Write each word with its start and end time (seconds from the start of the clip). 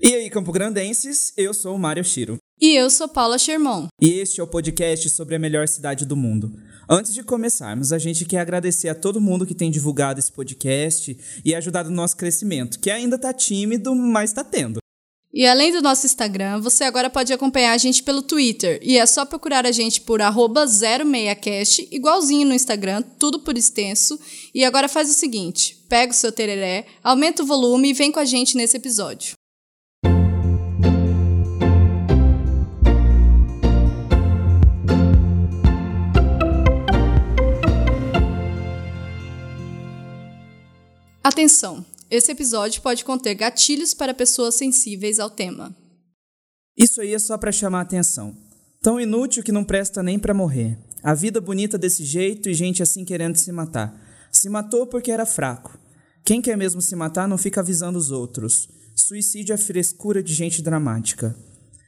E 0.00 0.14
aí, 0.14 0.30
Campo 0.30 0.52
Grandenses, 0.52 1.32
eu 1.36 1.52
sou 1.52 1.74
o 1.74 1.78
Mário 1.78 2.04
Chiro. 2.04 2.38
E 2.60 2.72
eu 2.72 2.88
sou 2.88 3.08
Paula 3.08 3.36
Sherman. 3.36 3.88
E 4.00 4.20
este 4.20 4.40
é 4.40 4.44
o 4.44 4.46
podcast 4.46 5.10
sobre 5.10 5.34
a 5.34 5.40
melhor 5.40 5.66
cidade 5.66 6.06
do 6.06 6.16
mundo. 6.16 6.52
Antes 6.88 7.12
de 7.12 7.24
começarmos, 7.24 7.92
a 7.92 7.98
gente 7.98 8.24
quer 8.24 8.38
agradecer 8.38 8.88
a 8.88 8.94
todo 8.94 9.20
mundo 9.20 9.44
que 9.44 9.56
tem 9.56 9.72
divulgado 9.72 10.20
esse 10.20 10.30
podcast 10.30 11.18
e 11.44 11.52
ajudado 11.52 11.90
no 11.90 11.96
nosso 11.96 12.16
crescimento, 12.16 12.78
que 12.78 12.92
ainda 12.92 13.18
tá 13.18 13.32
tímido, 13.32 13.92
mas 13.92 14.32
tá 14.32 14.44
tendo. 14.44 14.78
E 15.34 15.44
além 15.44 15.72
do 15.72 15.82
nosso 15.82 16.06
Instagram, 16.06 16.60
você 16.60 16.84
agora 16.84 17.10
pode 17.10 17.32
acompanhar 17.32 17.72
a 17.72 17.78
gente 17.78 18.02
pelo 18.04 18.22
Twitter. 18.22 18.78
E 18.80 18.98
é 18.98 19.04
só 19.04 19.26
procurar 19.26 19.66
a 19.66 19.72
gente 19.72 20.00
por 20.02 20.20
06cast, 20.20 21.88
igualzinho 21.90 22.46
no 22.46 22.54
Instagram, 22.54 23.02
tudo 23.18 23.40
por 23.40 23.58
extenso. 23.58 24.18
E 24.54 24.64
agora 24.64 24.88
faz 24.88 25.10
o 25.10 25.14
seguinte: 25.14 25.84
pega 25.88 26.12
o 26.12 26.16
seu 26.16 26.30
tereré, 26.30 26.86
aumenta 27.02 27.42
o 27.42 27.46
volume 27.46 27.90
e 27.90 27.94
vem 27.94 28.12
com 28.12 28.20
a 28.20 28.24
gente 28.24 28.56
nesse 28.56 28.76
episódio. 28.76 29.37
Atenção! 41.28 41.84
Esse 42.10 42.32
episódio 42.32 42.80
pode 42.80 43.04
conter 43.04 43.34
gatilhos 43.34 43.92
para 43.92 44.14
pessoas 44.14 44.54
sensíveis 44.54 45.18
ao 45.18 45.28
tema. 45.28 45.76
Isso 46.74 47.02
aí 47.02 47.12
é 47.12 47.18
só 47.18 47.36
para 47.36 47.52
chamar 47.52 47.82
atenção. 47.82 48.34
Tão 48.80 48.98
inútil 48.98 49.42
que 49.42 49.52
não 49.52 49.62
presta 49.62 50.02
nem 50.02 50.18
para 50.18 50.32
morrer. 50.32 50.78
A 51.02 51.12
vida 51.12 51.38
bonita 51.38 51.76
desse 51.76 52.02
jeito 52.02 52.48
e 52.48 52.54
gente 52.54 52.82
assim 52.82 53.04
querendo 53.04 53.36
se 53.36 53.52
matar. 53.52 53.94
Se 54.32 54.48
matou 54.48 54.86
porque 54.86 55.12
era 55.12 55.26
fraco. 55.26 55.78
Quem 56.24 56.40
quer 56.40 56.56
mesmo 56.56 56.80
se 56.80 56.96
matar 56.96 57.28
não 57.28 57.36
fica 57.36 57.60
avisando 57.60 57.98
os 57.98 58.10
outros. 58.10 58.66
Suicídio 58.96 59.52
é 59.52 59.58
frescura 59.58 60.22
de 60.22 60.32
gente 60.32 60.62
dramática. 60.62 61.36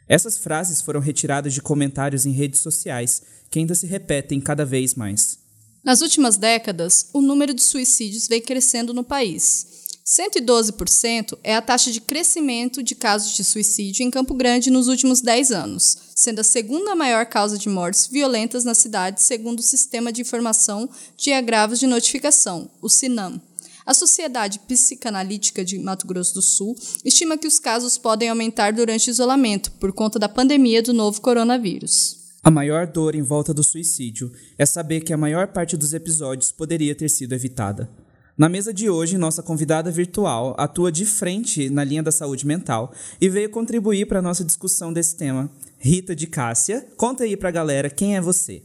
Essas 0.07 0.37
frases 0.37 0.83
foram 0.83 1.01
retiradas 1.01 1.55
de 1.55 1.63
comentários 1.63 2.27
em 2.27 2.31
redes 2.31 2.61
sociais, 2.61 3.23
que 3.51 3.59
ainda 3.59 3.75
se 3.75 3.87
repetem 3.87 4.39
cada 4.39 4.67
vez 4.67 4.95
mais. 4.95 5.40
Nas 5.83 6.03
últimas 6.03 6.37
décadas, 6.37 7.09
o 7.13 7.23
número 7.23 7.55
de 7.55 7.63
suicídios 7.63 8.29
vem 8.29 8.41
crescendo 8.41 8.93
no 8.93 9.03
país. 9.03 9.67
112% 10.05 11.39
é 11.43 11.55
a 11.55 11.63
taxa 11.63 11.91
de 11.91 12.01
crescimento 12.01 12.83
de 12.83 12.95
casos 12.95 13.33
de 13.33 13.45
suicídio 13.45 14.03
em 14.03 14.11
Campo 14.11 14.35
Grande 14.35 14.71
nos 14.71 14.89
últimos 14.89 15.21
10 15.21 15.53
anos, 15.53 15.97
sendo 16.15 16.41
a 16.41 16.45
segunda 16.45 16.95
maior 16.95 17.25
causa 17.27 17.57
de 17.57 17.69
mortes 17.69 18.09
violentas 18.09 18.65
na 18.65 18.75
cidade, 18.75 19.23
segundo 19.23 19.61
o 19.61 19.63
Sistema 19.63 20.13
de 20.13 20.21
Informação 20.21 20.91
de 21.17 21.33
Agravos 21.33 21.79
de 21.79 21.87
Notificação, 21.87 22.69
o 22.83 22.89
SINAM. 22.89 23.41
A 23.87 23.95
Sociedade 23.95 24.59
Psicanalítica 24.61 25.65
de 25.65 25.79
Mato 25.79 26.07
Grosso 26.07 26.35
do 26.35 26.43
Sul 26.43 26.77
estima 27.05 27.39
que 27.39 27.47
os 27.47 27.59
casos 27.59 27.97
podem 27.97 28.29
aumentar 28.29 28.73
durante 28.73 29.09
o 29.09 29.13
isolamento 29.13 29.71
por 29.73 29.93
conta 29.93 30.19
da 30.19 30.29
pandemia 30.29 30.83
do 30.83 30.93
novo 30.93 31.21
coronavírus. 31.21 32.20
A 32.43 32.51
maior 32.51 32.87
dor 32.87 33.15
em 33.15 33.21
volta 33.21 33.53
do 33.53 33.63
suicídio 33.63 34.33
é 34.57 34.65
saber 34.65 35.03
que 35.03 35.13
a 35.13 35.17
maior 35.17 35.49
parte 35.49 35.77
dos 35.77 35.93
episódios 35.93 36.51
poderia 36.51 36.95
ter 36.95 37.11
sido 37.11 37.35
evitada. 37.35 37.91
Na 38.37 38.49
mesa 38.49 38.73
de 38.73 38.89
hoje, 38.89 39.19
nossa 39.19 39.43
convidada 39.43 39.91
virtual 39.91 40.55
atua 40.57 40.91
de 40.91 41.05
frente 41.05 41.69
na 41.69 41.85
linha 41.85 42.03
da 42.03 42.11
saúde 42.11 42.47
mental 42.47 42.95
e 43.21 43.29
veio 43.29 43.51
contribuir 43.51 44.07
para 44.07 44.21
a 44.21 44.23
nossa 44.23 44.43
discussão 44.43 44.91
desse 44.91 45.15
tema. 45.19 45.51
Rita 45.79 46.17
de 46.17 46.27
Cássia, 46.27 46.89
conta 46.97 47.25
aí 47.25 47.37
para 47.37 47.51
a 47.51 47.53
galera 47.53 47.91
quem 47.91 48.17
é 48.17 48.21
você. 48.23 48.63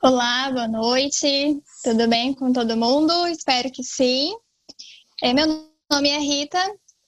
Olá, 0.00 0.48
boa 0.52 0.68
noite. 0.68 1.60
Tudo 1.82 2.06
bem 2.06 2.32
com 2.32 2.52
todo 2.52 2.76
mundo? 2.76 3.26
Espero 3.26 3.72
que 3.72 3.82
sim. 3.82 4.36
É, 5.20 5.34
meu 5.34 5.68
nome 5.90 6.08
é 6.10 6.20
Rita, 6.20 6.58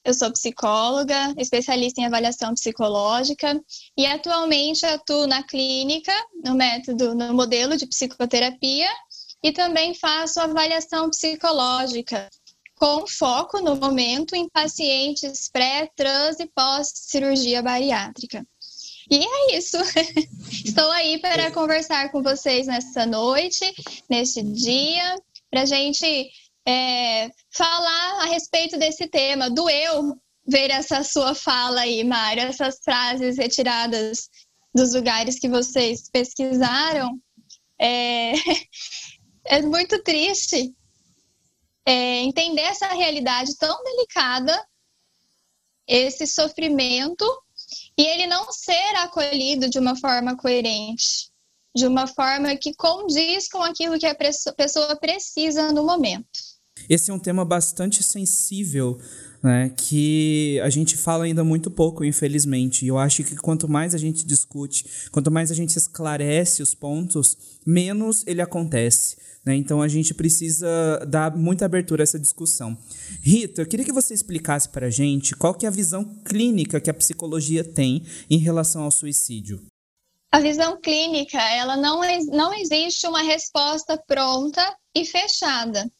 eu 0.09 0.14
sou 0.14 0.33
psicóloga, 0.33 1.34
especialista 1.37 2.01
em 2.01 2.06
avaliação 2.06 2.55
psicológica 2.55 3.61
e 3.95 4.06
atualmente 4.06 4.87
atuo 4.87 5.27
na 5.27 5.42
clínica, 5.42 6.12
no 6.42 6.55
método, 6.55 7.15
no 7.15 7.34
modelo 7.34 7.77
de 7.77 7.87
psicoterapia 7.87 8.88
e 9.43 9.53
também 9.53 9.94
faço 9.94 10.41
avaliação 10.41 11.10
psicológica 11.10 12.27
com 12.77 13.06
foco 13.06 13.60
no 13.60 13.77
momento 13.77 14.34
em 14.34 14.49
pacientes 14.49 15.50
pré, 15.53 15.91
trans 15.94 16.41
e 16.41 16.47
pós-cirurgia 16.47 17.61
bariátrica. 17.61 18.47
E 19.11 19.19
é 19.19 19.56
isso. 19.59 19.77
Estou 20.65 20.91
aí 20.93 21.19
para 21.19 21.50
conversar 21.50 22.11
com 22.11 22.22
vocês 22.22 22.66
nessa 22.66 23.05
noite, 23.05 23.75
neste 24.09 24.43
dia, 24.43 25.16
para 25.50 25.66
gente 25.66 26.31
é, 26.69 27.31
falar 27.51 28.25
a 28.25 28.27
respeito 28.27 28.79
desse 28.79 29.09
tema, 29.09 29.49
do 29.49 29.71
eu 29.71 30.15
ver 30.47 30.71
essa 30.71 31.03
sua 31.03 31.34
fala 31.34 31.81
aí, 31.81 32.05
Mário, 32.05 32.43
essas 32.43 32.79
frases 32.84 33.39
retiradas 33.39 34.29
dos 34.75 34.93
lugares 34.93 35.39
que 35.39 35.49
vocês 35.49 36.11
pesquisaram. 36.11 37.19
É, 37.81 38.33
é 39.47 39.62
muito 39.62 40.03
triste 40.03 40.75
é, 41.87 42.21
entender 42.21 42.61
essa 42.61 42.89
realidade 42.89 43.56
tão 43.56 43.83
delicada, 43.83 44.69
esse 45.87 46.27
sofrimento, 46.27 47.25
e 47.97 48.03
ele 48.03 48.27
não 48.27 48.53
ser 48.53 48.95
acolhido 48.97 49.71
de 49.71 49.79
uma 49.79 49.97
forma 49.97 50.37
coerente, 50.37 51.31
de 51.75 51.87
uma 51.87 52.06
forma 52.06 52.55
que 52.56 52.75
condiz 52.75 53.49
com 53.49 53.62
aquilo 53.62 53.99
que 53.99 54.06
a 54.06 54.15
pessoa 54.15 54.97
precisa 55.00 55.73
no 55.73 55.83
momento. 55.83 56.47
Esse 56.88 57.10
é 57.10 57.15
um 57.15 57.19
tema 57.19 57.44
bastante 57.44 58.03
sensível, 58.03 58.99
né, 59.43 59.71
que 59.76 60.59
a 60.62 60.71
gente 60.71 60.97
fala 60.97 61.25
ainda 61.25 61.44
muito 61.44 61.71
pouco, 61.71 62.04
infelizmente. 62.04 62.84
E 62.84 62.88
eu 62.88 62.99
acho 62.99 63.22
que 63.22 63.37
quanto 63.37 63.69
mais 63.69 63.94
a 63.94 63.99
gente 63.99 64.26
discute, 64.26 64.84
quanto 65.12 65.31
mais 65.31 65.50
a 65.50 65.54
gente 65.54 65.76
esclarece 65.76 66.62
os 66.62 66.75
pontos, 66.75 67.37
menos 67.66 68.25
ele 68.26 68.41
acontece. 68.41 69.16
Né? 69.44 69.54
Então 69.54 69.82
a 69.82 69.88
gente 69.88 70.15
precisa 70.15 70.66
dar 71.06 71.37
muita 71.37 71.66
abertura 71.66 72.03
a 72.03 72.04
essa 72.04 72.19
discussão. 72.19 72.76
Rita, 73.22 73.62
eu 73.62 73.66
queria 73.66 73.84
que 73.84 73.93
você 73.93 74.15
explicasse 74.15 74.69
para 74.69 74.87
a 74.87 74.91
gente 74.91 75.37
qual 75.37 75.55
que 75.55 75.66
é 75.66 75.69
a 75.69 75.72
visão 75.72 76.05
clínica 76.25 76.81
que 76.81 76.91
a 76.91 76.94
psicologia 76.94 77.62
tem 77.62 78.03
em 78.31 78.38
relação 78.38 78.82
ao 78.82 78.91
suicídio. 78.91 79.60
A 80.31 80.41
visão 80.41 80.78
clínica, 80.81 81.38
ela 81.38 81.76
não, 81.76 82.00
não 82.26 82.53
existe 82.53 83.06
uma 83.06 83.22
resposta 83.22 83.97
pronta 84.06 84.62
e 84.94 85.06
fechada 85.06 85.91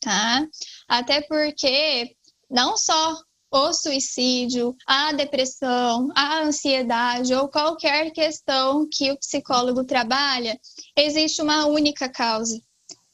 tá? 0.00 0.46
Até 0.88 1.20
porque 1.22 2.14
não 2.50 2.76
só 2.76 3.16
o 3.50 3.72
suicídio, 3.72 4.76
a 4.86 5.12
depressão, 5.12 6.08
a 6.14 6.40
ansiedade 6.40 7.34
ou 7.34 7.48
qualquer 7.48 8.10
questão 8.12 8.86
que 8.90 9.10
o 9.10 9.18
psicólogo 9.18 9.84
trabalha, 9.84 10.58
existe 10.96 11.40
uma 11.40 11.66
única 11.66 12.08
causa. 12.08 12.60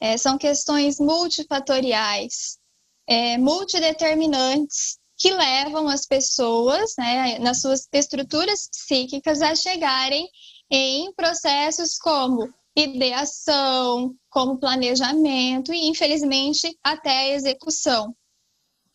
É, 0.01 0.17
são 0.17 0.37
questões 0.37 0.99
multifatoriais, 0.99 2.59
é, 3.07 3.39
multideterminantes, 3.39 4.99
que 5.17 5.33
levam 5.33 5.89
as 5.89 6.05
pessoas, 6.05 6.95
né, 6.99 7.39
nas 7.39 7.61
suas 7.61 7.87
estruturas 7.93 8.69
psíquicas, 8.69 9.41
a 9.41 9.55
chegarem 9.55 10.29
em 10.71 11.13
processos 11.15 11.97
como 11.97 12.53
ideação, 12.77 14.15
como 14.29 14.59
planejamento 14.59 15.73
e, 15.73 15.89
infelizmente, 15.89 16.77
até 16.83 17.11
a 17.11 17.29
execução. 17.31 18.15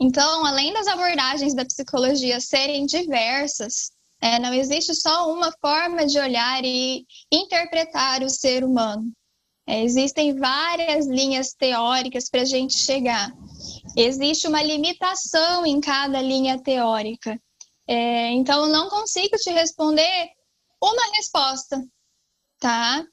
Então, 0.01 0.45
além 0.45 0.73
das 0.73 0.87
abordagens 0.87 1.53
da 1.53 1.65
psicologia 1.65 2.39
serem 2.39 2.85
diversas, 2.85 3.91
é, 4.21 4.39
não 4.39 4.53
existe 4.53 4.93
só 4.95 5.31
uma 5.31 5.51
forma 5.61 6.05
de 6.05 6.19
olhar 6.19 6.63
e 6.63 7.05
interpretar 7.31 8.21
o 8.21 8.29
ser 8.29 8.63
humano. 8.63 9.11
É, 9.67 9.83
existem 9.83 10.35
várias 10.35 11.05
linhas 11.05 11.53
teóricas 11.53 12.29
para 12.29 12.41
a 12.41 12.45
gente 12.45 12.77
chegar. 12.77 13.31
Existe 13.95 14.47
uma 14.47 14.63
limitação 14.63 15.65
em 15.65 15.79
cada 15.79 16.21
linha 16.21 16.61
teórica. 16.61 17.39
É, 17.87 18.31
então, 18.31 18.65
eu 18.65 18.71
não 18.71 18.89
consigo 18.89 19.35
te 19.37 19.51
responder 19.51 20.29
uma 20.81 21.15
resposta, 21.15 21.81
tá? 22.59 23.05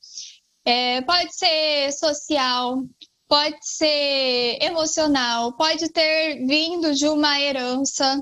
É, 0.67 1.01
pode 1.03 1.33
ser 1.33 1.93
social, 1.93 2.83
pode 3.29 3.57
ser 3.63 4.59
emocional, 4.61 5.57
pode 5.57 5.89
ter 5.91 6.45
vindo 6.45 6.93
de 6.93 7.07
uma 7.09 7.41
herança, 7.41 8.21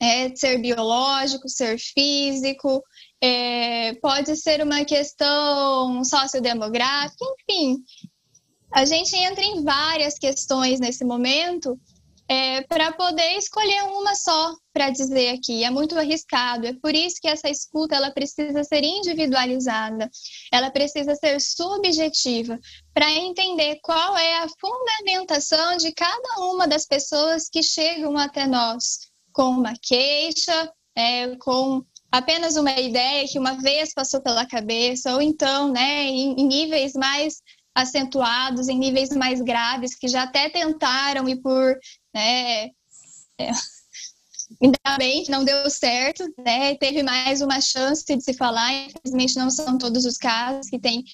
é, 0.00 0.34
ser 0.36 0.58
biológico, 0.58 1.48
ser 1.48 1.78
físico, 1.78 2.80
é, 3.20 3.92
pode 3.94 4.36
ser 4.36 4.62
uma 4.62 4.84
questão 4.84 6.04
sociodemográfica, 6.04 7.24
enfim. 7.40 7.82
A 8.72 8.84
gente 8.84 9.14
entra 9.16 9.42
em 9.42 9.64
várias 9.64 10.18
questões 10.18 10.78
nesse 10.78 11.04
momento 11.04 11.76
é, 12.28 12.62
para 12.62 12.92
poder 12.92 13.36
escolher 13.36 13.82
uma 13.84 14.14
só 14.14 14.54
para 14.72 14.90
dizer 14.90 15.30
aqui. 15.30 15.64
É 15.64 15.70
muito 15.70 15.98
arriscado. 15.98 16.66
É 16.66 16.72
por 16.74 16.94
isso 16.94 17.16
que 17.20 17.28
essa 17.28 17.48
escuta 17.48 17.94
ela 17.94 18.10
precisa 18.10 18.64
ser 18.64 18.82
individualizada, 18.82 20.10
ela 20.52 20.70
precisa 20.70 21.14
ser 21.14 21.40
subjetiva 21.40 22.58
para 22.94 23.10
entender 23.10 23.78
qual 23.82 24.16
é 24.16 24.38
a 24.38 24.46
fundamentação 24.60 25.76
de 25.76 25.92
cada 25.92 26.40
uma 26.40 26.66
das 26.66 26.86
pessoas 26.86 27.48
que 27.48 27.62
chegam 27.62 28.16
até 28.16 28.46
nós 28.46 29.10
com 29.32 29.50
uma 29.50 29.74
queixa, 29.82 30.72
é, 30.96 31.36
com 31.36 31.82
apenas 32.10 32.56
uma 32.56 32.78
ideia 32.78 33.26
que 33.26 33.38
uma 33.38 33.54
vez 33.54 33.94
passou 33.94 34.20
pela 34.20 34.46
cabeça, 34.46 35.14
ou 35.14 35.22
então, 35.22 35.72
né, 35.72 36.04
em, 36.04 36.34
em 36.38 36.46
níveis 36.46 36.92
mais 36.92 37.40
acentuados, 37.74 38.68
em 38.68 38.78
níveis 38.78 39.10
mais 39.10 39.40
graves, 39.40 39.94
que 39.94 40.06
já 40.06 40.24
até 40.24 40.50
tentaram 40.50 41.26
e 41.26 41.40
por, 41.40 41.78
né, 42.14 42.66
é, 43.38 43.50
ainda 44.62 44.98
bem 44.98 45.24
que 45.24 45.30
não 45.30 45.44
deu 45.44 45.68
certo, 45.70 46.24
né, 46.38 46.74
teve 46.76 47.02
mais 47.02 47.40
uma 47.40 47.60
chance 47.60 48.04
de 48.04 48.20
se 48.20 48.34
falar, 48.34 48.72
infelizmente 48.72 49.36
não 49.36 49.50
são 49.50 49.78
todos 49.78 50.04
os 50.04 50.16
casos 50.16 50.68
que 50.68 50.78
têm 50.78 51.04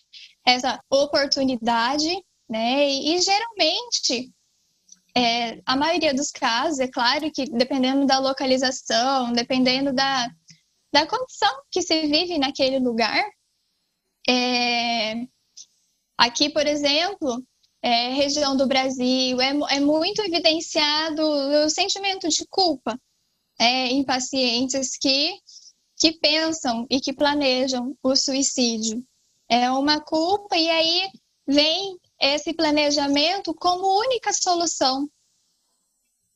essa 0.46 0.80
oportunidade, 0.90 2.08
né, 2.48 2.88
e, 2.88 3.14
e 3.14 3.20
geralmente 3.20 4.32
é, 5.16 5.60
a 5.66 5.76
maioria 5.76 6.14
dos 6.14 6.30
casos, 6.30 6.78
é 6.78 6.88
claro 6.88 7.30
que 7.32 7.44
dependendo 7.46 8.06
da 8.06 8.18
localização, 8.18 9.32
dependendo 9.32 9.92
da, 9.92 10.28
da 10.92 11.06
condição 11.06 11.50
que 11.70 11.82
se 11.82 12.06
vive 12.06 12.38
naquele 12.38 12.78
lugar, 12.78 13.24
é, 14.28 15.26
aqui, 16.16 16.50
por 16.50 16.66
exemplo, 16.66 17.42
é, 17.82 18.10
região 18.10 18.56
do 18.56 18.66
Brasil, 18.66 19.40
é, 19.40 19.50
é 19.76 19.80
muito 19.80 20.22
evidenciado 20.22 21.22
o 21.22 21.70
sentimento 21.70 22.28
de 22.28 22.46
culpa 22.48 22.98
é, 23.58 23.88
em 23.88 24.04
pacientes 24.04 24.96
que, 24.96 25.38
que 25.96 26.12
pensam 26.12 26.86
e 26.90 27.00
que 27.00 27.12
planejam 27.12 27.96
o 28.02 28.16
suicídio. 28.16 29.04
É 29.48 29.70
uma 29.70 30.00
culpa, 30.00 30.56
e 30.56 30.68
aí 30.68 31.10
vem 31.46 31.98
esse 32.20 32.52
planejamento 32.52 33.54
como 33.54 34.00
única 34.00 34.32
solução, 34.32 35.08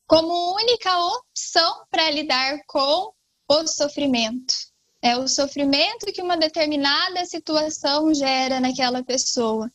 como 0.07 0.55
única 0.55 0.97
opção 1.17 1.85
para 1.89 2.09
lidar 2.09 2.59
com 2.67 3.13
o 3.47 3.67
sofrimento. 3.67 4.53
É 5.01 5.17
o 5.17 5.27
sofrimento 5.27 6.05
que 6.13 6.21
uma 6.21 6.37
determinada 6.37 7.25
situação 7.25 8.13
gera 8.13 8.59
naquela 8.59 9.03
pessoa. 9.03 9.69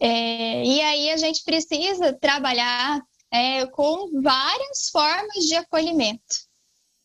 É, 0.00 0.64
e 0.64 0.80
aí 0.80 1.10
a 1.10 1.16
gente 1.16 1.42
precisa 1.44 2.12
trabalhar 2.12 3.00
é, 3.30 3.66
com 3.66 4.20
várias 4.22 4.88
formas 4.90 5.44
de 5.44 5.54
acolhimento. 5.54 6.44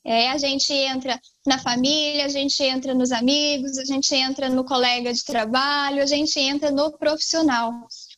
É, 0.04 0.30
a 0.30 0.38
gente 0.38 0.72
entra 0.72 1.20
na 1.46 1.60
família, 1.60 2.26
a 2.26 2.30
gente 2.30 2.64
entra 2.64 2.96
nos 2.96 3.12
amigos, 3.12 3.78
a 3.78 3.86
gente 3.86 4.16
entra 4.16 4.50
no 4.50 4.64
colega 4.64 5.14
de 5.14 5.24
trabalho, 5.24 6.02
a 6.02 6.06
gente 6.06 6.40
entra 6.40 6.72
no 6.72 6.98
profissional 6.98 7.72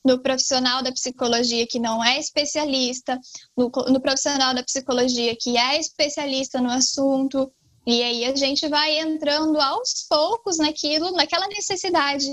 no 0.03 0.19
profissional 0.19 0.81
da 0.81 0.91
psicologia 0.91 1.67
que 1.67 1.79
não 1.79 2.03
é 2.03 2.19
especialista, 2.19 3.19
no, 3.55 3.71
no 3.89 4.01
profissional 4.01 4.53
da 4.53 4.63
psicologia 4.63 5.35
que 5.39 5.57
é 5.57 5.79
especialista 5.79 6.59
no 6.59 6.71
assunto, 6.71 7.51
e 7.85 8.03
aí 8.03 8.25
a 8.25 8.35
gente 8.35 8.67
vai 8.67 8.99
entrando 8.99 9.59
aos 9.59 10.05
poucos 10.07 10.57
naquilo, 10.57 11.11
naquela 11.11 11.47
necessidade 11.47 12.27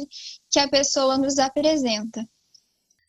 que 0.51 0.59
a 0.59 0.69
pessoa 0.69 1.19
nos 1.19 1.39
apresenta. 1.39 2.27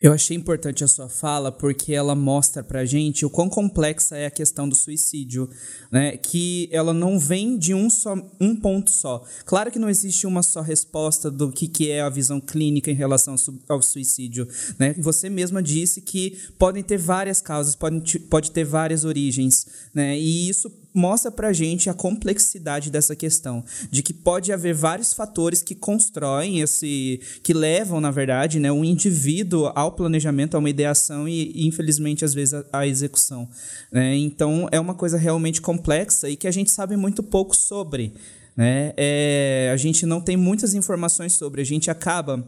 Eu 0.02 0.14
achei 0.14 0.38
importante 0.38 0.82
a 0.82 0.88
sua 0.88 1.10
fala 1.10 1.52
porque 1.52 1.94
ela 1.94 2.16
mostra 2.16 2.64
pra 2.64 2.86
gente 2.86 3.26
o 3.26 3.30
quão 3.30 3.50
complexa 3.50 4.16
é 4.16 4.28
a 4.28 4.32
questão 4.32 4.68
do 4.68 4.74
suicídio, 4.74 5.50
né? 5.92 6.16
Que 6.16 6.70
ela 6.72 6.94
não 6.94 7.20
vem 7.20 7.58
de 7.58 7.74
um, 7.74 7.90
só, 7.90 8.16
um 8.40 8.56
ponto 8.56 8.92
só. 8.92 9.22
Claro 9.44 9.70
que 9.70 9.78
não 9.78 9.90
existe 9.90 10.26
uma 10.26 10.42
só 10.42 10.62
resposta 10.62 11.30
do 11.30 11.52
que, 11.52 11.68
que 11.68 11.92
é 11.92 12.00
a 12.00 12.10
visão 12.10 12.40
clínica 12.40 12.90
em 12.90 12.94
relação 12.94 13.36
ao 13.68 13.82
suicídio, 13.82 14.48
né? 14.80 14.96
Você 15.00 15.30
mesma 15.30 15.62
disse 15.62 16.00
que 16.00 16.38
podem 16.58 16.82
ter 16.82 16.98
várias 16.98 17.42
causas, 17.42 17.76
podem, 17.76 18.02
pode 18.30 18.52
ter 18.52 18.64
várias 18.64 19.04
origens, 19.04 19.68
né? 19.94 20.18
E 20.18 20.48
isso 20.48 20.72
mostra 21.00 21.32
pra 21.32 21.54
gente 21.54 21.90
a 21.90 21.94
complexidade 21.94 22.92
dessa 22.92 23.16
questão, 23.16 23.64
de 23.90 24.04
que 24.04 24.14
pode 24.14 24.52
haver 24.52 24.74
vários 24.74 25.14
fatores 25.14 25.64
que 25.64 25.74
constroem 25.74 26.60
esse, 26.60 27.20
que 27.42 27.54
levam, 27.54 28.02
na 28.02 28.12
verdade, 28.12 28.60
né, 28.60 28.72
um 28.72 28.84
indivíduo 28.84 29.72
ao 29.74 29.94
planejamento, 29.94 30.56
a 30.56 30.60
uma 30.60 30.70
ideação 30.70 31.28
e, 31.28 31.52
e 31.56 31.66
infelizmente, 31.66 32.26
às 32.26 32.34
vezes, 32.34 32.62
à 32.72 32.86
execução. 32.86 33.48
Né? 33.92 34.18
Então, 34.18 34.68
é 34.72 34.80
uma 34.80 34.94
coisa 34.94 35.18
realmente 35.18 35.62
complexa 35.62 36.30
e 36.30 36.36
que 36.36 36.48
a 36.48 36.52
gente 36.52 36.70
sabe 36.70 36.98
muito 36.98 37.24
pouco 37.24 37.56
sobre. 37.56 38.14
Né? 38.56 38.94
É, 38.98 39.72
a 39.74 39.78
gente 39.78 40.06
não 40.06 40.20
tem 40.20 40.36
muitas 40.36 40.74
informações 40.74 41.34
sobre, 41.34 41.62
a 41.62 41.66
gente 41.66 41.90
acaba 41.90 42.46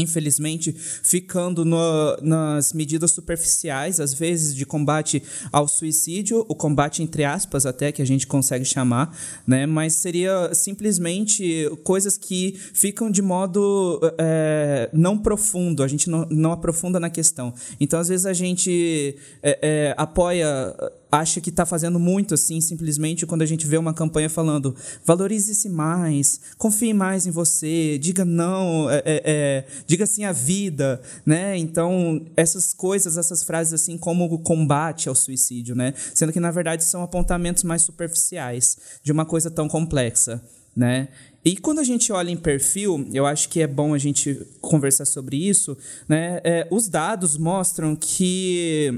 infelizmente, 0.00 0.72
ficando 0.72 1.64
no, 1.64 2.16
nas 2.22 2.72
medidas 2.72 3.12
superficiais, 3.12 4.00
às 4.00 4.14
vezes, 4.14 4.54
de 4.54 4.64
combate 4.64 5.22
ao 5.52 5.68
suicídio, 5.68 6.44
o 6.48 6.54
combate 6.54 7.02
entre 7.02 7.24
aspas 7.24 7.66
até 7.66 7.92
que 7.92 8.02
a 8.02 8.04
gente 8.04 8.26
consegue 8.26 8.64
chamar, 8.64 9.16
né? 9.46 9.66
Mas 9.66 9.94
seria 9.94 10.52
simplesmente 10.54 11.70
coisas 11.84 12.16
que 12.16 12.58
ficam 12.72 13.10
de 13.10 13.22
modo 13.22 14.00
é, 14.18 14.88
não 14.92 15.18
profundo, 15.18 15.82
a 15.82 15.88
gente 15.88 16.08
não, 16.08 16.26
não 16.30 16.52
aprofunda 16.52 16.98
na 16.98 17.10
questão. 17.10 17.52
Então, 17.78 18.00
às 18.00 18.08
vezes, 18.08 18.26
a 18.26 18.32
gente 18.32 19.16
é, 19.42 19.58
é, 19.62 19.94
apoia 19.96 20.74
acha 21.10 21.40
que 21.40 21.50
está 21.50 21.66
fazendo 21.66 21.98
muito 21.98 22.34
assim, 22.34 22.60
simplesmente 22.60 23.26
quando 23.26 23.42
a 23.42 23.46
gente 23.46 23.66
vê 23.66 23.76
uma 23.76 23.92
campanha 23.92 24.30
falando 24.30 24.74
valorize-se 25.04 25.68
mais, 25.68 26.40
confie 26.56 26.94
mais 26.94 27.26
em 27.26 27.30
você, 27.30 27.98
diga 27.98 28.24
não, 28.24 28.88
é, 28.88 29.02
é, 29.04 29.64
diga 29.90 30.06
sim 30.06 30.24
à 30.24 30.30
vida, 30.30 31.02
né? 31.26 31.58
Então, 31.58 32.24
essas 32.36 32.72
coisas, 32.72 33.16
essas 33.16 33.42
frases 33.42 33.72
assim 33.72 33.98
como 33.98 34.24
o 34.32 34.38
combate 34.38 35.08
ao 35.08 35.16
suicídio, 35.16 35.74
né? 35.74 35.92
Sendo 36.14 36.32
que 36.32 36.38
na 36.38 36.52
verdade 36.52 36.84
são 36.84 37.02
apontamentos 37.02 37.64
mais 37.64 37.82
superficiais 37.82 38.78
de 39.02 39.10
uma 39.10 39.26
coisa 39.26 39.50
tão 39.50 39.66
complexa, 39.66 40.40
né? 40.76 41.08
E 41.44 41.56
quando 41.56 41.80
a 41.80 41.82
gente 41.82 42.12
olha 42.12 42.30
em 42.30 42.36
perfil, 42.36 43.08
eu 43.12 43.26
acho 43.26 43.48
que 43.48 43.62
é 43.62 43.66
bom 43.66 43.92
a 43.92 43.98
gente 43.98 44.46
conversar 44.60 45.06
sobre 45.06 45.36
isso, 45.36 45.76
né? 46.08 46.40
É, 46.44 46.68
os 46.70 46.86
dados 46.86 47.36
mostram 47.36 47.96
que 47.96 48.96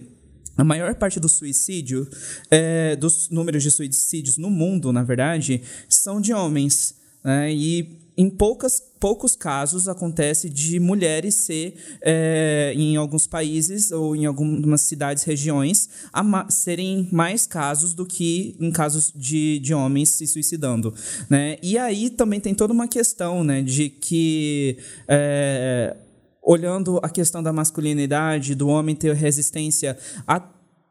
a 0.59 0.62
maior 0.62 0.94
parte 0.97 1.19
do 1.19 1.29
suicídio, 1.29 2.06
é, 2.50 2.94
dos 2.97 3.31
números 3.31 3.62
de 3.62 3.71
suicídios 3.71 4.37
no 4.37 4.50
mundo, 4.50 4.93
na 4.93 5.03
verdade, 5.03 5.62
são 5.89 6.21
de 6.21 6.35
homens. 6.35 7.00
Né? 7.25 7.50
E 7.55 8.01
em 8.22 8.30
poucas, 8.30 8.80
poucos 9.00 9.34
casos 9.34 9.88
acontece 9.88 10.48
de 10.48 10.78
mulheres 10.78 11.34
ser, 11.34 11.74
é, 12.00 12.72
em 12.76 12.96
alguns 12.96 13.26
países 13.26 13.90
ou 13.90 14.14
em 14.14 14.26
algumas 14.26 14.82
cidades, 14.82 15.24
regiões, 15.24 15.88
serem 16.48 17.08
mais 17.10 17.44
casos 17.44 17.94
do 17.94 18.06
que 18.06 18.56
em 18.60 18.70
casos 18.70 19.12
de, 19.12 19.58
de 19.58 19.74
homens 19.74 20.10
se 20.10 20.24
suicidando. 20.28 20.94
Né? 21.28 21.56
E 21.60 21.76
aí 21.76 22.10
também 22.10 22.38
tem 22.38 22.55
toda 22.55 22.72
uma 22.72 22.86
questão 22.86 23.43
né, 23.43 23.60
de 23.60 23.88
que. 23.88 24.79
É, 25.08 25.96
olhando 26.44 26.98
a 27.05 27.08
questão 27.08 27.41
da 27.41 27.52
masculinidade, 27.52 28.56
do 28.56 28.67
homem 28.67 28.96
ter 28.96 29.14
resistência 29.14 29.96
a 30.26 30.41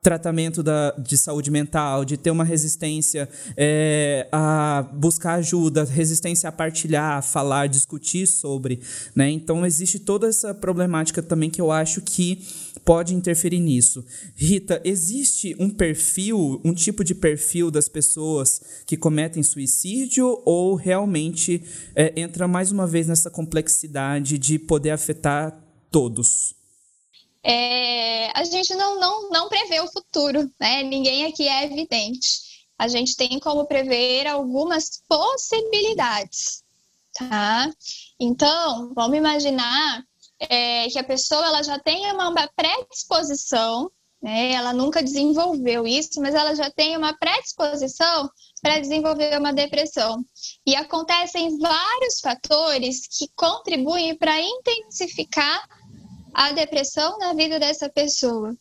tratamento 0.03 0.63
da, 0.63 0.89
de 0.97 1.15
saúde 1.15 1.51
mental, 1.51 2.03
de 2.03 2.17
ter 2.17 2.31
uma 2.31 2.43
resistência 2.43 3.29
é, 3.55 4.27
a 4.31 4.83
buscar 4.93 5.35
ajuda, 5.35 5.83
resistência 5.83 6.49
a 6.49 6.51
partilhar, 6.51 7.19
a 7.19 7.21
falar, 7.21 7.67
discutir 7.67 8.25
sobre. 8.25 8.81
Né? 9.15 9.29
Então, 9.29 9.63
existe 9.63 9.99
toda 9.99 10.27
essa 10.27 10.55
problemática 10.55 11.21
também 11.21 11.51
que 11.51 11.61
eu 11.61 11.71
acho 11.71 12.01
que 12.01 12.43
pode 12.83 13.13
interferir 13.13 13.59
nisso. 13.59 14.03
Rita, 14.35 14.81
existe 14.83 15.55
um 15.59 15.69
perfil, 15.69 16.59
um 16.65 16.73
tipo 16.73 17.03
de 17.03 17.13
perfil 17.13 17.69
das 17.69 17.87
pessoas 17.87 18.59
que 18.87 18.97
cometem 18.97 19.43
suicídio 19.43 20.41
ou 20.43 20.73
realmente 20.73 21.61
é, 21.95 22.19
entra 22.19 22.47
mais 22.47 22.71
uma 22.71 22.87
vez 22.87 23.05
nessa 23.05 23.29
complexidade 23.29 24.39
de 24.39 24.57
poder 24.57 24.89
afetar 24.89 25.55
todos? 25.91 26.59
É, 27.43 28.31
a 28.37 28.43
gente 28.43 28.73
não, 28.75 28.99
não, 28.99 29.29
não 29.29 29.49
prevê 29.49 29.79
o 29.79 29.91
futuro, 29.91 30.51
né? 30.59 30.83
Ninguém 30.83 31.25
aqui 31.25 31.47
é 31.47 31.65
evidente. 31.65 32.51
A 32.77 32.87
gente 32.87 33.15
tem 33.15 33.39
como 33.39 33.65
prever 33.65 34.27
algumas 34.27 35.01
possibilidades, 35.07 36.63
tá? 37.13 37.71
Então, 38.19 38.93
vamos 38.93 39.17
imaginar 39.17 40.03
é, 40.39 40.87
que 40.87 40.99
a 40.99 41.03
pessoa 41.03 41.45
ela 41.45 41.63
já 41.63 41.79
tem 41.79 42.11
uma 42.11 42.47
predisposição, 42.55 43.91
né? 44.21 44.51
Ela 44.53 44.73
nunca 44.73 45.01
desenvolveu 45.01 45.87
isso, 45.87 46.21
mas 46.21 46.35
ela 46.35 46.55
já 46.55 46.69
tem 46.69 46.95
uma 46.95 47.17
predisposição 47.17 48.29
para 48.61 48.79
desenvolver 48.79 49.37
uma 49.37 49.51
depressão. 49.51 50.23
E 50.65 50.75
acontecem 50.75 51.57
vários 51.57 52.19
fatores 52.19 53.07
que 53.07 53.27
contribuem 53.35 54.15
para 54.15 54.39
intensificar 54.39 55.67
a 56.33 56.51
depressão 56.51 57.17
na 57.17 57.33
vida 57.33 57.59
dessa 57.59 57.89
pessoa. 57.89 58.55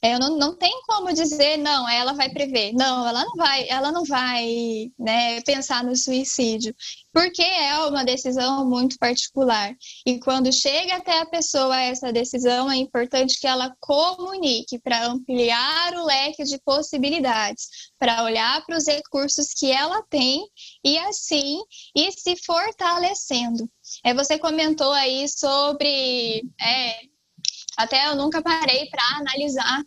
É, 0.00 0.18
não, 0.18 0.36
não 0.36 0.56
tem 0.56 0.72
como 0.86 1.12
dizer, 1.12 1.56
não, 1.56 1.88
ela 1.88 2.12
vai 2.12 2.30
prever. 2.30 2.72
Não, 2.72 3.06
ela 3.06 3.24
não 3.24 3.34
vai, 3.34 3.68
ela 3.68 3.92
não 3.92 4.04
vai 4.04 4.90
né, 4.98 5.40
pensar 5.42 5.82
no 5.84 5.96
suicídio, 5.96 6.74
porque 7.12 7.42
é 7.42 7.76
uma 7.86 8.04
decisão 8.04 8.68
muito 8.68 8.96
particular. 8.98 9.74
E 10.06 10.18
quando 10.20 10.52
chega 10.52 10.96
até 10.96 11.20
a 11.20 11.26
pessoa 11.26 11.80
essa 11.80 12.12
decisão, 12.12 12.70
é 12.70 12.76
importante 12.76 13.38
que 13.40 13.46
ela 13.46 13.74
comunique 13.80 14.78
para 14.80 15.06
ampliar 15.06 15.94
o 15.94 16.04
leque 16.04 16.44
de 16.44 16.58
possibilidades, 16.64 17.66
para 17.98 18.24
olhar 18.24 18.64
para 18.64 18.76
os 18.76 18.86
recursos 18.86 19.48
que 19.54 19.70
ela 19.70 20.02
tem 20.08 20.44
e 20.84 20.98
assim 20.98 21.60
ir 21.96 22.12
se 22.12 22.36
fortalecendo. 22.44 23.68
É, 24.04 24.14
você 24.14 24.38
comentou 24.38 24.92
aí 24.92 25.28
sobre. 25.28 26.42
É, 26.60 27.11
até 27.82 28.08
eu 28.08 28.16
nunca 28.16 28.42
parei 28.42 28.88
para 28.88 29.02
analisar 29.18 29.82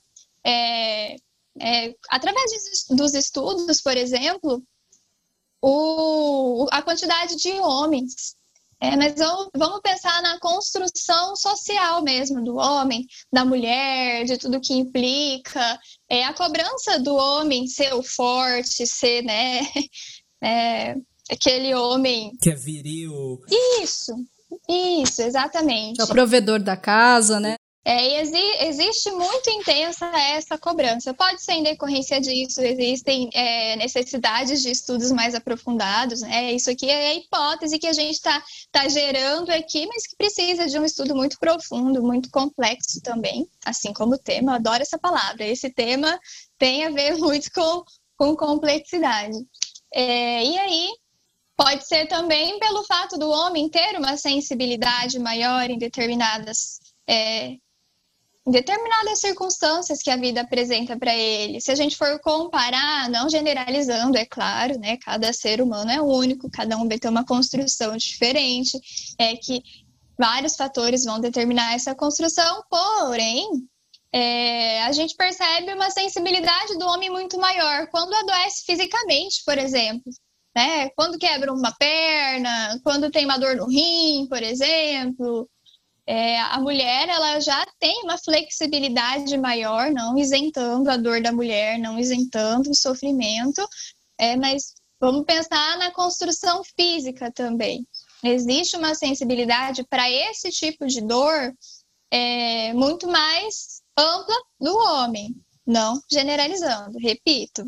é, 0.46 1.16
é, 1.60 1.96
através 2.10 2.52
dos 2.90 3.14
estudos, 3.14 3.82
por 3.82 3.96
exemplo, 3.96 4.62
o, 5.62 6.68
a 6.72 6.82
quantidade 6.82 7.36
de 7.38 7.52
homens. 7.54 8.36
É, 8.82 8.96
mas 8.98 9.16
vamos 9.56 9.80
pensar 9.82 10.22
na 10.22 10.38
construção 10.40 11.36
social 11.36 12.04
mesmo 12.04 12.44
do 12.44 12.58
homem, 12.58 13.08
da 13.32 13.46
mulher, 13.46 14.26
de 14.26 14.38
tudo 14.38 14.60
que 14.60 14.74
implica. 14.74 15.80
É, 16.10 16.26
a 16.26 16.34
cobrança 16.34 17.00
do 17.00 17.16
homem 17.16 17.68
ser 17.68 17.94
o 17.94 18.04
forte, 18.04 18.86
ser, 18.86 19.24
né, 19.24 19.62
é, 20.44 20.96
aquele 21.32 21.74
homem. 21.74 22.32
Que 22.42 22.52
é 22.52 22.56
viril. 22.56 23.40
Isso, 23.82 24.14
isso, 24.70 25.22
exatamente. 25.22 26.02
É 26.02 26.04
o 26.04 26.08
provedor 26.08 26.62
da 26.62 26.76
casa, 26.76 27.40
né? 27.40 27.56
É, 27.88 28.20
exi 28.20 28.42
existe 28.62 29.12
muito 29.12 29.48
intensa 29.52 30.08
essa 30.08 30.58
cobrança. 30.58 31.14
Pode 31.14 31.44
ser 31.44 31.54
em 31.54 31.62
decorrência 31.62 32.20
disso, 32.20 32.60
existem 32.60 33.30
é, 33.32 33.76
necessidades 33.76 34.64
de 34.64 34.72
estudos 34.72 35.12
mais 35.12 35.36
aprofundados. 35.36 36.22
Né? 36.22 36.54
Isso 36.54 36.72
aqui 36.72 36.90
é 36.90 37.10
a 37.10 37.14
hipótese 37.14 37.78
que 37.78 37.86
a 37.86 37.94
gente 37.94 38.16
está 38.16 38.44
tá 38.72 38.88
gerando 38.90 39.52
aqui, 39.52 39.86
mas 39.86 40.08
que 40.08 40.16
precisa 40.16 40.66
de 40.66 40.80
um 40.80 40.84
estudo 40.84 41.16
muito 41.16 41.38
profundo, 41.38 42.02
muito 42.02 42.32
complexo 42.32 43.00
também, 43.04 43.48
assim 43.64 43.94
como 43.94 44.16
o 44.16 44.20
tema. 44.20 44.54
Eu 44.54 44.56
adoro 44.56 44.82
essa 44.82 44.98
palavra. 44.98 45.46
Esse 45.46 45.70
tema 45.70 46.20
tem 46.58 46.86
a 46.86 46.90
ver 46.90 47.16
muito 47.22 47.52
com, 47.52 47.84
com 48.18 48.36
complexidade. 48.36 49.38
É, 49.94 50.44
e 50.44 50.58
aí, 50.58 50.90
pode 51.56 51.88
ser 51.88 52.08
também 52.08 52.58
pelo 52.58 52.84
fato 52.84 53.16
do 53.16 53.30
homem 53.30 53.70
ter 53.70 53.96
uma 53.96 54.18
sensibilidade 54.18 55.20
maior 55.20 55.70
em 55.70 55.78
determinadas 55.78 56.80
é, 57.08 57.58
determinadas 58.46 59.20
circunstâncias 59.20 60.02
que 60.02 60.10
a 60.12 60.18
vida 60.18 60.42
apresenta 60.42 60.98
para 60.98 61.16
ele. 61.16 61.60
Se 61.60 61.72
a 61.72 61.76
gente 61.76 61.98
for 61.98 62.20
comparar, 62.20 63.10
não 63.10 63.28
generalizando, 63.28 64.18
é 64.18 64.26
claro, 64.26 64.78
né? 64.80 64.98
Cada 64.98 65.34
ser 65.34 65.62
humano 65.62 65.90
é 65.90 66.00
único, 66.00 66.50
cada 66.50 66.78
um 66.78 66.88
vai 66.88 67.00
ter 67.00 67.10
uma 67.10 67.26
construção 67.26 67.98
diferente, 67.98 68.80
é 69.18 69.36
que 69.36 69.64
vários 70.18 70.56
fatores 70.56 71.04
vão 71.04 71.20
determinar 71.20 71.74
essa 71.74 71.96
construção, 71.96 72.64
porém, 72.70 73.68
é, 74.14 74.84
a 74.84 74.92
gente 74.92 75.16
percebe 75.16 75.74
uma 75.74 75.90
sensibilidade 75.90 76.78
do 76.78 76.86
homem 76.86 77.10
muito 77.10 77.38
maior 77.40 77.88
quando 77.88 78.14
adoece 78.14 78.64
fisicamente, 78.64 79.44
por 79.44 79.58
exemplo. 79.58 80.12
Né? 80.56 80.90
Quando 80.92 81.18
quebra 81.18 81.52
uma 81.52 81.74
perna, 81.74 82.80
quando 82.82 83.12
tem 83.12 83.26
uma 83.26 83.38
dor 83.38 83.58
no 83.58 83.68
rim, 83.68 84.26
por 84.30 84.42
exemplo, 84.42 85.50
é, 86.08 86.40
a 86.40 86.60
mulher 86.60 87.10
ela 87.10 87.40
já 87.40 87.66
tem 87.80 88.04
uma 88.04 88.18
flexibilidade 88.18 89.36
maior, 89.38 89.92
não 89.92 90.18
isentando 90.18 90.90
a 90.90 90.98
dor 90.98 91.22
da 91.22 91.32
mulher, 91.32 91.80
não 91.80 91.98
isentando 91.98 92.70
o 92.70 92.76
sofrimento, 92.76 93.68
é, 94.18 94.36
mas 94.36 94.74
vamos 95.00 95.26
pensar 95.26 95.78
na 95.78 95.92
construção 95.92 96.62
física 96.76 97.32
também. 97.32 97.86
Existe 98.24 98.78
uma 98.78 98.94
sensibilidade 98.94 99.84
para 99.90 100.10
esse 100.10 100.52
tipo 100.52 100.86
de 100.86 101.02
dor 101.02 101.54
é, 102.12 102.72
muito 102.74 103.08
mais 103.08 103.82
ampla 103.98 104.36
do 104.60 104.76
homem, 104.78 105.36
não 105.66 106.00
generalizando, 106.12 107.00
repito. 107.00 107.66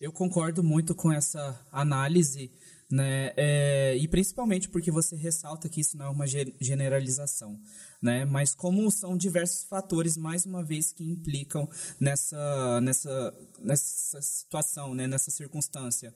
Eu 0.00 0.12
concordo 0.12 0.62
muito 0.62 0.94
com 0.94 1.12
essa 1.12 1.64
análise 1.72 2.52
né? 2.90 3.32
É, 3.36 3.96
e 3.96 4.08
principalmente 4.08 4.68
porque 4.68 4.90
você 4.90 5.14
ressalta 5.14 5.68
que 5.68 5.80
isso 5.80 5.96
não 5.96 6.06
é 6.06 6.08
uma 6.08 6.26
generalização, 6.26 7.60
né? 8.00 8.24
Mas 8.24 8.54
como 8.54 8.90
são 8.90 9.16
diversos 9.16 9.64
fatores, 9.64 10.16
mais 10.16 10.46
uma 10.46 10.64
vez, 10.64 10.90
que 10.90 11.04
implicam 11.04 11.68
nessa, 12.00 12.80
nessa, 12.80 13.34
nessa 13.60 14.22
situação, 14.22 14.94
né? 14.94 15.06
Nessa 15.06 15.30
circunstância. 15.30 16.14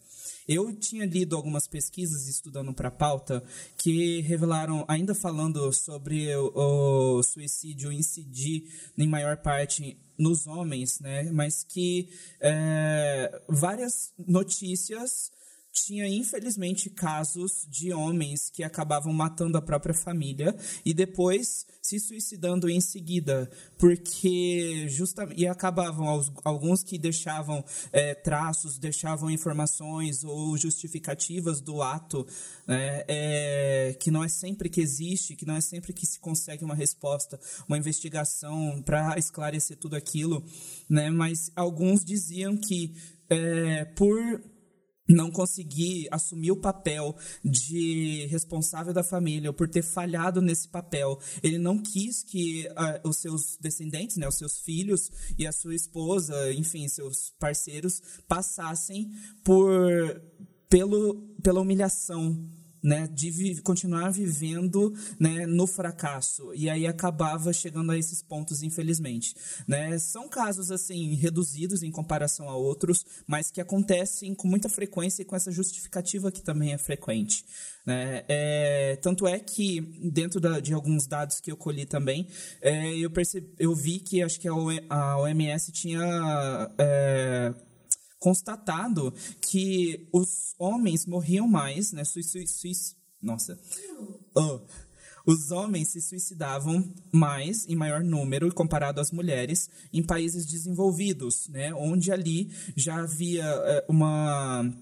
Eu 0.49 0.75
tinha 0.75 1.05
lido 1.05 1.37
algumas 1.37 1.67
pesquisas 1.67 2.27
estudando 2.27 2.73
para 2.73 2.89
a 2.89 2.93
pauta 2.93 3.45
que 3.77 4.21
revelaram, 4.23 4.85
ainda 4.89 5.15
falando 5.15 5.71
sobre 5.73 6.35
o, 6.37 7.19
o 7.19 7.23
suicídio 7.23 7.93
incidir 7.93 8.65
em 8.97 9.07
maior 9.07 9.37
parte 9.37 9.99
nos 10.17 10.47
homens, 10.47 11.01
né? 11.01 11.25
Mas 11.33 11.65
que 11.65 12.09
é, 12.41 13.43
várias 13.47 14.13
notícias 14.19 15.31
tinha 15.73 16.07
infelizmente 16.07 16.91
casos 16.91 17.67
de 17.69 17.93
homens 17.93 18.51
que 18.51 18.63
acabavam 18.63 19.13
matando 19.13 19.57
a 19.57 19.63
própria 19.63 19.95
família 19.95 20.55
e 20.85 20.93
depois 20.93 21.67
se 21.81 21.99
suicidando 21.99 22.69
em 22.69 22.81
seguida, 22.81 23.51
porque 23.79 24.87
justamente 24.89 25.41
e 25.41 25.47
acabavam 25.47 26.23
alguns 26.45 26.83
que 26.83 26.99
deixavam 26.99 27.65
é, 27.91 28.15
traços, 28.15 28.79
deixavam 28.79 29.31
informações 29.31 30.23
ou 30.23 30.57
justificativas 30.59 31.61
do 31.61 31.81
ato, 31.81 32.27
né, 32.67 33.05
é, 33.09 33.97
que 33.99 34.11
não 34.11 34.23
é 34.23 34.29
sempre 34.29 34.69
que 34.69 34.81
existe, 34.81 35.35
que 35.35 35.47
não 35.47 35.57
é 35.57 35.61
sempre 35.61 35.93
que 35.93 36.07
se 36.07 36.21
consegue 36.21 36.65
uma 36.65 36.75
resposta, 36.75 37.41
uma 37.67 37.79
investigação 37.79 38.83
para 38.83 39.19
esclarecer 39.19 39.79
tudo 39.79 39.97
aquilo, 39.97 40.45
né, 40.89 41.11
mas 41.11 41.51
alguns 41.57 42.05
diziam 42.05 42.57
que 42.57 42.95
é, 43.31 43.87
por 43.87 44.43
não 45.09 45.31
conseguir 45.31 46.09
assumir 46.11 46.53
o 46.53 46.61
papel 46.61 47.17
de 47.45 48.27
responsável 48.27 48.93
da 48.93 49.03
família 49.03 49.53
por 49.53 49.69
ter 49.69 49.83
falhado 49.83 50.41
nesse 50.41 50.69
papel. 50.69 51.19
Ele 51.43 51.59
não 51.59 51.79
quis 51.79 52.23
que 52.23 52.69
uh, 52.69 53.09
os 53.09 53.19
seus 53.19 53.57
descendentes, 53.61 54.17
né, 54.17 54.29
os 54.29 54.37
seus 54.39 54.59
filhos 54.59 55.11
e 55.39 55.47
a 55.47 55.53
sua 55.53 55.75
esposa, 55.75 56.53
enfim, 56.53 56.87
seus 56.89 57.31
parceiros 57.39 58.01
passassem 58.29 59.11
por 59.45 60.23
pelo, 60.69 61.35
pela 61.43 61.61
humilhação 61.61 62.49
né, 62.83 63.07
de 63.07 63.31
vi 63.31 63.61
continuar 63.61 64.11
vivendo 64.11 64.93
né, 65.19 65.47
no 65.47 65.67
fracasso. 65.67 66.53
E 66.55 66.69
aí 66.69 66.87
acabava 66.87 67.53
chegando 67.53 67.93
a 67.93 67.99
esses 67.99 68.23
pontos, 68.23 68.63
infelizmente. 68.63 69.35
Né? 69.67 69.99
São 69.99 70.29
casos 70.29 70.71
assim 70.71 71.15
reduzidos 71.15 71.83
em 71.83 71.91
comparação 71.91 72.49
a 72.49 72.57
outros, 72.57 73.05
mas 73.27 73.51
que 73.51 73.61
acontecem 73.61 74.35
com 74.35 74.49
muita 74.49 74.69
frequência 74.69 75.23
e 75.23 75.25
com 75.25 75.37
essa 75.37 75.53
justificativa 75.53 76.33
que 76.33 76.43
também 76.43 76.73
é 76.73 76.79
frequente. 76.79 77.45
Né? 77.87 78.25
É, 78.29 78.97
tanto 79.03 79.27
é 79.27 79.39
que, 79.39 79.81
dentro 80.03 80.41
da, 80.41 80.61
de 80.61 80.73
alguns 80.73 81.07
dados 81.07 81.41
que 81.41 81.51
eu 81.51 81.57
colhi 81.57 81.85
também, 81.85 82.27
é, 82.61 82.97
eu, 82.97 83.11
percebi, 83.11 83.49
eu 83.59 83.75
vi 83.75 83.99
que 83.99 84.23
acho 84.23 84.41
que 84.41 84.49
a 84.49 85.17
OMS 85.19 85.73
tinha. 85.73 86.71
É, 86.79 87.55
constatado 88.23 89.13
que 89.41 90.09
os 90.13 90.55
homens 90.57 91.07
morriam 91.07 91.49
mais, 91.49 91.91
né? 91.91 92.05
Sui, 92.05 92.23
sui, 92.23 92.47
sui, 92.47 92.71
nossa. 93.21 93.59
Oh. 94.33 94.61
Os 95.27 95.51
homens 95.51 95.89
se 95.89 96.01
suicidavam 96.01 96.89
mais, 97.13 97.69
em 97.69 97.75
maior 97.75 98.03
número, 98.03 98.53
comparado 98.55 99.01
às 99.01 99.11
mulheres, 99.11 99.69
em 99.93 100.05
países 100.05 100.47
desenvolvidos, 100.47 101.49
né? 101.49 101.75
Onde 101.75 102.13
ali 102.13 102.49
já 102.77 103.01
havia 103.01 103.45
é, 103.45 103.85
uma 103.89 104.73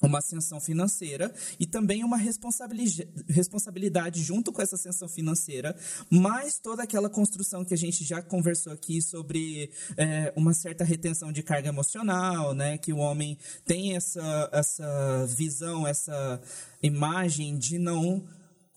uma 0.00 0.18
ascensão 0.18 0.60
financeira 0.60 1.32
e 1.58 1.66
também 1.66 2.04
uma 2.04 2.16
responsabilidade 2.16 4.22
junto 4.22 4.52
com 4.52 4.62
essa 4.62 4.76
ascensão 4.76 5.08
financeira, 5.08 5.76
mais 6.08 6.58
toda 6.58 6.82
aquela 6.82 7.10
construção 7.10 7.64
que 7.64 7.74
a 7.74 7.76
gente 7.76 8.04
já 8.04 8.22
conversou 8.22 8.72
aqui 8.72 9.02
sobre 9.02 9.70
é, 9.96 10.32
uma 10.36 10.54
certa 10.54 10.84
retenção 10.84 11.32
de 11.32 11.42
carga 11.42 11.68
emocional, 11.68 12.54
né? 12.54 12.78
Que 12.78 12.92
o 12.92 12.98
homem 12.98 13.36
tem 13.64 13.96
essa, 13.96 14.48
essa 14.52 15.26
visão, 15.26 15.86
essa 15.86 16.40
imagem 16.82 17.58
de 17.58 17.78
não 17.78 18.22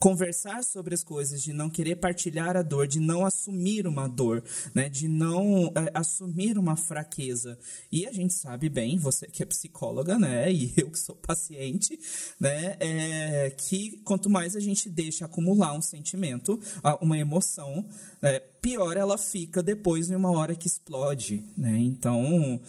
conversar 0.02 0.64
sobre 0.64 0.96
as 0.96 1.04
coisas, 1.04 1.40
de 1.40 1.52
não 1.52 1.70
querer 1.70 1.94
partilhar 1.94 2.56
a 2.56 2.62
dor, 2.62 2.88
de 2.88 2.98
não 2.98 3.24
assumir 3.24 3.86
uma 3.86 4.08
dor, 4.08 4.42
né? 4.74 4.88
De 4.88 5.06
não 5.06 5.72
é, 5.76 5.92
assumir 5.94 6.58
uma 6.58 6.74
fraqueza. 6.74 7.56
E 7.90 8.04
a 8.04 8.10
gente 8.10 8.34
sabe 8.34 8.68
bem, 8.68 8.98
você 8.98 9.28
que 9.28 9.44
é 9.44 9.46
psicóloga, 9.46 10.18
né? 10.18 10.50
E 10.50 10.74
eu 10.76 10.90
que 10.90 10.98
sou 10.98 11.14
paciente, 11.14 11.96
né? 12.40 12.76
É, 12.80 13.50
que 13.50 13.98
quanto 13.98 14.28
mais 14.28 14.56
a 14.56 14.60
gente 14.60 14.90
deixa 14.90 15.24
acumular 15.24 15.72
um 15.72 15.80
sentimento, 15.80 16.58
uma 17.00 17.16
emoção, 17.16 17.86
é, 18.20 18.40
pior 18.40 18.96
ela 18.96 19.16
fica 19.16 19.62
depois 19.62 20.10
em 20.10 20.16
uma 20.16 20.32
hora 20.32 20.56
que 20.56 20.66
explode, 20.66 21.44
né? 21.56 21.78
Então 21.78 22.60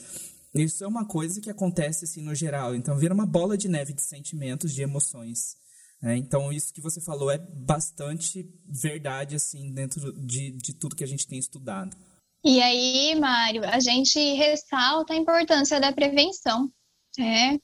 isso 0.54 0.84
é 0.84 0.88
uma 0.88 1.04
coisa 1.04 1.42
que 1.42 1.50
acontece 1.50 2.06
assim 2.06 2.22
no 2.22 2.36
geral. 2.36 2.75
Então 2.75 2.96
vira 2.96 3.12
uma 3.12 3.25
bola 3.25 3.58
de 3.58 3.68
neve 3.68 3.92
de 3.92 4.04
sentimentos, 4.04 4.72
de 4.72 4.84
emoções. 4.84 5.62
É, 6.04 6.18
então, 6.18 6.52
isso 6.52 6.74
que 6.74 6.82
você 6.82 7.00
falou 7.00 7.32
é 7.32 7.38
bastante 7.38 8.46
verdade, 8.66 9.36
assim, 9.36 9.72
dentro 9.72 10.12
de, 10.14 10.52
de 10.52 10.74
tudo 10.74 10.96
que 10.96 11.04
a 11.04 11.08
gente 11.08 11.26
tem 11.26 11.40
estudado. 11.40 11.96
E 12.44 12.62
aí, 12.62 13.16
Mário, 13.16 13.64
a 13.64 13.80
gente 13.80 14.20
ressalta 14.34 15.14
a 15.14 15.18
importância 15.18 15.80
da 15.80 15.94
prevenção. 15.94 16.70
Né? 17.18 17.58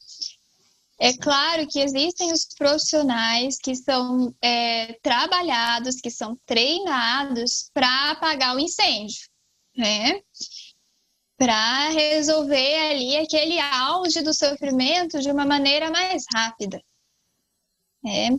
É 0.98 1.14
claro 1.18 1.68
que 1.68 1.80
existem 1.80 2.32
os 2.32 2.46
profissionais 2.58 3.58
que 3.58 3.76
são 3.76 4.34
é, 4.42 4.94
trabalhados, 5.02 5.98
que 5.98 6.10
são 6.10 6.38
treinados 6.46 7.70
para 7.74 8.12
apagar 8.12 8.56
o 8.56 8.60
incêndio, 8.60 9.28
né? 9.76 10.22
Para 11.38 11.90
resolver 11.90 12.76
ali 12.92 13.18
aquele 13.18 13.60
auge 13.60 14.22
do 14.22 14.34
sofrimento 14.34 15.20
de 15.20 15.32
uma 15.32 15.46
maneira 15.46 15.90
mais 15.90 16.26
rápida. 16.34 16.82
É. 18.06 18.30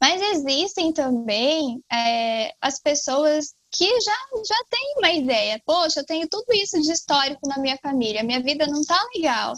Mas 0.00 0.20
existem 0.20 0.92
também 0.92 1.80
é, 1.90 2.52
as 2.60 2.80
pessoas 2.80 3.54
que 3.70 3.88
já, 4.00 4.16
já 4.46 4.64
têm 4.70 4.94
uma 4.98 5.10
ideia. 5.10 5.60
Poxa, 5.64 6.00
eu 6.00 6.06
tenho 6.06 6.28
tudo 6.28 6.46
isso 6.52 6.80
de 6.80 6.92
histórico 6.92 7.48
na 7.48 7.58
minha 7.58 7.78
família, 7.82 8.24
minha 8.24 8.42
vida 8.42 8.66
não 8.66 8.84
tá 8.84 9.00
legal. 9.14 9.54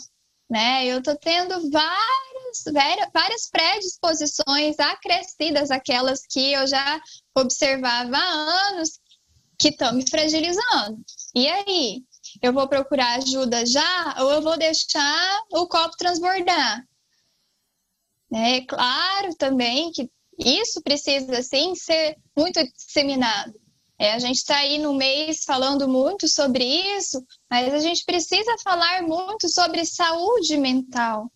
Né? 0.48 0.86
Eu 0.86 1.02
tô 1.02 1.16
tendo 1.16 1.70
várias, 1.70 3.10
várias 3.12 3.50
predisposições 3.50 4.78
acrescidas, 4.78 5.70
aquelas 5.70 6.20
que 6.30 6.52
eu 6.52 6.66
já 6.66 7.00
observava 7.36 8.16
há 8.16 8.68
anos, 8.68 9.00
que 9.58 9.68
estão 9.68 9.92
me 9.94 10.08
fragilizando. 10.08 10.98
E 11.34 11.48
aí? 11.48 12.04
Eu 12.42 12.52
vou 12.52 12.68
procurar 12.68 13.16
ajuda 13.16 13.64
já 13.64 14.16
ou 14.20 14.30
eu 14.30 14.42
vou 14.42 14.58
deixar 14.58 15.40
o 15.52 15.66
copo 15.66 15.96
transbordar? 15.96 16.84
É 18.32 18.60
claro 18.62 19.34
também 19.36 19.90
que 19.92 20.10
isso 20.38 20.82
precisa, 20.82 21.42
sim, 21.42 21.74
ser 21.74 22.16
muito 22.36 22.62
disseminado. 22.72 23.54
É, 23.98 24.12
a 24.12 24.18
gente 24.18 24.36
está 24.36 24.58
aí 24.58 24.78
no 24.78 24.92
mês 24.92 25.44
falando 25.44 25.88
muito 25.88 26.28
sobre 26.28 26.64
isso, 26.64 27.24
mas 27.50 27.72
a 27.72 27.78
gente 27.78 28.04
precisa 28.04 28.54
falar 28.62 29.02
muito 29.02 29.48
sobre 29.48 29.86
saúde 29.86 30.56
mental. 30.58 31.30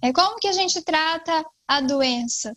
É 0.00 0.12
como 0.12 0.38
que 0.38 0.48
a 0.48 0.52
gente 0.52 0.80
trata 0.82 1.44
a 1.68 1.80
doença? 1.82 2.56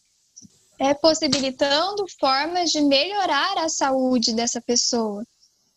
É 0.79 0.93
possibilitando 0.93 2.05
formas 2.17 2.69
de 2.69 2.79
melhorar 2.79 3.57
a 3.57 3.67
saúde 3.67 4.31
dessa 4.31 4.61
pessoa, 4.61 5.25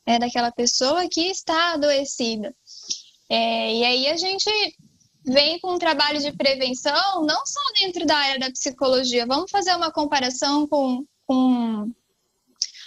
é 0.06 0.20
daquela 0.20 0.52
pessoa 0.52 1.08
que 1.08 1.22
está 1.22 1.72
adoecida. 1.72 2.54
É, 3.28 3.74
e 3.74 3.84
aí 3.84 4.06
a 4.06 4.16
gente 4.16 4.48
vem 5.24 5.58
com 5.60 5.74
um 5.74 5.78
trabalho 5.78 6.20
de 6.20 6.32
prevenção, 6.32 7.24
não 7.24 7.46
só 7.46 7.60
dentro 7.80 8.04
da 8.06 8.16
área 8.16 8.40
da 8.40 8.50
psicologia. 8.50 9.26
Vamos 9.26 9.50
fazer 9.50 9.74
uma 9.74 9.92
comparação 9.92 10.66
com, 10.66 11.04
com 11.26 11.90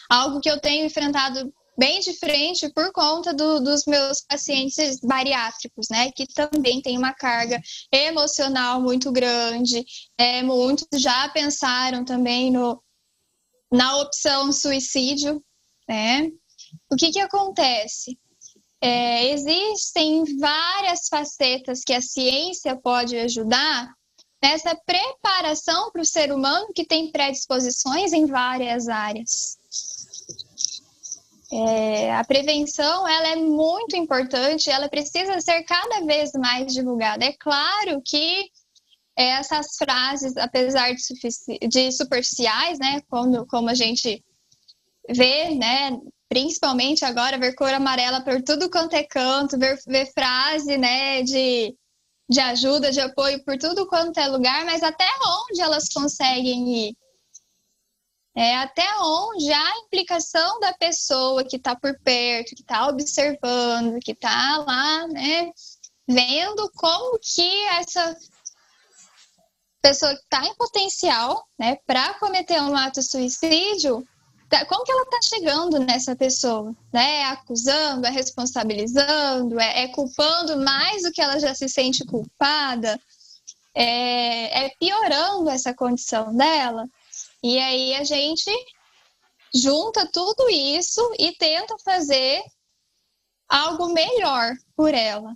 algo 0.10 0.40
que 0.40 0.50
eu 0.50 0.60
tenho 0.60 0.86
enfrentado 0.86 1.54
bem 1.78 2.00
de 2.00 2.14
frente 2.14 2.70
por 2.70 2.92
conta 2.92 3.34
do, 3.34 3.60
dos 3.60 3.86
meus 3.86 4.22
pacientes 4.22 5.00
bariátricos, 5.02 5.88
né? 5.90 6.12
Que 6.12 6.26
também 6.28 6.82
tem 6.82 6.98
uma 6.98 7.14
carga 7.14 7.62
emocional 7.92 8.82
muito 8.82 9.12
grande. 9.12 9.84
É, 10.18 10.42
muitos 10.42 10.88
já 11.02 11.28
pensaram 11.30 12.06
também 12.06 12.52
no, 12.52 12.82
na 13.72 13.98
opção 13.98 14.52
suicídio, 14.52 15.44
né? 15.88 16.32
O 16.90 16.96
que 16.96 17.12
que 17.12 17.20
acontece? 17.20 18.18
É, 18.88 19.32
existem 19.32 20.24
várias 20.38 21.08
facetas 21.10 21.82
que 21.84 21.92
a 21.92 22.00
ciência 22.00 22.76
pode 22.76 23.18
ajudar 23.18 23.92
nessa 24.40 24.76
preparação 24.76 25.92
para 25.92 26.04
o 26.04 26.06
ser 26.06 26.32
humano 26.32 26.72
que 26.72 26.86
tem 26.86 27.12
predisposições 27.12 28.14
em 28.14 28.28
várias 28.28 28.88
áreas. 28.88 29.58
É, 31.52 32.14
a 32.14 32.24
prevenção 32.24 33.08
ela 33.08 33.30
é 33.30 33.36
muito 33.36 33.96
importante, 33.96 34.70
ela 34.70 34.88
precisa 34.88 35.42
ser 35.42 35.64
cada 35.64 36.02
vez 36.06 36.34
mais 36.34 36.72
divulgada. 36.72 37.26
É 37.26 37.34
claro 37.34 38.00
que 38.06 38.52
essas 39.16 39.78
frases, 39.80 40.38
apesar 40.38 40.94
de, 40.94 41.68
de 41.68 41.92
superficiais, 41.92 42.78
né, 42.78 43.02
como, 43.10 43.48
como 43.48 43.68
a 43.68 43.74
gente 43.74 44.24
vê, 45.10 45.56
né, 45.56 46.00
principalmente 46.36 47.06
agora, 47.06 47.38
ver 47.38 47.56
cor 47.56 47.74
amarela 47.74 48.22
por 48.22 48.44
tudo 48.44 48.70
quanto 48.70 48.94
é 48.94 49.04
canto, 49.04 49.58
ver, 49.58 49.80
ver 49.88 50.12
frase, 50.12 50.76
né, 50.76 51.24
de, 51.24 51.74
de 52.30 52.40
ajuda, 52.42 52.92
de 52.92 53.00
apoio 53.00 53.42
por 53.46 53.58
tudo 53.58 53.88
quanto 53.88 54.20
é 54.20 54.28
lugar, 54.28 54.66
mas 54.66 54.84
até 54.84 55.08
onde 55.26 55.62
elas 55.62 55.88
conseguem 55.88 56.90
ir? 56.90 56.98
É, 58.36 58.58
até 58.58 58.86
onde 59.00 59.50
a 59.50 59.78
implicação 59.86 60.60
da 60.60 60.74
pessoa 60.74 61.42
que 61.46 61.56
está 61.56 61.74
por 61.74 61.98
perto, 62.04 62.54
que 62.54 62.64
está 62.64 62.90
observando, 62.90 63.98
que 64.02 64.12
está 64.12 64.58
lá, 64.58 65.08
né, 65.08 65.54
vendo 66.06 66.70
como 66.76 67.18
que 67.18 67.66
essa 67.68 68.14
pessoa 69.82 70.12
está 70.12 70.46
em 70.46 70.56
potencial, 70.56 71.48
né, 71.58 71.78
para 71.88 72.14
cometer 72.16 72.62
um 72.62 72.76
ato 72.76 73.02
suicídio, 73.02 74.06
como 74.66 74.86
que 74.86 74.92
ela 74.92 75.02
está 75.02 75.20
chegando 75.24 75.80
nessa 75.80 76.16
pessoa? 76.16 76.74
Né? 76.94 77.22
É 77.22 77.26
acusando, 77.26 78.06
é 78.06 78.10
responsabilizando, 78.10 79.60
é, 79.60 79.84
é, 79.84 79.88
culpando 79.90 80.58
mais 80.58 81.04
do 81.04 81.12
que 81.12 81.22
ela 81.22 81.40
já 81.40 81.54
se 81.54 81.68
sente 81.68 82.06
culpada, 82.06 83.00
é, 83.74 84.66
é 84.66 84.70
piorando 84.80 85.50
essa 85.50 85.74
condição 85.74 86.36
dela. 86.36 86.86
E 87.44 87.60
aí 87.60 87.96
a 87.96 88.04
gente 88.04 88.50
junta 89.54 90.10
tudo 90.12 90.50
isso 90.50 91.02
e 91.20 91.32
tenta 91.34 91.76
fazer 91.84 92.42
algo 93.48 93.94
melhor 93.94 94.54
por 94.76 94.94
ela, 94.94 95.34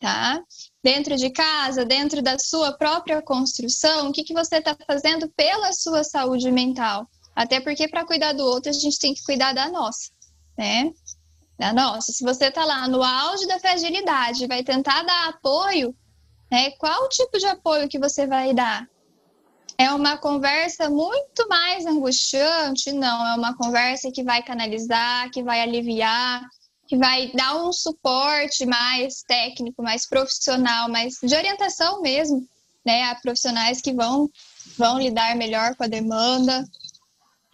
tá? 0.00 0.42
Dentro 0.82 1.16
de 1.16 1.30
casa, 1.30 1.84
dentro 1.84 2.22
da 2.22 2.38
sua 2.38 2.72
própria 2.72 3.22
construção, 3.22 4.08
o 4.08 4.12
que, 4.12 4.24
que 4.24 4.34
você 4.34 4.56
está 4.56 4.76
fazendo 4.86 5.28
pela 5.36 5.72
sua 5.72 6.04
saúde 6.04 6.50
mental? 6.50 7.08
Até 7.38 7.60
porque 7.60 7.86
para 7.86 8.04
cuidar 8.04 8.32
do 8.32 8.42
outro, 8.42 8.68
a 8.68 8.72
gente 8.72 8.98
tem 8.98 9.14
que 9.14 9.22
cuidar 9.22 9.52
da 9.52 9.68
nossa, 9.68 10.10
né? 10.58 10.90
Da 11.56 11.72
nossa. 11.72 12.10
Se 12.10 12.24
você 12.24 12.46
está 12.46 12.64
lá 12.64 12.88
no 12.88 13.00
auge 13.00 13.46
da 13.46 13.60
fragilidade, 13.60 14.48
vai 14.48 14.64
tentar 14.64 15.04
dar 15.04 15.28
apoio, 15.28 15.94
né? 16.50 16.72
Qual 16.72 17.04
o 17.04 17.08
tipo 17.08 17.38
de 17.38 17.46
apoio 17.46 17.88
que 17.88 17.96
você 17.96 18.26
vai 18.26 18.52
dar? 18.52 18.88
É 19.78 19.88
uma 19.92 20.16
conversa 20.16 20.90
muito 20.90 21.48
mais 21.48 21.86
angustiante? 21.86 22.90
Não, 22.90 23.24
é 23.28 23.36
uma 23.36 23.56
conversa 23.56 24.10
que 24.12 24.24
vai 24.24 24.42
canalizar, 24.42 25.30
que 25.30 25.40
vai 25.40 25.60
aliviar, 25.60 26.42
que 26.88 26.96
vai 26.96 27.30
dar 27.32 27.54
um 27.54 27.72
suporte 27.72 28.66
mais 28.66 29.22
técnico, 29.22 29.80
mais 29.80 30.08
profissional, 30.08 30.88
mais 30.88 31.14
de 31.22 31.36
orientação 31.36 32.02
mesmo, 32.02 32.44
né, 32.84 33.04
a 33.04 33.14
profissionais 33.14 33.80
que 33.80 33.92
vão 33.92 34.28
vão 34.76 34.98
lidar 34.98 35.36
melhor 35.36 35.76
com 35.76 35.84
a 35.84 35.88
demanda. 35.88 36.64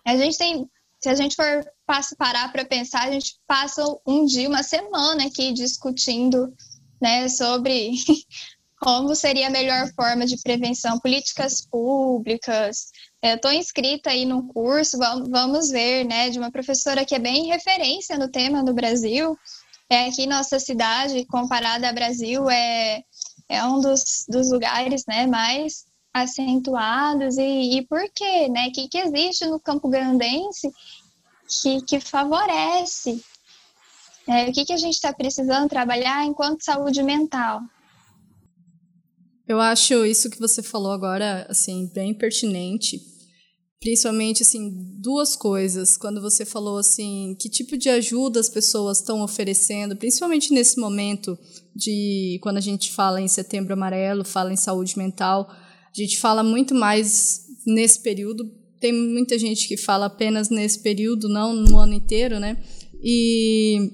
A 0.04 0.16
gente 0.16 0.36
tem, 0.36 0.68
se 1.00 1.08
a 1.08 1.14
gente 1.14 1.34
for 1.34 1.64
parar 2.18 2.52
para 2.52 2.64
pensar, 2.64 3.08
a 3.08 3.10
gente 3.10 3.36
passa 3.46 3.82
um 4.06 4.24
dia, 4.24 4.48
uma 4.48 4.62
semana 4.62 5.26
aqui 5.26 5.52
discutindo 5.52 6.52
né, 7.00 7.28
sobre 7.28 7.92
como 8.80 9.14
seria 9.14 9.46
a 9.46 9.50
melhor 9.50 9.90
forma 9.94 10.26
de 10.26 10.36
prevenção, 10.42 10.98
políticas 11.00 11.66
públicas. 11.66 12.90
Eu 13.22 13.36
estou 13.36 13.50
inscrita 13.52 14.10
aí 14.10 14.26
num 14.26 14.46
curso, 14.46 14.98
vamos 14.98 15.70
ver, 15.70 16.04
né, 16.04 16.28
de 16.28 16.38
uma 16.38 16.50
professora 16.50 17.04
que 17.04 17.14
é 17.14 17.18
bem 17.18 17.46
referência 17.46 18.18
no 18.18 18.28
tema 18.28 18.62
no 18.62 18.74
Brasil. 18.74 19.36
É 19.88 20.06
aqui 20.06 20.26
nossa 20.26 20.58
cidade, 20.58 21.24
comparada 21.26 21.88
ao 21.88 21.94
Brasil, 21.94 22.48
é, 22.50 23.02
é 23.48 23.64
um 23.64 23.80
dos, 23.80 24.26
dos 24.28 24.50
lugares 24.50 25.04
né, 25.06 25.26
mais 25.26 25.86
acentuados 26.14 27.36
e, 27.36 27.78
e 27.78 27.86
por 27.86 28.08
quê, 28.14 28.48
né? 28.48 28.68
O 28.68 28.72
que, 28.72 28.88
que 28.88 28.98
existe 28.98 29.44
no 29.46 29.58
campo 29.58 29.88
grandense 29.88 30.70
que, 31.62 31.82
que 31.82 32.00
favorece? 32.00 33.20
É, 34.26 34.48
o 34.48 34.52
que, 34.52 34.64
que 34.64 34.72
a 34.72 34.76
gente 34.76 34.94
está 34.94 35.12
precisando 35.12 35.68
trabalhar 35.68 36.24
enquanto 36.24 36.64
saúde 36.64 37.02
mental? 37.02 37.60
Eu 39.46 39.60
acho 39.60 40.06
isso 40.06 40.30
que 40.30 40.38
você 40.38 40.62
falou 40.62 40.92
agora, 40.92 41.46
assim, 41.50 41.90
bem 41.92 42.14
pertinente, 42.14 42.98
principalmente 43.80 44.40
assim 44.40 44.70
duas 44.98 45.36
coisas 45.36 45.98
quando 45.98 46.22
você 46.22 46.46
falou 46.46 46.78
assim 46.78 47.36
que 47.38 47.50
tipo 47.50 47.76
de 47.76 47.90
ajuda 47.90 48.40
as 48.40 48.48
pessoas 48.48 49.00
estão 49.00 49.20
oferecendo 49.20 49.94
principalmente 49.94 50.54
nesse 50.54 50.80
momento 50.80 51.38
de 51.76 52.38
quando 52.42 52.56
a 52.56 52.62
gente 52.62 52.90
fala 52.90 53.20
em 53.20 53.28
setembro 53.28 53.74
amarelo 53.74 54.24
fala 54.24 54.50
em 54.50 54.56
saúde 54.56 54.96
mental 54.96 55.46
a 55.96 56.04
gente 56.04 56.18
fala 56.18 56.42
muito 56.42 56.74
mais 56.74 57.46
nesse 57.66 58.00
período 58.00 58.50
tem 58.80 58.92
muita 58.92 59.38
gente 59.38 59.66
que 59.66 59.76
fala 59.76 60.06
apenas 60.06 60.50
nesse 60.50 60.80
período 60.80 61.28
não 61.28 61.54
no 61.54 61.78
ano 61.78 61.94
inteiro 61.94 62.38
né 62.38 62.56
e 63.02 63.90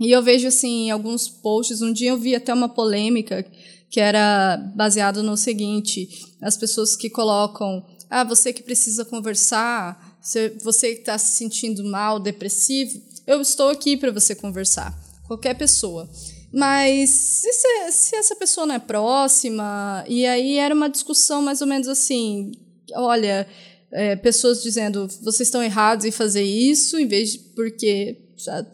e 0.00 0.10
eu 0.10 0.22
vejo 0.22 0.48
assim 0.48 0.90
alguns 0.90 1.28
posts 1.28 1.80
um 1.80 1.92
dia 1.92 2.10
eu 2.10 2.18
vi 2.18 2.34
até 2.34 2.52
uma 2.52 2.68
polêmica 2.68 3.44
que 3.90 4.00
era 4.00 4.56
baseado 4.74 5.22
no 5.22 5.36
seguinte 5.36 6.08
as 6.40 6.56
pessoas 6.56 6.96
que 6.96 7.08
colocam 7.08 7.84
ah, 8.14 8.24
você 8.24 8.52
que 8.52 8.62
precisa 8.62 9.06
conversar, 9.06 10.18
você 10.62 10.94
que 10.96 11.00
está 11.00 11.16
se 11.16 11.34
sentindo 11.34 11.82
mal, 11.82 12.20
depressivo, 12.20 13.00
eu 13.26 13.40
estou 13.40 13.70
aqui 13.70 13.96
para 13.96 14.12
você 14.12 14.34
conversar. 14.34 14.94
Qualquer 15.26 15.54
pessoa. 15.54 16.06
Mas 16.52 17.10
se, 17.10 17.48
se, 17.90 18.16
essa 18.16 18.36
pessoa 18.36 18.66
não 18.66 18.74
é 18.74 18.78
próxima, 18.78 20.04
e 20.06 20.26
aí 20.26 20.58
era 20.58 20.74
uma 20.74 20.90
discussão 20.90 21.40
mais 21.40 21.62
ou 21.62 21.66
menos 21.66 21.88
assim: 21.88 22.52
olha, 22.94 23.46
é, 23.90 24.16
pessoas 24.16 24.62
dizendo 24.62 25.08
vocês 25.22 25.48
estão 25.48 25.62
errados 25.62 26.04
em 26.04 26.10
fazer 26.10 26.42
isso, 26.42 26.98
em 26.98 27.06
vez 27.06 27.32
de. 27.32 27.38
Porque, 27.38 28.18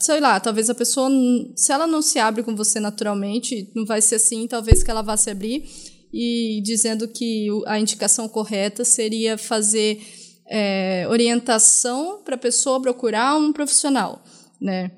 sei 0.00 0.18
lá, 0.18 0.40
talvez 0.40 0.68
a 0.68 0.74
pessoa, 0.74 1.08
se 1.54 1.70
ela 1.70 1.86
não 1.86 2.02
se 2.02 2.18
abre 2.18 2.42
com 2.42 2.56
você 2.56 2.80
naturalmente, 2.80 3.70
não 3.74 3.86
vai 3.86 4.02
ser 4.02 4.16
assim, 4.16 4.46
talvez 4.48 4.82
que 4.82 4.90
ela 4.90 5.02
vá 5.02 5.16
se 5.16 5.30
abrir 5.30 5.64
e 6.12 6.60
dizendo 6.64 7.06
que 7.06 7.48
a 7.66 7.78
indicação 7.78 8.28
correta 8.28 8.84
seria 8.84 9.36
fazer 9.36 10.00
é, 10.48 11.06
orientação 11.08 12.22
para 12.24 12.34
a 12.34 12.38
pessoa 12.38 12.80
procurar 12.80 13.36
um 13.36 13.52
profissional, 13.52 14.22
né? 14.60 14.90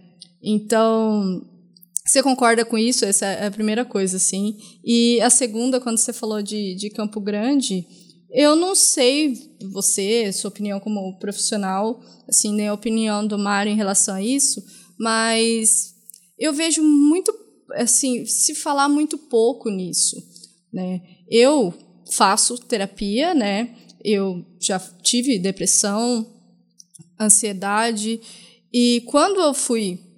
Então, 0.42 1.44
você 2.10 2.24
concorda 2.24 2.64
com 2.64 2.76
isso? 2.76 3.04
Essa 3.04 3.26
é 3.26 3.46
a 3.46 3.50
primeira 3.52 3.84
coisa, 3.84 4.18
sim. 4.18 4.56
E 4.84 5.20
a 5.20 5.30
segunda, 5.30 5.80
quando 5.80 5.98
você 5.98 6.12
falou 6.12 6.42
de, 6.42 6.74
de 6.74 6.90
Campo 6.90 7.20
Grande, 7.20 7.86
eu 8.32 8.56
não 8.56 8.74
sei 8.74 9.56
você, 9.70 10.32
sua 10.32 10.48
opinião 10.48 10.80
como 10.80 11.16
profissional, 11.20 12.02
assim, 12.28 12.52
nem 12.52 12.66
a 12.66 12.74
opinião 12.74 13.24
do 13.24 13.38
Mário 13.38 13.70
em 13.70 13.76
relação 13.76 14.16
a 14.16 14.22
isso, 14.22 14.60
mas 14.98 15.94
eu 16.36 16.52
vejo 16.52 16.82
muito, 16.82 17.32
assim, 17.74 18.26
se 18.26 18.56
falar 18.56 18.88
muito 18.88 19.16
pouco 19.16 19.70
nisso. 19.70 20.16
Né? 20.72 21.00
Eu 21.30 21.72
faço 22.10 22.58
terapia, 22.58 23.34
né? 23.34 23.76
Eu 24.02 24.44
já 24.58 24.80
tive 25.00 25.38
depressão, 25.38 26.26
ansiedade 27.20 28.20
e 28.72 29.00
quando 29.06 29.40
eu 29.40 29.54
fui 29.54 30.09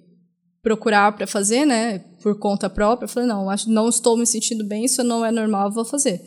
procurar 0.63 1.11
para 1.11 1.27
fazer, 1.27 1.65
né, 1.65 1.99
por 2.21 2.39
conta 2.39 2.69
própria, 2.69 3.03
eu 3.03 3.09
falei 3.09 3.27
não, 3.27 3.49
acho 3.49 3.69
não 3.69 3.89
estou 3.89 4.15
me 4.15 4.25
sentindo 4.25 4.63
bem, 4.63 4.85
isso 4.85 5.03
não 5.03 5.23
é 5.23 5.29
normal, 5.29 5.69
vou 5.69 5.83
fazer. 5.83 6.23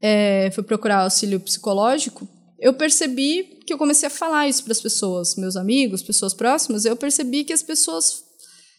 É, 0.00 0.50
fui 0.52 0.62
procurar 0.62 1.02
auxílio 1.02 1.40
psicológico. 1.40 2.28
Eu 2.58 2.74
percebi 2.74 3.58
que 3.66 3.72
eu 3.72 3.76
comecei 3.76 4.06
a 4.06 4.10
falar 4.10 4.48
isso 4.48 4.62
para 4.62 4.72
as 4.72 4.80
pessoas, 4.80 5.34
meus 5.34 5.56
amigos, 5.56 6.02
pessoas 6.02 6.32
próximas. 6.32 6.84
Eu 6.84 6.96
percebi 6.96 7.42
que 7.42 7.52
as 7.52 7.62
pessoas 7.62 8.24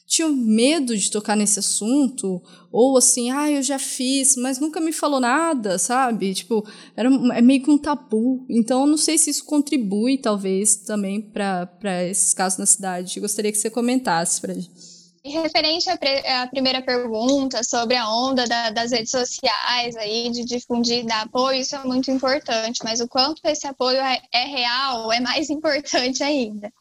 tinham 0.08 0.34
medo 0.34 0.98
de 0.98 1.12
tocar 1.12 1.36
nesse 1.36 1.60
assunto, 1.60 2.42
ou 2.72 2.98
assim, 2.98 3.30
ah, 3.30 3.52
eu 3.52 3.62
já 3.62 3.78
fiz, 3.78 4.38
mas 4.38 4.58
nunca 4.58 4.80
me 4.80 4.94
falou 4.94 5.20
nada, 5.20 5.78
sabe? 5.78 6.34
Tipo, 6.34 6.66
era 6.96 7.10
é 7.36 7.42
meio 7.42 7.62
que 7.62 7.70
um 7.70 7.78
tabu. 7.78 8.46
Então, 8.50 8.82
eu 8.82 8.88
não 8.88 8.98
sei 8.98 9.18
se 9.18 9.30
isso 9.30 9.44
contribui, 9.44 10.18
talvez, 10.18 10.78
também 10.78 11.22
para 11.22 12.06
esses 12.06 12.34
casos 12.34 12.58
na 12.58 12.66
cidade. 12.66 13.18
Eu 13.18 13.22
gostaria 13.22 13.52
que 13.52 13.58
você 13.58 13.70
comentasse 13.70 14.40
para 14.40 14.54
gente. 14.54 14.98
Referente 15.26 15.90
à, 15.90 16.48
primeira 16.48 16.82
pergunta 16.82 17.62
sobre 17.62 17.98
a 17.98 18.10
onda 18.10 18.46
da, 18.46 18.70
das 18.70 18.92
redes 18.92 19.12
sociais 19.12 19.98
aí 19.98 20.30
de 20.30 20.46
difundir, 20.46 21.06
dar 21.06 21.24
apoio, 21.24 21.60
isso 21.60 21.76
é 21.76 21.84
muito 21.84 22.10
importante, 22.10 22.80
mas 22.82 23.02
o 23.02 23.10
quanto 23.10 23.42
esse 23.44 23.68
apoio 23.68 24.00
é, 24.00 24.22
é 24.32 24.46
real 24.46 25.12
é 25.12 25.20
mais 25.20 25.50
importante 25.52 26.24
ainda. 26.24 26.72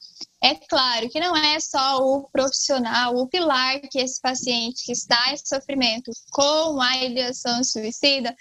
É 0.47 0.55
claro 0.55 1.09
que 1.11 1.19
não 1.19 1.37
é 1.37 1.59
só 1.59 1.99
o 1.99 2.29
profissional, 2.31 3.17
o 3.17 3.27
pilar 3.27 3.81
que 3.91 3.99
esse 3.99 4.21
paciente 4.21 4.85
que 4.85 4.93
está 4.93 5.33
em 5.33 5.37
sofrimento 5.37 6.13
com 6.31 6.81
a 6.81 7.03
ideação 7.03 7.65
suicida 7.65 8.33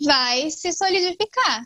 vai 0.00 0.48
se 0.52 0.72
solidificar. 0.72 1.64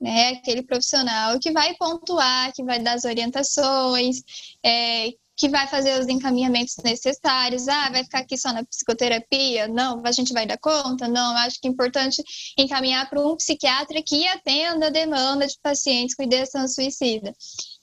Né? 0.00 0.30
Aquele 0.30 0.64
profissional 0.64 1.38
que 1.38 1.52
vai 1.52 1.76
pontuar, 1.76 2.52
que 2.52 2.64
vai 2.64 2.80
dar 2.80 2.94
as 2.94 3.04
orientações, 3.04 4.22
é, 4.64 5.10
que 5.36 5.48
vai 5.48 5.68
fazer 5.68 6.00
os 6.00 6.08
encaminhamentos 6.08 6.74
necessários. 6.82 7.68
Ah, 7.68 7.90
vai 7.90 8.02
ficar 8.02 8.18
aqui 8.18 8.36
só 8.36 8.52
na 8.52 8.64
psicoterapia? 8.64 9.68
Não, 9.68 10.02
a 10.04 10.10
gente 10.10 10.32
vai 10.32 10.46
dar 10.48 10.58
conta? 10.58 11.06
Não, 11.06 11.36
acho 11.36 11.60
que 11.60 11.68
é 11.68 11.70
importante 11.70 12.20
encaminhar 12.58 13.08
para 13.08 13.24
um 13.24 13.36
psiquiatra 13.36 14.02
que 14.04 14.26
atenda 14.26 14.88
a 14.88 14.90
demanda 14.90 15.46
de 15.46 15.56
pacientes 15.62 16.16
com 16.16 16.24
ideação 16.24 16.66
suicida. 16.66 17.32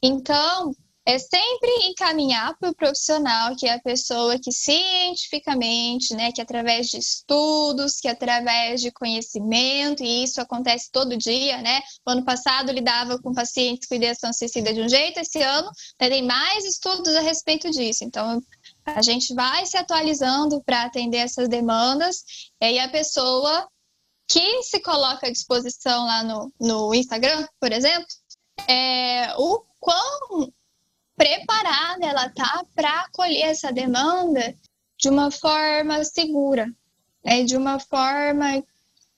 Então, 0.03 0.73
é 1.05 1.19
sempre 1.19 1.69
encaminhar 1.89 2.57
para 2.57 2.69
o 2.69 2.75
profissional, 2.75 3.55
que 3.57 3.67
é 3.67 3.73
a 3.73 3.81
pessoa 3.81 4.39
que 4.39 4.51
cientificamente, 4.51 6.13
né, 6.15 6.31
que 6.31 6.41
através 6.41 6.87
de 6.87 6.97
estudos, 6.97 7.99
que 7.99 8.07
através 8.07 8.79
de 8.81 8.91
conhecimento, 8.91 10.01
e 10.01 10.23
isso 10.23 10.39
acontece 10.39 10.89
todo 10.91 11.17
dia, 11.17 11.61
né? 11.61 11.81
O 12.05 12.11
ano 12.11 12.23
passado 12.23 12.71
lidava 12.71 13.19
com 13.19 13.33
pacientes 13.33 13.87
com 13.87 13.95
ideação 13.95 14.31
suicida 14.31 14.73
de 14.73 14.81
um 14.81 14.87
jeito, 14.87 15.19
esse 15.19 15.41
ano 15.41 15.69
tem 15.97 16.23
mais 16.23 16.63
estudos 16.65 17.15
a 17.15 17.21
respeito 17.21 17.69
disso. 17.69 18.03
Então, 18.05 18.41
a 18.85 19.01
gente 19.01 19.33
vai 19.33 19.65
se 19.65 19.77
atualizando 19.77 20.63
para 20.63 20.83
atender 20.83 21.17
essas 21.17 21.49
demandas, 21.49 22.23
e 22.61 22.79
a 22.79 22.89
pessoa 22.89 23.67
que 24.27 24.63
se 24.63 24.79
coloca 24.79 25.27
à 25.27 25.31
disposição 25.31 26.05
lá 26.05 26.23
no, 26.23 26.53
no 26.59 26.93
Instagram, 26.93 27.45
por 27.59 27.71
exemplo, 27.73 28.07
é, 28.67 29.33
o 29.37 29.63
quão 29.79 30.51
preparada 31.15 32.05
ela 32.05 32.29
tá 32.29 32.65
para 32.75 33.01
acolher 33.01 33.43
essa 33.43 33.71
demanda 33.71 34.55
de 34.97 35.09
uma 35.09 35.31
forma 35.31 36.03
segura, 36.03 36.67
né? 37.23 37.43
de 37.43 37.57
uma 37.57 37.79
forma 37.79 38.63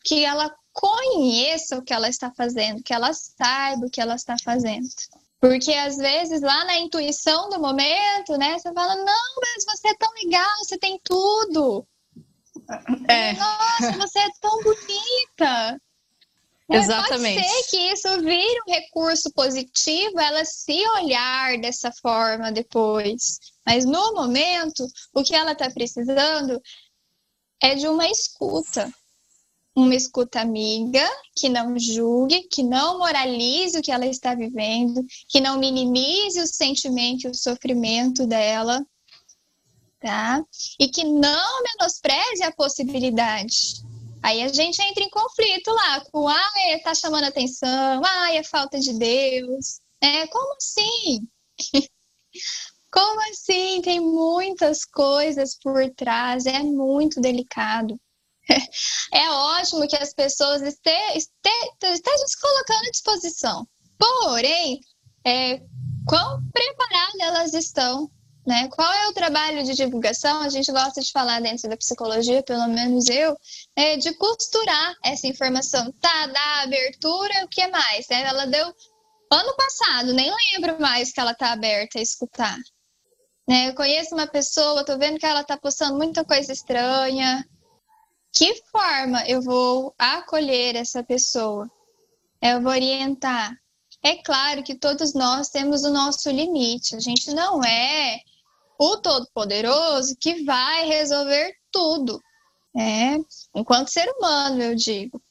que 0.04 0.24
ela 0.24 0.54
conheça 0.74 1.78
o 1.78 1.82
que 1.82 1.94
ela 1.94 2.10
está 2.10 2.32
fazendo, 2.32 2.84
que 2.84 2.94
ela 2.94 3.14
saiba 3.14 3.86
o 3.86 3.90
que 3.90 4.02
ela 4.02 4.16
está 4.16 4.36
fazendo. 4.44 4.88
Porque 5.40 5.74
às 5.74 5.98
vezes 5.98 6.42
lá 6.42 6.66
na 6.66 6.78
intuição 6.78 7.50
do 7.50 7.60
momento, 7.60 8.38
né, 8.38 8.58
você 8.58 8.74
fala: 8.74 8.96
"Não, 8.96 9.36
mas 9.42 9.66
você 9.66 9.90
é 9.90 9.96
tão 9.96 10.12
legal, 10.14 10.58
você 10.58 10.78
tem 10.78 11.00
tudo". 11.04 11.88
É. 13.08 13.34
Nossa, 13.34 13.92
você 14.00 14.20
é 14.20 14.30
tão 14.42 14.62
bonita. 14.64 15.82
Exatamente. 16.70 17.42
Pode 17.42 17.48
ser 17.48 17.70
que 17.70 17.78
isso 17.78 18.22
vire 18.22 18.62
um 18.68 18.72
recurso 18.72 19.32
positivo, 19.34 20.20
ela 20.20 20.44
se 20.44 20.88
olhar 21.00 21.60
dessa 21.60 21.92
forma 22.02 22.52
depois. 22.52 23.40
Mas 23.66 23.86
no 23.86 24.14
momento, 24.14 24.86
o 25.14 25.24
que 25.24 25.36
ela 25.36 25.52
está 25.52 25.70
precisando 25.70 26.60
é 27.62 27.76
de 27.76 27.88
uma 27.88 28.08
escuta. 28.10 28.92
Uma 29.76 29.94
escuta 29.94 30.40
amiga, 30.40 31.06
que 31.36 31.50
não 31.50 31.78
julgue, 31.78 32.48
que 32.48 32.64
não 32.64 32.98
moralize 32.98 33.78
o 33.78 33.82
que 33.82 33.92
ela 33.92 34.06
está 34.06 34.34
vivendo, 34.34 35.06
que 35.28 35.42
não 35.42 35.60
minimize 35.60 36.40
o 36.40 36.48
sentimento 36.48 37.26
e 37.28 37.30
o 37.30 37.36
sofrimento 37.36 38.26
dela, 38.26 38.82
tá? 40.00 40.42
E 40.80 40.88
que 40.88 41.04
não 41.04 41.64
menospreze 41.64 42.42
a 42.44 42.54
possibilidade 42.54 43.85
Aí 44.26 44.42
a 44.42 44.48
gente 44.48 44.82
entra 44.82 45.04
em 45.04 45.10
conflito 45.12 45.70
lá 45.72 46.02
com, 46.12 46.28
ah, 46.28 46.52
tá 46.84 46.96
chamando 46.96 47.26
atenção, 47.26 48.02
ah, 48.04 48.34
é 48.34 48.44
falta 48.44 48.80
de 48.80 48.98
Deus. 48.98 49.80
É, 50.02 50.26
como 50.26 50.56
assim? 50.56 51.28
como 52.92 53.22
assim? 53.30 53.84
Tem 53.84 54.00
muitas 54.00 54.84
coisas 54.84 55.56
por 55.62 55.88
trás, 55.92 56.48
é 56.48 56.58
muito 56.64 57.22
delicado. 57.22 58.00
É 59.14 59.30
ótimo 59.30 59.88
que 59.88 59.96
as 59.96 60.14
pessoas 60.14 60.62
estejam, 60.62 61.16
estejam 61.16 62.28
se 62.28 62.42
colocando 62.42 62.88
à 62.88 62.92
disposição. 62.92 63.68
Porém, 63.98 64.82
é, 65.26 65.62
quão 66.08 66.44
preparadas 66.52 67.20
elas 67.20 67.54
estão 67.54 68.10
né? 68.46 68.68
Qual 68.70 68.92
é 68.92 69.08
o 69.08 69.14
trabalho 69.14 69.64
de 69.64 69.74
divulgação? 69.74 70.42
A 70.42 70.50
gente 70.50 70.72
gosta 70.72 71.02
de 71.02 71.12
falar 71.12 71.42
dentro 71.42 71.68
da 71.68 71.76
psicologia, 71.76 72.44
pelo 72.44 72.68
menos 72.68 73.10
eu, 73.10 73.36
é 73.76 73.98
de 73.98 74.14
costurar 74.14 74.96
essa 75.04 75.26
informação. 75.26 75.92
Tá, 76.00 76.28
dá 76.28 76.62
abertura, 76.62 77.44
o 77.44 77.48
que 77.48 77.68
mais? 77.68 78.08
Né? 78.10 78.22
Ela 78.24 78.46
deu 78.46 78.66
ano 79.32 79.56
passado, 79.56 80.14
nem 80.14 80.32
lembro 80.54 80.80
mais 80.80 81.12
que 81.12 81.20
ela 81.20 81.34
tá 81.34 81.52
aberta 81.52 81.98
a 81.98 82.02
escutar. 82.02 82.58
Né? 83.48 83.70
Eu 83.70 83.76
conheço 83.76 84.14
uma 84.14 84.28
pessoa, 84.28 84.86
tô 84.86 84.98
vendo 84.98 85.20
que 85.20 85.26
ela 85.26 85.44
tá 85.44 85.58
postando 85.58 85.98
muita 85.98 86.24
coisa 86.24 86.54
estranha. 86.54 87.44
Que 88.32 88.54
forma 88.72 89.26
eu 89.28 89.42
vou 89.42 89.96
acolher 89.98 90.76
essa 90.76 91.04
pessoa? 91.04 91.70
Eu 92.42 92.62
vou 92.62 92.72
orientar. 92.72 93.56
É 94.04 94.18
claro 94.18 94.62
que 94.62 94.76
todos 94.76 95.16
nós 95.16 95.50
temos 95.50 95.84
o 95.84 95.90
nosso 95.90 96.30
limite. 96.30 96.96
A 96.96 97.00
gente 97.00 97.34
não 97.34 97.64
é 97.64 98.20
o 98.80 98.98
Todo-Poderoso 98.98 100.16
que 100.20 100.44
vai 100.44 100.88
resolver 100.88 101.54
tudo. 101.72 102.22
Né? 102.74 103.20
Enquanto 103.56 103.90
ser 103.90 104.08
humano, 104.10 104.62
eu 104.62 104.76
digo. 104.76 105.22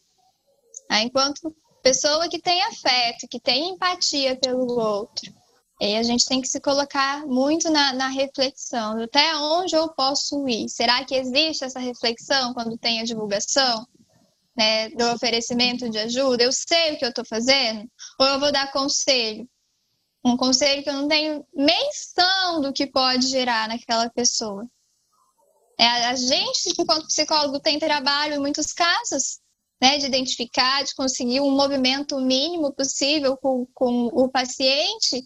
Né? 0.90 1.02
Enquanto 1.02 1.54
pessoa 1.82 2.28
que 2.28 2.40
tem 2.40 2.62
afeto, 2.62 3.28
que 3.30 3.38
tem 3.38 3.70
empatia 3.70 4.36
pelo 4.36 4.78
outro. 4.78 5.32
E 5.80 5.96
a 5.96 6.02
gente 6.02 6.24
tem 6.24 6.40
que 6.40 6.48
se 6.48 6.60
colocar 6.60 7.26
muito 7.26 7.68
na, 7.68 7.92
na, 7.92 8.08
reflexão, 8.08 9.02
até 9.02 9.36
onde 9.36 9.76
eu 9.76 9.88
posso 9.88 10.48
ir? 10.48 10.68
Será 10.68 11.04
que 11.04 11.14
existe 11.14 11.64
essa 11.64 11.80
reflexão 11.80 12.54
quando 12.54 12.78
tem 12.78 13.00
a 13.00 13.04
divulgação 13.04 13.86
né, 14.56 14.88
do 14.90 15.04
oferecimento 15.12 15.90
de 15.90 15.98
ajuda? 15.98 16.44
Eu 16.44 16.52
sei 16.52 16.94
o 16.94 16.98
que 16.98 17.04
eu 17.04 17.10
estou 17.10 17.24
fazendo? 17.26 17.86
Ou 18.18 18.26
eu 18.26 18.40
vou 18.40 18.52
dar 18.52 18.72
conselho? 18.72 19.46
Um 20.24 20.36
conselho 20.36 20.82
que 20.82 20.88
eu 20.88 20.94
não 20.94 21.08
tenho 21.08 21.46
menção 21.54 22.60
do 22.60 22.72
que 22.72 22.86
pode 22.86 23.26
gerar 23.28 23.68
naquela 23.68 24.08
pessoa. 24.08 24.66
É, 25.78 25.86
a 26.06 26.14
gente, 26.14 26.72
enquanto 26.78 27.08
psicólogo, 27.08 27.60
tem 27.60 27.78
trabalho 27.78 28.34
em 28.34 28.38
muitos 28.38 28.72
casos 28.72 29.40
né, 29.80 29.98
de 29.98 30.06
identificar, 30.06 30.84
de 30.84 30.94
conseguir 30.94 31.40
um 31.40 31.50
movimento 31.50 32.18
mínimo 32.18 32.72
possível 32.72 33.36
com, 33.36 33.66
com 33.74 34.06
o 34.06 34.28
paciente. 34.28 35.22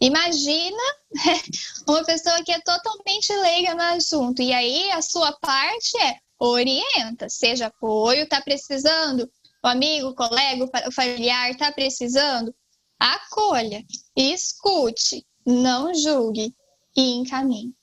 Imagina 0.00 0.76
né, 1.12 1.40
uma 1.88 2.04
pessoa 2.04 2.42
que 2.44 2.52
é 2.52 2.60
totalmente 2.60 3.32
leiga 3.32 3.74
no 3.74 3.82
assunto. 3.82 4.42
E 4.42 4.52
aí 4.52 4.90
a 4.92 5.02
sua 5.02 5.32
parte 5.32 5.96
é 6.00 6.18
orienta, 6.38 7.28
seja 7.28 7.66
apoio, 7.66 8.22
está 8.22 8.40
precisando, 8.40 9.28
o 9.64 9.66
amigo, 9.66 10.08
o 10.08 10.14
colega, 10.14 10.64
o 10.86 10.92
familiar 10.92 11.50
está 11.50 11.72
precisando, 11.72 12.54
acolha, 12.98 13.84
escute, 14.16 15.24
não 15.46 15.94
julgue 15.94 16.54
e 16.96 17.14
encaminhe. 17.14 17.74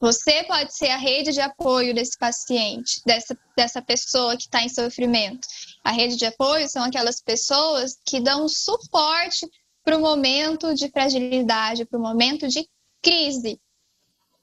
Você 0.00 0.44
pode 0.44 0.76
ser 0.76 0.90
a 0.90 0.96
rede 0.96 1.32
de 1.32 1.40
apoio 1.40 1.92
desse 1.92 2.16
paciente, 2.16 3.00
dessa, 3.04 3.36
dessa 3.56 3.82
pessoa 3.82 4.36
que 4.36 4.44
está 4.44 4.62
em 4.62 4.68
sofrimento. 4.68 5.46
A 5.82 5.90
rede 5.90 6.16
de 6.16 6.24
apoio 6.24 6.68
são 6.68 6.84
aquelas 6.84 7.20
pessoas 7.20 7.98
que 8.06 8.20
dão 8.20 8.48
suporte 8.48 9.48
para 9.84 9.96
o 9.96 10.00
momento 10.00 10.72
de 10.74 10.88
fragilidade, 10.90 11.84
para 11.84 11.98
o 11.98 12.02
momento 12.02 12.46
de 12.46 12.68
crise 13.02 13.60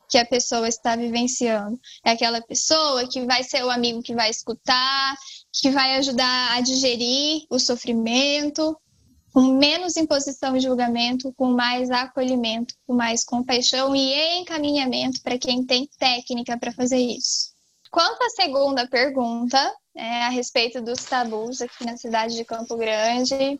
que 0.10 0.18
a 0.18 0.26
pessoa 0.26 0.68
está 0.68 0.96
vivenciando. 0.96 1.80
É 2.04 2.12
aquela 2.12 2.42
pessoa 2.42 3.08
que 3.08 3.26
vai 3.26 3.44
ser 3.44 3.64
o 3.64 3.70
amigo 3.70 4.04
que 4.04 4.14
vai 4.14 4.30
escutar, 4.30 5.16
que 5.54 5.72
vai 5.72 5.96
ajudar 5.98 6.58
a 6.58 6.62
digerir 6.62 7.46
o 7.50 7.60
sofrimento, 7.60 8.78
com 9.36 9.42
menos 9.42 9.98
imposição 9.98 10.56
e 10.56 10.62
julgamento, 10.62 11.34
com 11.34 11.48
mais 11.48 11.92
acolhimento, 11.92 12.74
com 12.88 12.94
mais 12.94 13.22
compaixão 13.22 13.94
e 13.94 14.40
encaminhamento 14.40 15.22
para 15.22 15.38
quem 15.38 15.62
tem 15.66 15.90
técnica 16.00 16.58
para 16.58 16.72
fazer 16.72 17.00
isso. 17.00 17.54
Quanto 17.92 18.24
à 18.24 18.30
segunda 18.30 18.88
pergunta, 18.88 19.58
é, 19.94 20.24
a 20.24 20.30
respeito 20.30 20.82
dos 20.82 21.04
tabus 21.04 21.60
aqui 21.60 21.86
na 21.86 21.98
cidade 21.98 22.34
de 22.34 22.46
Campo 22.46 22.78
Grande, 22.78 23.60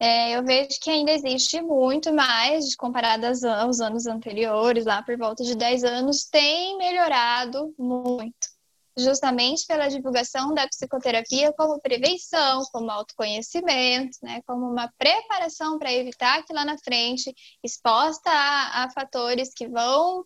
é, 0.00 0.38
eu 0.38 0.42
vejo 0.42 0.80
que 0.80 0.88
ainda 0.88 1.12
existe 1.12 1.60
muito 1.60 2.10
mais, 2.10 2.74
comparado 2.74 3.26
aos 3.26 3.82
anos 3.82 4.06
anteriores, 4.06 4.86
lá 4.86 5.02
por 5.02 5.18
volta 5.18 5.44
de 5.44 5.54
10 5.54 5.84
anos, 5.84 6.24
tem 6.24 6.78
melhorado 6.78 7.74
muito 7.78 8.53
justamente 8.96 9.66
pela 9.66 9.88
divulgação 9.88 10.54
da 10.54 10.68
psicoterapia 10.68 11.52
como 11.54 11.80
prevenção, 11.80 12.64
como 12.72 12.90
autoconhecimento, 12.90 14.18
né, 14.22 14.40
como 14.46 14.70
uma 14.70 14.92
preparação 14.96 15.78
para 15.78 15.92
evitar 15.92 16.44
que 16.44 16.52
lá 16.52 16.64
na 16.64 16.78
frente, 16.78 17.34
exposta 17.62 18.30
a, 18.30 18.84
a 18.84 18.90
fatores 18.90 19.52
que 19.52 19.66
vão, 19.66 20.24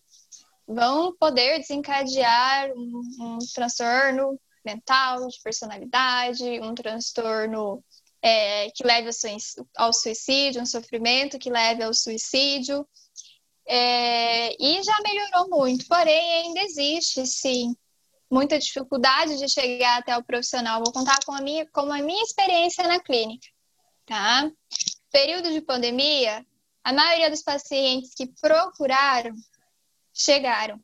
vão 0.66 1.16
poder 1.16 1.58
desencadear 1.60 2.70
um, 2.76 3.02
um 3.20 3.38
transtorno 3.54 4.38
mental, 4.64 5.26
de 5.28 5.40
personalidade, 5.42 6.60
um 6.60 6.74
transtorno 6.74 7.82
é, 8.20 8.70
que 8.70 8.84
leve 8.84 9.08
ao 9.76 9.92
suicídio, 9.92 10.60
um 10.60 10.66
sofrimento 10.66 11.38
que 11.38 11.50
leve 11.50 11.82
ao 11.82 11.94
suicídio. 11.94 12.86
É, 13.66 14.54
e 14.62 14.82
já 14.82 14.96
melhorou 15.02 15.50
muito, 15.50 15.86
porém 15.86 16.46
ainda 16.46 16.60
existe, 16.60 17.26
sim, 17.26 17.74
muita 18.30 18.58
dificuldade 18.58 19.38
de 19.38 19.48
chegar 19.48 19.98
até 19.98 20.16
o 20.16 20.24
profissional. 20.24 20.82
Vou 20.84 20.92
contar 20.92 21.18
com 21.24 21.32
a 21.32 21.40
minha, 21.40 21.66
como 21.72 21.92
a 21.92 22.02
minha 22.02 22.22
experiência 22.22 22.86
na 22.86 23.00
clínica, 23.00 23.46
tá? 24.06 24.50
Período 25.10 25.50
de 25.50 25.60
pandemia, 25.60 26.44
a 26.84 26.92
maioria 26.92 27.30
dos 27.30 27.42
pacientes 27.42 28.14
que 28.14 28.26
procuraram 28.40 29.34
chegaram, 30.12 30.80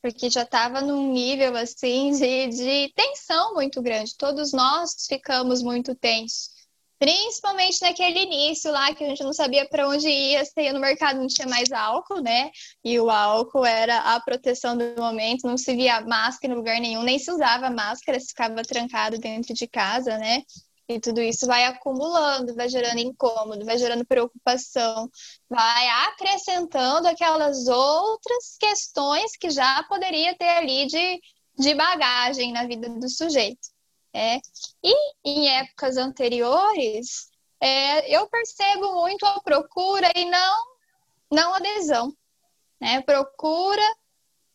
porque 0.00 0.30
já 0.30 0.42
estava 0.42 0.80
num 0.80 1.12
nível 1.12 1.56
assim 1.56 2.12
de, 2.12 2.46
de 2.48 2.92
tensão 2.94 3.54
muito 3.54 3.82
grande. 3.82 4.16
Todos 4.16 4.52
nós 4.52 5.06
ficamos 5.06 5.62
muito 5.62 5.94
tensos. 5.94 6.59
Principalmente 7.00 7.80
naquele 7.80 8.24
início 8.24 8.70
lá 8.70 8.94
que 8.94 9.02
a 9.02 9.08
gente 9.08 9.24
não 9.24 9.32
sabia 9.32 9.66
para 9.66 9.88
onde 9.88 10.06
ia, 10.06 10.44
se 10.44 10.52
ia 10.60 10.70
no 10.70 10.78
mercado 10.78 11.18
não 11.18 11.26
tinha 11.26 11.48
mais 11.48 11.72
álcool, 11.72 12.20
né? 12.20 12.50
E 12.84 13.00
o 13.00 13.08
álcool 13.08 13.64
era 13.64 14.14
a 14.14 14.20
proteção 14.20 14.76
do 14.76 14.84
momento, 14.98 15.46
não 15.46 15.56
se 15.56 15.74
via 15.74 16.02
máscara 16.02 16.52
em 16.52 16.56
lugar 16.56 16.78
nenhum, 16.78 17.02
nem 17.02 17.18
se 17.18 17.30
usava 17.32 17.70
máscara, 17.70 18.20
se 18.20 18.28
ficava 18.28 18.62
trancado 18.62 19.18
dentro 19.18 19.54
de 19.54 19.66
casa, 19.66 20.18
né? 20.18 20.42
E 20.86 21.00
tudo 21.00 21.22
isso 21.22 21.46
vai 21.46 21.64
acumulando, 21.64 22.54
vai 22.54 22.68
gerando 22.68 22.98
incômodo, 22.98 23.64
vai 23.64 23.78
gerando 23.78 24.04
preocupação, 24.04 25.08
vai 25.48 25.88
acrescentando 26.06 27.08
aquelas 27.08 27.66
outras 27.66 28.56
questões 28.58 29.38
que 29.38 29.48
já 29.48 29.82
poderia 29.84 30.36
ter 30.36 30.48
ali 30.48 30.86
de, 30.86 31.20
de 31.58 31.74
bagagem 31.74 32.52
na 32.52 32.66
vida 32.66 32.90
do 32.90 33.08
sujeito. 33.08 33.79
É. 34.12 34.38
E 34.82 34.94
em 35.24 35.48
épocas 35.48 35.96
anteriores, 35.96 37.30
é, 37.60 38.14
eu 38.14 38.28
percebo 38.28 38.94
muito 38.94 39.24
a 39.26 39.40
procura 39.40 40.10
e 40.16 40.24
não, 40.24 40.66
não 41.30 41.54
adesão. 41.54 42.16
Né? 42.80 43.02
Procura, 43.02 43.82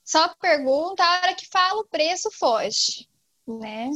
só 0.04 0.28
pergunta, 0.36 1.04
a 1.04 1.22
hora 1.22 1.36
que 1.36 1.48
fala 1.48 1.82
o 1.82 1.88
preço, 1.88 2.30
foge. 2.32 3.08
Né? 3.48 3.90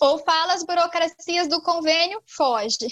Ou 0.00 0.18
fala 0.18 0.54
as 0.54 0.64
burocracias 0.64 1.48
do 1.48 1.62
convênio, 1.62 2.22
foge. 2.26 2.88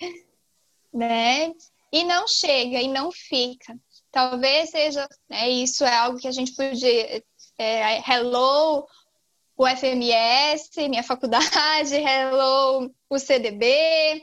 né? 0.92 1.52
E 1.92 2.04
não 2.04 2.26
chega, 2.26 2.80
e 2.80 2.88
não 2.88 3.12
fica. 3.12 3.78
Talvez 4.10 4.70
seja, 4.70 5.06
né, 5.28 5.48
isso 5.48 5.84
é 5.84 5.94
algo 5.94 6.18
que 6.18 6.26
a 6.26 6.32
gente 6.32 6.54
podia. 6.54 7.22
É, 7.58 8.10
hello, 8.10 8.86
o 9.56 9.66
FMS, 9.66 10.70
minha 10.88 11.02
faculdade, 11.02 11.94
hello 11.96 12.92
o 13.08 13.18
CDB, 13.18 14.22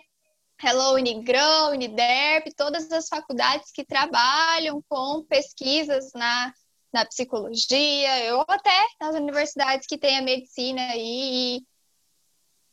hello 0.63 0.93
Unigrão, 0.93 1.71
Uniderp, 1.71 2.53
todas 2.55 2.91
as 2.91 3.07
faculdades 3.07 3.71
que 3.71 3.83
trabalham 3.83 4.81
com 4.87 5.23
pesquisas 5.23 6.11
na, 6.13 6.53
na 6.93 7.05
psicologia, 7.05 8.35
ou 8.35 8.45
até 8.47 8.87
nas 9.01 9.15
universidades 9.15 9.87
que 9.87 9.97
têm 9.97 10.19
a 10.19 10.21
medicina 10.21 10.93
e, 10.95 11.63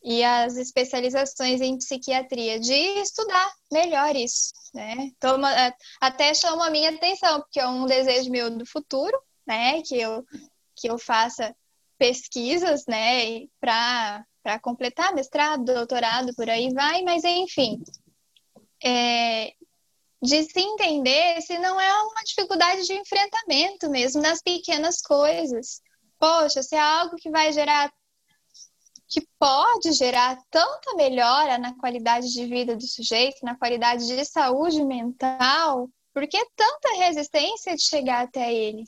e 0.02 0.22
as 0.22 0.58
especializações 0.58 1.62
em 1.62 1.78
psiquiatria, 1.78 2.60
de 2.60 2.74
estudar 3.00 3.50
melhor 3.72 4.14
isso, 4.14 4.52
né? 4.74 5.10
Toma, 5.18 5.50
até 5.98 6.34
chama 6.34 6.66
a 6.66 6.70
minha 6.70 6.90
atenção, 6.90 7.40
porque 7.40 7.58
é 7.58 7.66
um 7.66 7.86
desejo 7.86 8.30
meu 8.30 8.50
do 8.50 8.66
futuro, 8.66 9.18
né? 9.46 9.80
Que 9.80 9.98
eu, 9.98 10.22
que 10.76 10.90
eu 10.90 10.98
faça 10.98 11.56
pesquisas, 12.00 12.86
né, 12.88 13.46
para 13.60 14.24
completar 14.62 15.14
mestrado, 15.14 15.66
doutorado, 15.66 16.34
por 16.34 16.48
aí 16.48 16.72
vai, 16.72 17.02
mas 17.02 17.22
enfim, 17.24 17.78
é, 18.82 19.52
de 20.22 20.42
se 20.44 20.58
entender 20.58 21.42
se 21.42 21.58
não 21.58 21.78
é 21.78 22.02
uma 22.04 22.22
dificuldade 22.24 22.84
de 22.84 22.94
enfrentamento 22.94 23.90
mesmo 23.90 24.22
nas 24.22 24.40
pequenas 24.40 25.02
coisas. 25.02 25.82
Poxa, 26.18 26.62
se 26.62 26.74
é 26.74 26.80
algo 26.80 27.16
que 27.16 27.30
vai 27.30 27.52
gerar, 27.52 27.92
que 29.06 29.20
pode 29.38 29.92
gerar 29.92 30.38
tanta 30.50 30.94
melhora 30.96 31.58
na 31.58 31.76
qualidade 31.76 32.32
de 32.32 32.46
vida 32.46 32.74
do 32.74 32.86
sujeito, 32.86 33.44
na 33.44 33.58
qualidade 33.58 34.06
de 34.06 34.24
saúde 34.24 34.82
mental, 34.86 35.90
por 36.14 36.26
que 36.26 36.42
tanta 36.56 36.96
resistência 36.96 37.76
de 37.76 37.82
chegar 37.82 38.24
até 38.24 38.54
ele? 38.54 38.84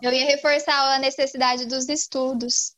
Eu 0.00 0.12
ia 0.12 0.24
reforçar 0.24 0.94
a 0.94 0.98
necessidade 0.98 1.66
dos 1.66 1.88
estudos. 1.88 2.74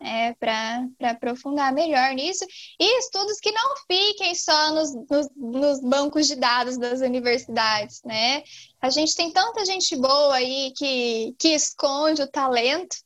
É, 0.00 0.32
para 0.34 0.86
aprofundar 1.10 1.72
melhor 1.72 2.14
nisso, 2.14 2.46
e 2.78 2.98
estudos 3.00 3.40
que 3.40 3.50
não 3.50 3.74
fiquem 3.90 4.32
só 4.32 4.72
nos, 4.72 4.94
nos, 5.10 5.28
nos, 5.34 5.80
bancos 5.80 6.28
de 6.28 6.36
dados 6.36 6.78
das 6.78 7.00
universidades, 7.00 8.00
né? 8.04 8.44
A 8.80 8.90
gente 8.90 9.12
tem 9.16 9.32
tanta 9.32 9.64
gente 9.64 9.96
boa 9.96 10.36
aí 10.36 10.72
que, 10.76 11.34
que 11.36 11.48
esconde 11.48 12.22
o 12.22 12.30
talento, 12.30 12.96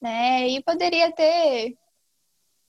né? 0.00 0.48
E 0.48 0.62
poderia 0.62 1.12
ter 1.12 1.76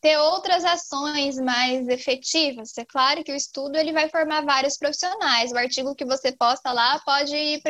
ter 0.01 0.17
outras 0.17 0.63
ações 0.63 1.38
mais 1.38 1.88
efetivas. 1.88 2.77
É 2.77 2.85
claro 2.85 3.23
que 3.23 3.31
o 3.31 3.35
estudo 3.35 3.77
ele 3.77 3.91
vai 3.91 4.09
formar 4.09 4.45
vários 4.45 4.77
profissionais. 4.77 5.51
O 5.51 5.57
artigo 5.57 5.95
que 5.95 6.05
você 6.05 6.31
posta 6.31 6.71
lá 6.71 6.99
pode 6.99 7.35
ir 7.35 7.62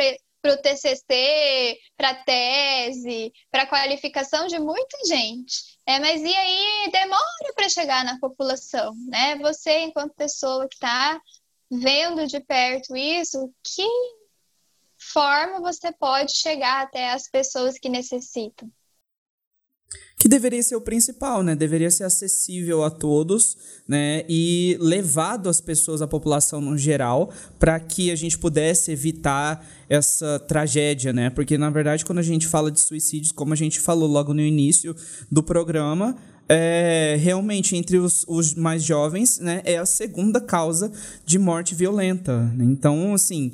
para 0.41 0.53
o 0.53 0.57
TCC, 0.57 1.77
para 1.97 2.23
tese, 2.23 3.31
para 3.51 3.67
qualificação 3.67 4.47
de 4.47 4.59
muita 4.59 4.97
gente. 5.07 5.77
É, 5.85 5.99
mas 5.99 6.21
e 6.21 6.35
aí 6.35 6.89
demora 6.91 7.53
para 7.55 7.69
chegar 7.69 8.05
na 8.05 8.19
população, 8.19 8.93
né? 9.07 9.37
Você, 9.37 9.79
enquanto 9.79 10.13
pessoa 10.13 10.67
que 10.67 10.75
está 10.75 11.19
vendo 11.69 12.25
de 12.25 12.39
perto 12.39 12.95
isso, 12.95 13.53
que 13.63 13.87
forma 14.97 15.61
você 15.61 15.91
pode 15.91 16.35
chegar 16.35 16.83
até 16.83 17.11
as 17.11 17.29
pessoas 17.29 17.77
que 17.77 17.89
necessitam? 17.89 18.69
Que 20.19 20.27
deveria 20.27 20.61
ser 20.61 20.75
o 20.75 20.81
principal, 20.81 21.41
né? 21.41 21.55
Deveria 21.55 21.89
ser 21.89 22.03
acessível 22.03 22.83
a 22.83 22.89
todos, 22.89 23.57
né? 23.87 24.25
E 24.27 24.77
levado 24.81 25.47
às 25.47 25.61
pessoas, 25.61 26.01
à 26.01 26.07
população 26.07 26.59
no 26.59 26.77
geral, 26.77 27.31
para 27.57 27.79
que 27.79 28.11
a 28.11 28.15
gente 28.15 28.37
pudesse 28.37 28.91
evitar 28.91 29.65
essa 29.87 30.37
tragédia, 30.39 31.13
né? 31.13 31.29
Porque 31.29 31.57
na 31.57 31.69
verdade, 31.69 32.03
quando 32.03 32.19
a 32.19 32.23
gente 32.23 32.47
fala 32.47 32.69
de 32.69 32.81
suicídios, 32.81 33.31
como 33.31 33.53
a 33.53 33.55
gente 33.55 33.79
falou 33.79 34.09
logo 34.09 34.33
no 34.33 34.41
início 34.41 34.93
do 35.31 35.41
programa, 35.41 36.17
é, 36.49 37.15
realmente 37.19 37.77
entre 37.77 37.97
os, 37.99 38.25
os, 38.27 38.55
mais 38.55 38.83
jovens, 38.83 39.37
né, 39.39 39.61
é 39.63 39.77
a 39.77 39.85
segunda 39.85 40.41
causa 40.41 40.91
de 41.23 41.37
morte 41.37 41.75
violenta. 41.75 42.51
Então, 42.59 43.13
assim, 43.13 43.53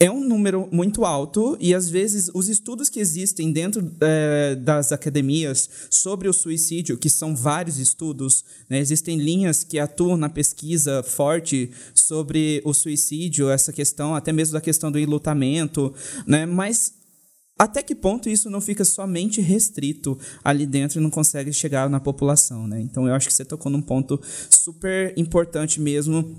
é 0.00 0.10
um 0.10 0.20
número 0.20 0.68
muito 0.72 1.04
alto 1.04 1.56
e 1.60 1.74
às 1.74 1.88
vezes 1.88 2.30
os 2.34 2.48
estudos 2.48 2.88
que 2.88 2.98
existem 2.98 3.52
dentro 3.52 3.90
é, 4.00 4.56
das 4.56 4.90
academias 4.90 5.68
sobre 5.88 6.28
o 6.28 6.32
suicídio, 6.32 6.98
que 6.98 7.08
são 7.08 7.36
vários 7.36 7.78
estudos, 7.78 8.44
né, 8.68 8.78
existem 8.78 9.16
linhas 9.16 9.62
que 9.62 9.78
atuam 9.78 10.16
na 10.16 10.28
pesquisa 10.28 11.02
forte 11.02 11.70
sobre 11.94 12.60
o 12.64 12.74
suicídio, 12.74 13.48
essa 13.48 13.72
questão, 13.72 14.14
até 14.14 14.32
mesmo 14.32 14.54
da 14.54 14.60
questão 14.60 14.90
do 14.90 14.98
enlutamento, 14.98 15.94
né, 16.26 16.46
mas 16.46 16.94
até 17.56 17.82
que 17.82 17.94
ponto 17.94 18.28
isso 18.28 18.48
não 18.50 18.60
fica 18.60 18.84
somente 18.84 19.40
restrito 19.40 20.18
ali 20.42 20.66
dentro 20.66 20.98
e 20.98 21.02
não 21.02 21.10
consegue 21.10 21.52
chegar 21.52 21.90
na 21.90 22.00
população, 22.00 22.66
né? 22.66 22.80
Então 22.80 23.06
eu 23.06 23.12
acho 23.12 23.28
que 23.28 23.34
você 23.34 23.44
tocou 23.44 23.70
num 23.70 23.82
ponto 23.82 24.18
super 24.48 25.12
importante 25.14 25.78
mesmo 25.78 26.38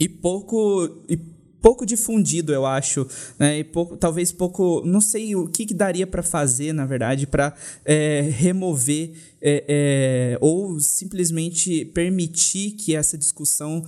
e 0.00 0.08
pouco 0.08 0.88
e 1.06 1.18
pouco 1.64 1.86
difundido, 1.86 2.52
eu 2.52 2.66
acho, 2.66 3.08
né? 3.38 3.60
E 3.60 3.64
pouco, 3.64 3.96
talvez 3.96 4.30
pouco, 4.30 4.82
não 4.84 5.00
sei 5.00 5.34
o 5.34 5.48
que, 5.48 5.64
que 5.64 5.72
daria 5.72 6.06
para 6.06 6.22
fazer, 6.22 6.74
na 6.74 6.84
verdade, 6.84 7.26
para 7.26 7.56
é, 7.86 8.20
remover 8.20 9.12
é, 9.40 9.64
é, 9.66 10.38
ou 10.42 10.78
simplesmente 10.78 11.86
permitir 11.86 12.72
que 12.72 12.94
essa 12.94 13.16
discussão 13.16 13.82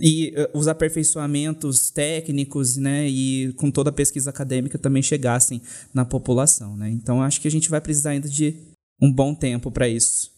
e 0.00 0.32
uh, 0.36 0.56
os 0.56 0.68
aperfeiçoamentos 0.68 1.90
técnicos, 1.90 2.76
né, 2.76 3.08
e 3.08 3.52
com 3.54 3.72
toda 3.72 3.90
a 3.90 3.92
pesquisa 3.92 4.30
acadêmica 4.30 4.78
também 4.78 5.02
chegassem 5.02 5.60
na 5.92 6.04
população, 6.04 6.76
né? 6.76 6.88
Então 6.90 7.20
acho 7.20 7.40
que 7.40 7.48
a 7.48 7.50
gente 7.50 7.68
vai 7.68 7.80
precisar 7.80 8.10
ainda 8.10 8.28
de 8.28 8.54
um 9.02 9.12
bom 9.12 9.34
tempo 9.34 9.68
para 9.68 9.88
isso. 9.88 10.30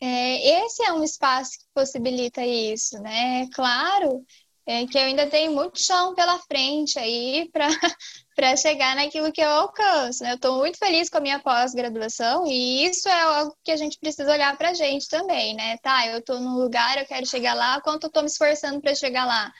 É, 0.00 0.64
esse 0.64 0.82
é 0.82 0.94
um 0.94 1.04
espaço 1.04 1.58
que 1.58 1.64
possibilita 1.74 2.44
isso, 2.44 2.98
né? 3.00 3.46
Claro 3.52 4.24
é 4.66 4.86
que 4.86 4.96
eu 4.96 5.02
ainda 5.02 5.26
tenho 5.26 5.52
muito 5.52 5.82
chão 5.82 6.14
pela 6.14 6.38
frente 6.38 6.98
aí 6.98 7.50
para 8.34 8.56
chegar 8.56 8.96
naquilo 8.96 9.32
que 9.32 9.40
eu 9.40 9.48
alcanço. 9.48 10.22
Né? 10.22 10.32
Eu 10.32 10.36
estou 10.36 10.56
muito 10.58 10.78
feliz 10.78 11.10
com 11.10 11.18
a 11.18 11.20
minha 11.20 11.38
pós-graduação 11.38 12.46
e 12.46 12.86
isso 12.86 13.08
é 13.08 13.22
algo 13.22 13.56
que 13.62 13.70
a 13.70 13.76
gente 13.76 13.98
precisa 13.98 14.32
olhar 14.32 14.56
para 14.56 14.70
a 14.70 14.74
gente 14.74 15.08
também, 15.08 15.54
né? 15.54 15.76
Tá, 15.78 16.06
eu 16.06 16.18
estou 16.18 16.40
num 16.40 16.56
lugar, 16.56 16.98
eu 16.98 17.06
quero 17.06 17.26
chegar 17.26 17.54
lá, 17.54 17.80
quanto 17.80 18.04
eu 18.04 18.08
estou 18.08 18.22
me 18.22 18.28
esforçando 18.28 18.80
para 18.80 18.94
chegar 18.94 19.26
lá? 19.26 19.52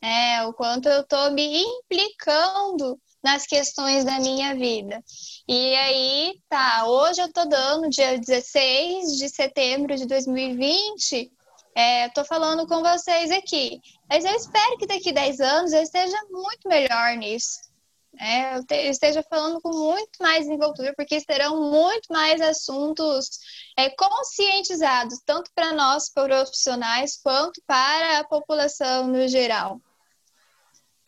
É, 0.00 0.42
o 0.44 0.52
quanto 0.52 0.88
eu 0.88 1.02
estou 1.02 1.30
me 1.32 1.62
implicando 1.62 2.98
nas 3.22 3.46
questões 3.46 4.04
da 4.04 4.18
minha 4.18 4.54
vida. 4.54 5.02
E 5.46 5.76
aí, 5.76 6.40
tá, 6.48 6.86
hoje 6.86 7.20
eu 7.20 7.26
estou 7.26 7.48
dando, 7.48 7.88
dia 7.88 8.18
16 8.18 9.16
de 9.16 9.28
setembro 9.28 9.94
de 9.94 10.06
2020, 10.06 11.30
estou 11.74 12.22
é, 12.22 12.26
falando 12.26 12.66
com 12.66 12.82
vocês 12.82 13.30
aqui. 13.30 13.80
Mas 14.08 14.24
eu 14.24 14.34
espero 14.34 14.76
que 14.78 14.86
daqui 14.86 15.12
10 15.12 15.40
anos 15.40 15.72
eu 15.72 15.82
esteja 15.82 16.16
muito 16.30 16.68
melhor 16.68 17.16
nisso. 17.16 17.72
É, 18.20 18.56
eu, 18.56 18.66
te, 18.66 18.74
esteja 18.90 19.22
falando 19.22 19.60
com 19.60 19.70
muito 19.70 20.18
mais 20.20 20.46
envoltura, 20.46 20.92
porque 20.94 21.18
serão 21.20 21.70
muito 21.70 22.12
mais 22.12 22.40
assuntos 22.42 23.30
é, 23.76 23.88
conscientizados, 23.90 25.18
tanto 25.24 25.50
para 25.54 25.72
nós 25.72 26.10
profissionais, 26.10 27.18
quanto 27.22 27.62
para 27.66 28.18
a 28.18 28.24
população 28.24 29.06
no 29.06 29.26
geral. 29.26 29.80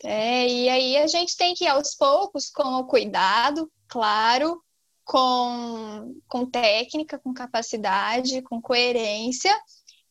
É, 0.03 0.47
e 0.47 0.69
aí 0.69 0.97
a 0.97 1.07
gente 1.07 1.37
tem 1.37 1.53
que 1.53 1.65
ir 1.65 1.67
aos 1.67 1.95
poucos, 1.95 2.49
com 2.49 2.83
cuidado, 2.85 3.71
claro, 3.87 4.61
com, 5.03 6.19
com 6.27 6.45
técnica, 6.45 7.19
com 7.19 7.33
capacidade, 7.33 8.41
com 8.41 8.61
coerência, 8.61 9.55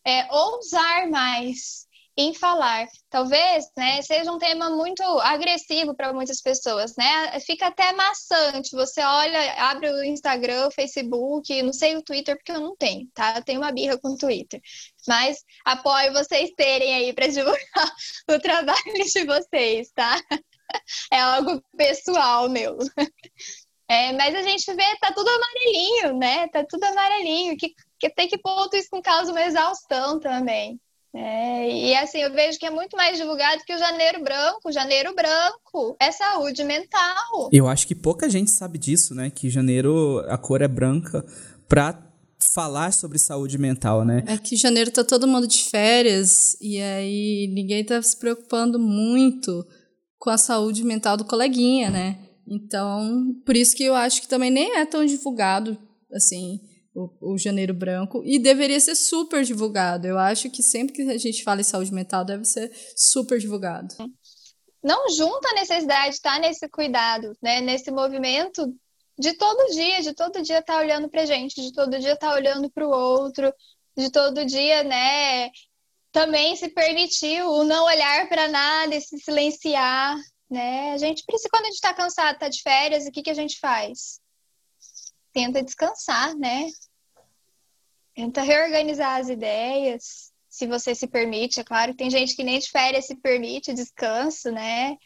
é, 0.05 0.27
ousar 0.33 1.09
mais 1.09 1.85
em 2.17 2.33
falar. 2.33 2.87
Talvez 3.11 3.67
né, 3.77 4.01
seja 4.03 4.31
um 4.31 4.39
tema 4.39 4.71
muito 4.71 5.03
agressivo 5.21 5.95
para 5.95 6.13
muitas 6.13 6.41
pessoas, 6.41 6.95
né? 6.97 7.41
Fica 7.41 7.67
até 7.67 7.93
maçante. 7.93 8.71
Você 8.73 9.03
olha, 9.03 9.53
abre 9.55 9.91
o 9.91 10.05
Instagram, 10.05 10.69
o 10.69 10.71
Facebook, 10.71 11.63
não 11.63 11.73
sei 11.73 11.97
o 11.97 12.03
Twitter, 12.03 12.37
porque 12.37 12.53
eu 12.53 12.61
não 12.61 12.77
tenho, 12.77 13.09
tá? 13.13 13.35
Eu 13.37 13.45
tenho 13.45 13.61
uma 13.61 13.73
birra 13.73 13.99
com 13.99 14.11
o 14.11 14.17
Twitter. 14.17 14.61
Mas 15.09 15.39
apoio 15.65 16.13
vocês 16.13 16.51
terem 16.57 16.95
aí 16.95 17.13
para 17.13 17.27
divulgar 17.27 17.57
o 18.31 18.39
trabalho 18.39 19.05
de 19.13 19.25
vocês, 19.25 19.91
tá? 19.93 20.21
É 21.13 21.21
algo 21.21 21.63
pessoal 21.77 22.49
meu. 22.49 22.77
É, 23.87 24.13
mas 24.13 24.35
a 24.35 24.43
gente 24.43 24.65
vê, 24.75 24.97
tá 24.99 25.13
tudo 25.13 25.29
amarelinho, 25.29 26.19
né? 26.19 26.49
Tá 26.49 26.65
tudo 26.67 26.85
amarelinho. 26.85 27.55
Que, 27.57 27.69
que 28.09 28.15
tem 28.15 28.29
que 28.29 28.39
ponto 28.39 28.77
isso 28.77 28.89
com 28.91 29.01
causa 29.01 29.31
uma 29.31 29.45
exaustão 29.45 30.21
também. 30.21 30.79
É, 31.17 31.71
e 31.71 31.95
assim, 31.95 32.19
eu 32.19 32.33
vejo 32.33 32.59
que 32.59 32.67
é 32.67 32.71
muito 32.71 32.97
mais 32.97 33.17
divulgado 33.17 33.63
que 33.65 33.75
o 33.75 33.79
janeiro 33.79 34.23
branco. 34.23 34.73
Janeiro 34.73 35.15
branco 35.15 35.97
é 36.01 36.11
saúde 36.11 36.65
mental. 36.65 37.49
Eu 37.53 37.69
acho 37.69 37.87
que 37.87 37.95
pouca 37.95 38.29
gente 38.29 38.51
sabe 38.51 38.79
disso, 38.79 39.15
né? 39.15 39.31
Que 39.31 39.49
janeiro 39.49 40.19
a 40.29 40.37
cor 40.37 40.61
é 40.61 40.69
branca 40.69 41.25
pra 41.69 41.99
falar 42.53 42.93
sobre 42.93 43.17
saúde 43.17 43.57
mental, 43.57 44.05
né? 44.05 44.25
É 44.27 44.37
que 44.37 44.57
janeiro 44.57 44.91
tá 44.91 45.05
todo 45.05 45.27
mundo 45.27 45.47
de 45.47 45.63
férias 45.63 46.59
e 46.61 46.81
aí 46.81 47.49
ninguém 47.55 47.85
tá 47.85 48.03
se 48.03 48.19
preocupando 48.19 48.79
muito 48.79 49.65
com 50.19 50.31
a 50.31 50.37
saúde 50.37 50.85
mental 50.85 51.17
do 51.17 51.25
coleguinha, 51.25 51.91
né? 51.91 52.19
Então, 52.47 53.35
por 53.47 53.57
isso 53.57 53.75
que 53.75 53.85
eu 53.85 53.95
acho 53.95 54.21
que 54.21 54.29
também 54.29 54.51
nem 54.51 54.77
é 54.77 54.85
tão 54.85 55.07
divulgado 55.07 55.79
assim 56.13 56.61
o, 56.95 57.33
o 57.33 57.39
Janeiro 57.39 57.75
Branco, 57.75 58.23
e 58.25 58.39
deveria 58.39 58.79
ser 58.79 58.95
super 58.95 59.43
divulgado. 59.43 60.07
Eu 60.07 60.19
acho 60.19 60.49
que 60.49 60.63
sempre 60.63 60.95
que 60.95 61.03
a 61.03 61.19
gente 61.19 61.43
fala 61.43 61.61
em 61.61 61.65
saúde 61.65 61.93
mental, 61.93 62.25
deve 62.25 62.45
ser 62.45 62.71
super 62.97 63.39
divulgado. 63.39 63.95
Não 64.83 65.09
junta 65.11 65.49
a 65.49 65.55
necessidade 65.55 66.11
de 66.11 66.15
estar 66.17 66.39
nesse 66.39 66.69
cuidado, 66.69 67.37
né? 67.43 67.61
nesse 67.61 67.91
movimento 67.91 68.73
de 69.19 69.33
todo 69.35 69.73
dia, 69.73 70.03
de 70.03 70.13
todo 70.13 70.43
dia 70.43 70.59
estar 70.59 70.75
tá 70.75 70.81
olhando 70.81 71.09
para 71.09 71.27
gente, 71.27 71.61
de 71.61 71.73
todo 71.73 71.99
dia 71.99 72.13
estar 72.13 72.31
tá 72.31 72.35
olhando 72.35 72.71
para 72.71 72.87
o 72.87 72.91
outro, 72.91 73.53
de 73.97 74.11
todo 74.11 74.45
dia, 74.45 74.83
né, 74.83 75.51
também 76.11 76.57
se 76.57 76.69
permitir 76.69 77.43
o 77.45 77.63
não 77.63 77.85
olhar 77.85 78.29
para 78.29 78.49
nada 78.49 78.95
e 78.95 79.01
se 79.01 79.17
silenciar, 79.21 80.17
né? 80.51 80.91
A 80.93 80.99
gente 80.99 81.25
precisa, 81.25 81.49
quando 81.49 81.63
a 81.63 81.67
gente 81.67 81.77
está 81.77 81.95
cansado, 81.95 82.35
está 82.35 82.49
de 82.49 82.61
férias, 82.61 83.07
o 83.07 83.13
que, 83.13 83.23
que 83.23 83.31
a 83.31 83.35
gente 83.35 83.59
faz? 83.61 84.21
tenta 85.35 85.63
descansar, 85.63 86.35
né? 86.37 86.69
Tenta 88.15 88.43
reorganizar 88.43 89.21
as 89.21 89.29
ideias, 89.29 90.33
se 90.49 90.67
você 90.67 90.95
se 90.95 91.07
permite. 91.07 91.61
É 91.61 91.65
claro 91.65 91.93
que 91.93 91.99
tem 91.99 92.11
gente 92.11 92.37
que 92.37 92.45
nem 92.45 92.59
de 92.59 92.71
férias 92.71 93.07
se 93.07 93.17
permite 93.17 93.75
descanso, 93.75 94.53
né? 94.53 94.97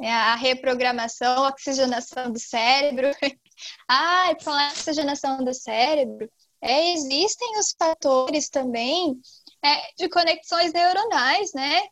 É 0.00 0.12
a 0.12 0.34
reprogramação, 0.34 1.44
a 1.44 1.48
oxigenação 1.48 2.30
do 2.30 2.38
cérebro. 2.38 3.08
ah, 3.88 4.34
falar 4.40 4.70
oxigenação 4.72 5.42
do 5.42 5.54
cérebro, 5.54 6.30
é, 6.60 6.92
existem 6.92 7.58
os 7.58 7.74
fatores 7.78 8.48
também 8.48 9.20
é, 9.64 9.92
de 9.96 10.08
conexões 10.08 10.72
neuronais, 10.72 11.52
né? 11.54 11.82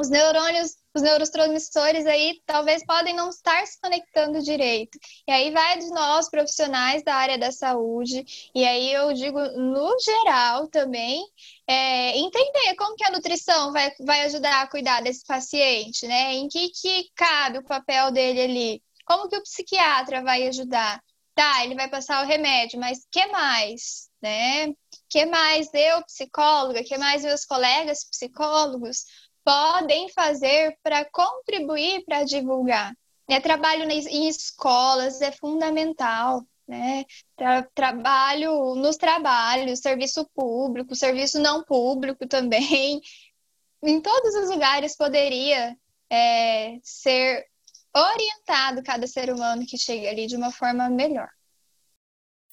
Os 0.00 0.08
neurônios 0.08 0.80
os 0.94 1.02
neurotransmissores 1.02 2.06
aí 2.06 2.40
talvez 2.44 2.84
podem 2.84 3.14
não 3.14 3.28
estar 3.28 3.64
se 3.66 3.78
conectando 3.80 4.42
direito. 4.42 4.98
E 5.28 5.30
aí 5.30 5.50
vai 5.50 5.78
de 5.78 5.88
nós, 5.90 6.28
profissionais 6.28 7.04
da 7.04 7.14
área 7.14 7.38
da 7.38 7.52
saúde, 7.52 8.24
e 8.54 8.64
aí 8.64 8.92
eu 8.92 9.12
digo 9.12 9.38
no 9.38 9.96
geral 10.00 10.68
também, 10.68 11.22
é, 11.68 12.18
entender 12.18 12.74
como 12.76 12.96
que 12.96 13.04
a 13.04 13.10
nutrição 13.10 13.72
vai, 13.72 13.92
vai 14.00 14.22
ajudar 14.22 14.62
a 14.62 14.66
cuidar 14.68 15.02
desse 15.02 15.24
paciente, 15.24 16.06
né? 16.08 16.32
Em 16.34 16.48
que, 16.48 16.70
que 16.70 17.10
cabe 17.14 17.58
o 17.58 17.64
papel 17.64 18.10
dele 18.10 18.40
ali? 18.40 18.82
Como 19.04 19.28
que 19.28 19.36
o 19.36 19.42
psiquiatra 19.42 20.22
vai 20.22 20.48
ajudar? 20.48 21.00
Tá, 21.34 21.64
ele 21.64 21.74
vai 21.74 21.88
passar 21.88 22.24
o 22.24 22.26
remédio, 22.26 22.80
mas 22.80 23.06
que 23.12 23.26
mais, 23.26 24.08
né? 24.20 24.74
que 25.10 25.26
mais 25.26 25.68
eu, 25.74 26.04
psicóloga, 26.04 26.84
que 26.84 26.96
mais 26.96 27.22
meus 27.22 27.44
colegas 27.44 28.04
psicólogos 28.04 29.04
podem 29.50 30.08
fazer 30.10 30.78
para 30.80 31.04
contribuir 31.04 32.04
para 32.04 32.22
divulgar? 32.22 32.94
Né? 33.28 33.40
Trabalho 33.40 33.90
em 33.90 34.28
escolas 34.28 35.20
é 35.20 35.32
fundamental. 35.32 36.44
Né? 36.68 37.04
Tra 37.36 37.64
trabalho 37.74 38.76
nos 38.76 38.96
trabalhos, 38.96 39.80
serviço 39.80 40.24
público, 40.32 40.94
serviço 40.94 41.40
não 41.40 41.64
público 41.64 42.28
também. 42.28 43.00
em 43.82 44.00
todos 44.00 44.36
os 44.36 44.50
lugares 44.50 44.96
poderia 44.96 45.76
é, 46.08 46.78
ser 46.84 47.44
orientado 47.92 48.84
cada 48.84 49.04
ser 49.08 49.34
humano 49.34 49.66
que 49.66 49.76
chega 49.76 50.10
ali 50.10 50.28
de 50.28 50.36
uma 50.36 50.52
forma 50.52 50.88
melhor. 50.88 51.28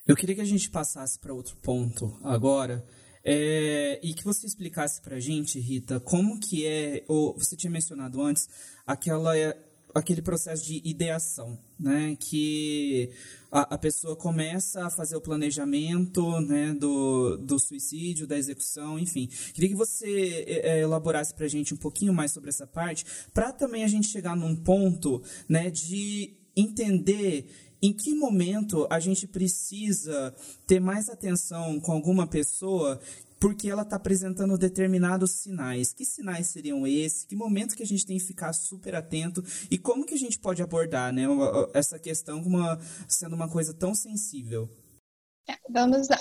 Eu 0.07 0.15
queria 0.15 0.33
que 0.33 0.41
a 0.41 0.45
gente 0.45 0.71
passasse 0.71 1.19
para 1.19 1.31
outro 1.31 1.57
ponto 1.57 2.17
agora. 2.23 2.83
É, 3.29 3.99
e 4.01 4.13
que 4.13 4.23
você 4.23 4.47
explicasse 4.47 5.01
para 5.01 5.17
a 5.17 5.19
gente, 5.19 5.59
Rita, 5.59 5.99
como 5.99 6.39
que 6.39 6.65
é, 6.65 7.03
ou 7.09 7.37
você 7.37 7.57
tinha 7.57 7.69
mencionado 7.69 8.21
antes, 8.21 8.47
aquela, 8.85 9.33
aquele 9.93 10.21
processo 10.21 10.65
de 10.65 10.81
ideação, 10.85 11.59
né? 11.77 12.15
Que 12.17 13.11
a, 13.51 13.75
a, 13.75 13.77
pessoa 13.77 14.15
começa 14.15 14.87
a 14.87 14.89
fazer 14.89 15.17
o 15.17 15.21
planejamento 15.21 16.39
né, 16.39 16.73
do, 16.73 17.35
do 17.35 17.59
suicídio, 17.59 18.25
da 18.25 18.37
execução, 18.37 18.97
enfim. 18.97 19.27
Queria 19.53 19.71
que 19.71 19.75
você 19.75 20.45
é, 20.47 20.79
elaborasse 20.79 21.33
para 21.33 21.47
a 21.47 21.49
gente 21.49 21.73
um 21.73 21.77
pouquinho 21.77 22.13
mais 22.13 22.31
sobre 22.31 22.49
essa 22.49 22.65
parte, 22.65 23.05
para 23.33 23.51
também 23.51 23.83
a 23.83 23.89
gente 23.89 24.07
chegar 24.07 24.37
num 24.37 24.55
ponto 24.55 25.21
né, 25.49 25.69
de 25.69 26.33
entender 26.55 27.66
em 27.81 27.93
que 27.93 28.13
momento 28.15 28.87
a 28.89 28.99
gente 28.99 29.27
precisa 29.27 30.35
ter 30.65 30.79
mais 30.79 31.09
atenção 31.09 31.79
com 31.79 31.91
alguma 31.91 32.27
pessoa 32.27 32.99
porque 33.39 33.69
ela 33.69 33.83
está 33.83 33.95
apresentando 33.95 34.57
determinados 34.57 35.31
sinais. 35.31 35.93
Que 35.93 36.03
sinais 36.05 36.47
seriam 36.47 36.87
esses? 36.87 37.23
Que 37.23 37.35
momento 37.35 37.75
que 37.75 37.83
a 37.83 37.85
gente 37.85 38.05
tem 38.05 38.17
que 38.17 38.23
ficar 38.23 38.53
super 38.53 38.95
atento 38.95 39.43
e 39.69 39.77
como 39.77 40.05
que 40.05 40.15
a 40.15 40.17
gente 40.17 40.39
pode 40.39 40.61
abordar, 40.61 41.13
né, 41.13 41.23
essa 41.73 41.99
questão 41.99 42.41
uma, 42.41 42.79
sendo 43.07 43.35
uma 43.35 43.49
coisa 43.49 43.73
tão 43.73 43.93
sensível? 43.93 44.67
É, 45.47 45.55
vamos 45.69 46.07
lá. 46.07 46.19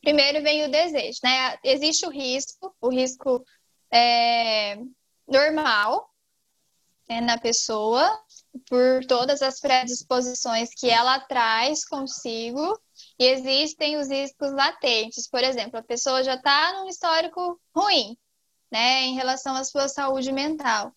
Primeiro 0.00 0.42
vem 0.42 0.64
o 0.64 0.70
desejo, 0.70 1.18
né? 1.24 1.58
Existe 1.64 2.06
o 2.06 2.10
risco, 2.10 2.74
o 2.80 2.88
risco 2.88 3.44
é, 3.90 4.76
normal 5.26 6.08
né, 7.08 7.20
na 7.20 7.38
pessoa 7.38 8.08
por 8.68 9.04
todas 9.06 9.42
as 9.42 9.60
predisposições 9.60 10.70
que 10.74 10.88
ela 10.88 11.20
traz 11.20 11.84
consigo 11.84 12.78
e 13.18 13.26
existem 13.26 13.96
os 13.96 14.08
riscos 14.08 14.52
latentes. 14.52 15.28
Por 15.28 15.42
exemplo, 15.42 15.78
a 15.78 15.82
pessoa 15.82 16.22
já 16.22 16.34
está 16.34 16.74
num 16.74 16.88
histórico 16.88 17.60
ruim, 17.74 18.16
né, 18.70 19.02
em 19.04 19.14
relação 19.14 19.54
à 19.54 19.64
sua 19.64 19.88
saúde 19.88 20.32
mental. 20.32 20.92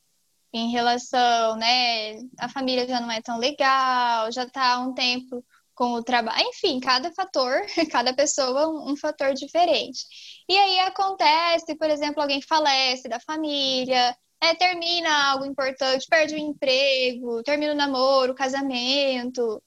Em 0.54 0.72
relação, 0.72 1.56
né, 1.56 2.20
a 2.40 2.50
família 2.50 2.88
já 2.88 3.00
não 3.00 3.12
é 3.12 3.22
tão 3.22 3.38
legal, 3.38 4.32
já 4.32 4.44
está 4.44 4.80
um 4.80 4.94
tempo 4.94 5.44
com 5.74 5.94
o 5.94 6.04
trabalho, 6.04 6.46
enfim, 6.48 6.80
cada 6.80 7.12
fator, 7.12 7.62
cada 7.92 8.14
pessoa 8.14 8.68
um, 8.68 8.92
um 8.92 8.96
fator 8.96 9.34
diferente. 9.34 10.06
E 10.48 10.58
aí 10.58 10.80
acontece, 10.82 11.76
por 11.76 11.90
exemplo, 11.90 12.22
alguém 12.22 12.42
falece 12.42 13.08
da 13.10 13.20
família, 13.20 14.16
é, 14.42 14.56
termina 14.56 15.32
algo 15.32 15.46
importante, 15.46 16.08
perde 16.10 16.36
o 16.36 16.38
emprego, 16.38 17.44
termina 17.44 17.74
o 17.74 17.76
namoro, 17.76 18.32
o 18.32 18.36
casamento, 18.36 19.62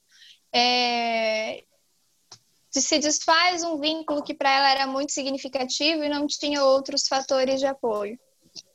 é, 0.52 1.62
se 2.70 2.98
desfaz 2.98 3.62
um 3.62 3.78
vínculo 3.78 4.22
que 4.22 4.34
para 4.34 4.50
ela 4.50 4.70
era 4.70 4.86
muito 4.86 5.12
significativo 5.12 6.02
e 6.02 6.08
não 6.08 6.26
tinha 6.26 6.64
outros 6.64 7.06
fatores 7.06 7.60
de 7.60 7.66
apoio. 7.66 8.18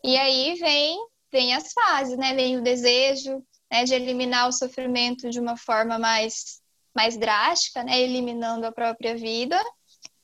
E 0.04 0.18
aí 0.18 0.56
vem, 0.56 0.98
vem 1.32 1.54
as 1.54 1.74
fases, 1.74 2.18
né? 2.18 2.34
Vem 2.34 2.58
o 2.58 2.64
desejo 2.64 3.44
né, 3.72 3.84
de 3.84 3.94
eliminar 3.94 4.48
o 4.48 4.54
sofrimento 4.54 5.30
de 5.30 5.40
uma 5.40 5.58
forma 5.58 6.00
mais, 6.00 6.62
mais 6.96 7.18
drástica, 7.18 7.84
né? 7.84 8.00
Eliminando 8.00 8.66
a 8.66 8.72
própria 8.72 9.16
vida. 9.16 9.60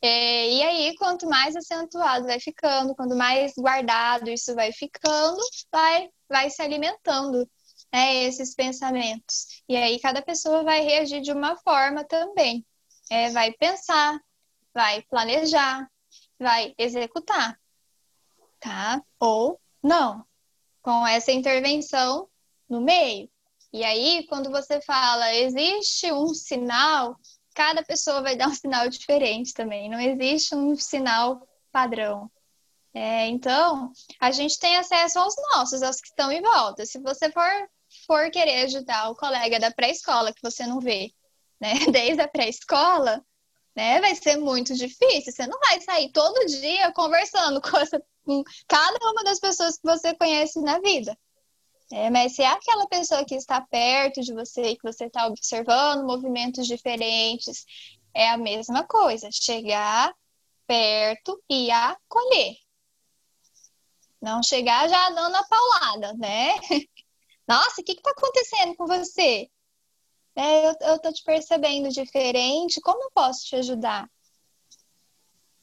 É, 0.05 0.49
e 0.51 0.63
aí, 0.63 0.95
quanto 0.97 1.27
mais 1.27 1.55
acentuado 1.55 2.25
vai 2.25 2.39
ficando, 2.39 2.95
quanto 2.95 3.15
mais 3.15 3.53
guardado 3.57 4.29
isso 4.29 4.53
vai 4.53 4.71
ficando, 4.71 5.39
vai, 5.71 6.09
vai 6.29 6.49
se 6.49 6.61
alimentando 6.61 7.49
né, 7.93 8.23
esses 8.25 8.53
pensamentos. 8.53 9.63
E 9.67 9.75
aí, 9.75 9.99
cada 9.99 10.21
pessoa 10.21 10.63
vai 10.63 10.81
reagir 10.81 11.21
de 11.21 11.31
uma 11.31 11.57
forma 11.57 12.03
também 12.03 12.65
é, 13.09 13.29
vai 13.31 13.51
pensar, 13.53 14.19
vai 14.73 15.01
planejar, 15.03 15.89
vai 16.39 16.73
executar, 16.77 17.59
tá? 18.59 19.01
Ou 19.19 19.59
não, 19.81 20.25
com 20.81 21.05
essa 21.05 21.31
intervenção 21.31 22.27
no 22.69 22.81
meio. 22.81 23.29
E 23.71 23.83
aí, 23.83 24.25
quando 24.27 24.49
você 24.49 24.81
fala, 24.81 25.33
existe 25.33 26.11
um 26.11 26.27
sinal, 26.33 27.19
cada 27.55 27.81
pessoa 27.83 28.21
vai 28.21 28.35
dar 28.35 28.49
um 28.49 28.53
sinal 28.53 28.87
diferente 28.89 29.53
também, 29.53 29.89
não 29.89 29.99
existe 29.99 30.53
um 30.53 30.75
sinal 30.75 31.47
padrão. 31.71 32.29
É, 32.93 33.27
então, 33.27 33.91
a 34.19 34.31
gente 34.31 34.59
tem 34.59 34.77
acesso 34.77 35.19
aos 35.19 35.35
nossos, 35.51 35.81
aos 35.81 35.99
que 35.99 36.07
estão 36.07 36.31
em 36.31 36.41
volta. 36.41 36.85
Se 36.85 36.99
você 36.99 37.31
for, 37.31 37.69
for 38.05 38.29
querer 38.29 38.65
ajudar 38.65 39.09
o 39.09 39.15
colega 39.15 39.59
da 39.59 39.71
pré-escola 39.71 40.33
que 40.33 40.41
você 40.41 40.65
não 40.67 40.79
vê, 40.79 41.11
né, 41.59 41.73
desde 41.91 42.21
a 42.21 42.27
pré-escola, 42.27 43.21
né, 43.75 43.99
vai 43.99 44.15
ser 44.15 44.37
muito 44.37 44.73
difícil. 44.73 45.33
Você 45.33 45.47
não 45.47 45.59
vai 45.59 45.81
sair 45.81 46.11
todo 46.11 46.45
dia 46.45 46.91
conversando 46.93 47.59
com, 47.61 47.77
essa, 47.77 48.01
com 48.23 48.43
cada 48.67 49.11
uma 49.11 49.23
das 49.23 49.39
pessoas 49.39 49.77
que 49.77 49.83
você 49.83 50.15
conhece 50.15 50.61
na 50.61 50.79
vida. 50.79 51.17
É, 51.91 52.09
mas 52.09 52.35
se 52.35 52.41
é 52.41 52.47
aquela 52.47 52.87
pessoa 52.87 53.23
que 53.25 53.35
está 53.35 53.61
perto 53.61 54.21
de 54.21 54.33
você, 54.33 54.75
que 54.75 54.83
você 54.83 55.05
está 55.05 55.27
observando 55.27 56.05
movimentos 56.05 56.65
diferentes, 56.65 57.65
é 58.13 58.29
a 58.29 58.37
mesma 58.37 58.83
coisa. 58.83 59.29
Chegar 59.31 60.13
perto 60.65 61.41
e 61.49 61.69
acolher. 61.69 62.55
Não 64.21 64.41
chegar 64.41 64.89
já 64.89 65.09
dando 65.11 65.35
a 65.35 65.43
paulada, 65.43 66.13
né? 66.13 66.55
Nossa, 67.47 67.81
o 67.81 67.83
que 67.83 67.91
está 67.91 68.09
acontecendo 68.09 68.75
com 68.75 68.87
você? 68.87 69.47
É, 70.35 70.69
eu, 70.69 70.99
tô 70.99 71.13
te 71.13 71.23
percebendo 71.23 71.89
diferente, 71.89 72.81
como 72.81 73.03
eu 73.03 73.11
posso 73.11 73.45
te 73.45 73.55
ajudar? 73.55 74.09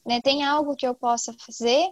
Né, 0.04 0.20
tem 0.20 0.44
algo 0.44 0.74
que 0.74 0.86
eu 0.86 0.94
possa 0.94 1.34
fazer? 1.44 1.86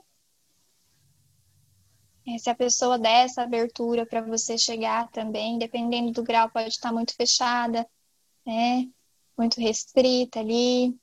É, 2.35 2.39
se 2.39 2.49
a 2.49 2.55
pessoa 2.55 2.99
der 2.99 3.25
essa 3.25 3.43
abertura 3.43 4.07
para 4.07 4.21
você 4.21 4.57
chegar 4.57 5.11
também, 5.11 5.59
dependendo 5.59 6.13
do 6.13 6.23
grau, 6.23 6.49
pode 6.51 6.69
estar 6.69 6.93
muito 6.93 7.15
fechada, 7.15 7.87
né? 8.47 8.89
Muito 9.37 9.61
restrita 9.61 10.39
ali. 10.39 10.95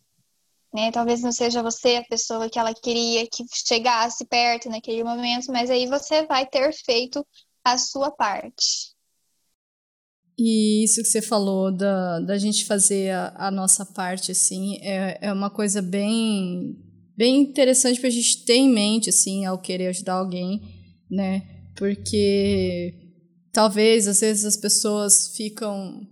Né? 0.74 0.92
Talvez 0.92 1.22
não 1.22 1.32
seja 1.32 1.64
você 1.64 1.98
a 1.98 2.06
pessoa 2.06 2.50
que 2.50 2.60
ela 2.60 2.74
queria 2.74 3.28
que 3.28 3.44
chegasse 3.52 4.26
perto 4.26 4.70
naquele 4.70 5.04
momento, 5.04 5.52
mas 5.52 5.70
aí 5.70 5.88
você 5.88 6.26
vai 6.26 6.46
ter 6.46 6.72
feito 6.74 7.26
a 7.64 7.78
sua 7.78 8.12
parte. 8.12 8.96
E 10.38 10.84
isso 10.84 11.02
que 11.02 11.08
você 11.08 11.22
falou 11.22 11.76
da, 11.76 12.20
da 12.20 12.38
gente 12.38 12.66
fazer 12.66 13.10
a, 13.10 13.48
a 13.48 13.52
nossa 13.52 13.84
parte, 13.84 14.32
assim, 14.32 14.78
é, 14.84 15.18
é 15.20 15.34
uma 15.34 15.50
coisa 15.50 15.82
bem, 15.82 16.78
bem 17.18 17.42
interessante 17.42 18.00
para 18.00 18.08
a 18.08 18.12
gente 18.12 18.46
ter 18.46 18.54
em 18.54 18.70
mente, 18.70 19.10
assim, 19.10 19.46
ao 19.46 19.58
querer 19.58 19.88
ajudar 19.88 20.14
alguém, 20.14 20.77
né? 21.10 21.43
Porque 21.76 22.93
talvez, 23.51 24.08
às 24.08 24.20
vezes, 24.20 24.45
as 24.45 24.58
pessoas 24.58 25.36
ficam, 25.36 26.08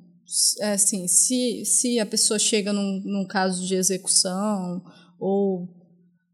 é, 0.62 0.74
assim, 0.74 1.08
se, 1.08 1.64
se 1.66 2.00
a 2.00 2.06
pessoa 2.06 2.40
chega 2.40 2.72
num, 2.72 3.02
num 3.04 3.26
caso 3.26 3.66
de 3.66 3.76
execução 3.76 4.84
ou 5.20 5.68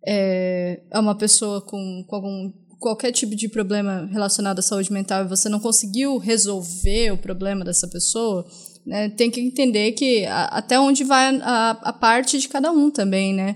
é, 0.05 0.81
é 0.89 0.99
uma 0.99 1.15
pessoa 1.15 1.61
com, 1.61 2.03
com 2.07 2.15
algum 2.15 2.51
qualquer 2.81 3.11
tipo 3.11 3.35
de 3.35 3.47
problema 3.47 4.09
relacionado 4.11 4.57
à 4.57 4.61
saúde 4.63 4.91
mental 4.91 5.23
e 5.23 5.27
você 5.27 5.47
não 5.47 5.59
conseguiu 5.59 6.17
resolver 6.17 7.11
o 7.11 7.17
problema 7.17 7.63
dessa 7.63 7.87
pessoa, 7.87 8.43
né, 8.83 9.07
tem 9.09 9.29
que 9.29 9.39
entender 9.39 9.91
que 9.91 10.25
a, 10.25 10.45
até 10.45 10.79
onde 10.79 11.03
vai 11.03 11.39
a, 11.43 11.69
a, 11.69 11.93
parte 11.93 12.39
de 12.39 12.49
cada 12.49 12.71
um 12.71 12.89
também, 12.89 13.35
né? 13.35 13.55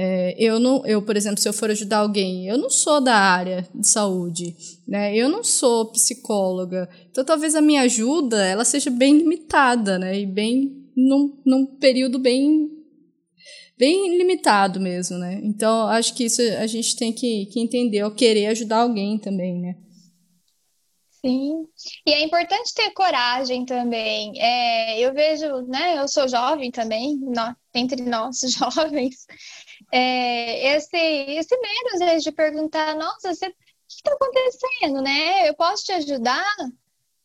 É, 0.00 0.36
eu 0.38 0.60
não, 0.60 0.86
eu 0.86 1.02
por 1.02 1.16
exemplo, 1.16 1.40
se 1.40 1.48
eu 1.48 1.52
for 1.52 1.72
ajudar 1.72 1.98
alguém, 1.98 2.46
eu 2.46 2.56
não 2.56 2.70
sou 2.70 3.00
da 3.00 3.16
área 3.16 3.68
de 3.74 3.88
saúde, 3.88 4.54
né? 4.86 5.12
Eu 5.12 5.28
não 5.28 5.42
sou 5.42 5.90
psicóloga, 5.90 6.88
então 7.10 7.24
talvez 7.24 7.56
a 7.56 7.60
minha 7.60 7.82
ajuda 7.82 8.46
ela 8.46 8.64
seja 8.64 8.90
bem 8.90 9.18
limitada, 9.18 9.98
né? 9.98 10.20
E 10.20 10.24
bem 10.24 10.88
num, 10.96 11.36
num 11.44 11.66
período 11.66 12.16
bem 12.16 12.70
bem 13.76 14.16
limitado 14.16 14.78
mesmo, 14.78 15.18
né? 15.18 15.40
Então, 15.42 15.88
acho 15.88 16.14
que 16.14 16.26
isso 16.26 16.42
a 16.42 16.66
gente 16.68 16.94
tem 16.94 17.12
que, 17.12 17.46
que 17.46 17.58
entender, 17.58 18.04
ou 18.04 18.12
querer 18.12 18.46
ajudar 18.46 18.82
alguém 18.82 19.18
também, 19.18 19.60
né? 19.60 19.74
Sim, 21.20 21.66
e 22.06 22.12
é 22.12 22.22
importante 22.22 22.72
ter 22.72 22.92
coragem 22.92 23.64
também. 23.64 24.32
É, 24.40 25.00
eu 25.00 25.12
vejo, 25.12 25.62
né? 25.62 25.98
Eu 25.98 26.06
sou 26.06 26.28
jovem 26.28 26.70
também, 26.70 27.16
no, 27.16 27.56
entre 27.74 28.02
nós 28.02 28.38
jovens, 28.56 29.26
é, 29.90 30.76
esse, 30.76 30.96
esse 30.96 31.56
medo, 31.56 31.94
às 31.94 32.00
vezes, 32.00 32.24
de 32.24 32.32
perguntar, 32.32 32.94
nossa, 32.96 33.30
o 33.30 33.36
que 33.36 33.54
está 33.88 34.12
acontecendo, 34.12 35.02
né? 35.02 35.48
Eu 35.48 35.54
posso 35.54 35.84
te 35.84 35.92
ajudar? 35.92 36.56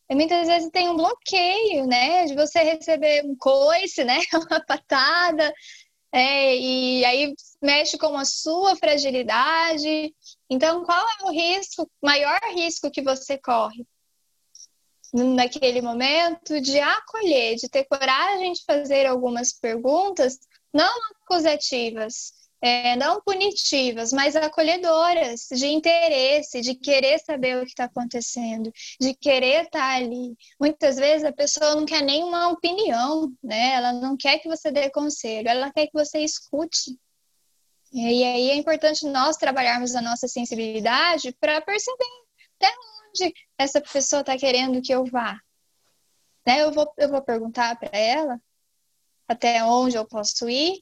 E 0.10 0.16
muitas 0.16 0.48
vezes 0.48 0.70
tem 0.72 0.90
um 0.90 0.96
bloqueio, 0.96 1.86
né? 1.88 2.26
De 2.26 2.36
você 2.36 2.60
receber 2.60 3.24
um 3.26 3.36
coice, 3.36 4.04
né? 4.04 4.20
Uma 4.34 4.64
patada, 4.66 5.54
é, 6.14 6.56
e 6.56 7.04
aí 7.06 7.34
mexe 7.60 7.98
com 7.98 8.16
a 8.16 8.24
sua 8.24 8.76
fragilidade. 8.76 10.14
Então, 10.48 10.86
qual 10.86 11.06
é 11.20 11.24
o 11.24 11.32
risco, 11.32 11.90
maior 12.00 12.40
risco 12.54 12.92
que 12.92 13.02
você 13.02 13.36
corre? 13.38 13.84
Naquele 15.12 15.82
momento, 15.82 16.62
de 16.62 16.80
acolher, 16.80 17.56
de 17.56 17.68
ter 17.68 17.86
coragem 17.86 18.54
de 18.54 18.64
fazer 18.64 19.08
algumas 19.08 19.54
perguntas, 19.54 20.40
não 20.72 20.92
acusativas, 21.24 22.43
é, 22.64 22.96
não 22.96 23.22
punitivas, 23.22 24.14
mas 24.14 24.38
acolhedoras, 24.38 25.48
de 25.52 25.68
interesse, 25.68 26.62
de 26.62 26.74
querer 26.76 27.20
saber 27.20 27.58
o 27.58 27.66
que 27.66 27.72
está 27.72 27.84
acontecendo, 27.84 28.72
de 29.02 29.14
querer 29.14 29.66
estar 29.66 29.80
tá 29.80 29.96
ali. 29.96 30.34
Muitas 30.58 30.96
vezes 30.96 31.26
a 31.26 31.34
pessoa 31.34 31.76
não 31.76 31.86
quer 31.86 32.02
nenhuma 32.02 32.48
opinião, 32.48 33.30
né? 33.44 33.74
Ela 33.74 33.92
não 33.92 34.16
quer 34.16 34.40
que 34.40 34.48
você 34.48 34.72
dê 34.72 34.90
conselho, 34.90 35.50
ela 35.50 35.74
quer 35.74 35.88
que 35.88 35.94
você 35.94 36.20
escute. 36.20 36.98
E 37.92 38.24
aí 38.24 38.52
é 38.52 38.56
importante 38.56 39.06
nós 39.08 39.36
trabalharmos 39.36 39.94
a 39.94 40.02
nossa 40.02 40.30
sensibilidade 40.30 41.36
para 41.42 41.60
perceber 41.60 42.06
até 42.56 42.74
onde 43.10 43.34
essa 43.58 43.82
pessoa 43.82 44.22
está 44.22 44.38
querendo 44.38 44.82
que 44.82 44.94
eu 44.94 45.04
vá. 45.04 45.38
Né? 46.48 46.62
Eu, 46.62 46.72
vou, 46.72 46.90
eu 46.98 47.10
vou 47.10 47.22
perguntar 47.22 47.78
para 47.78 47.90
ela 47.98 48.40
até 49.28 49.62
onde 49.66 49.98
eu 49.98 50.08
posso 50.08 50.50
ir 50.50 50.82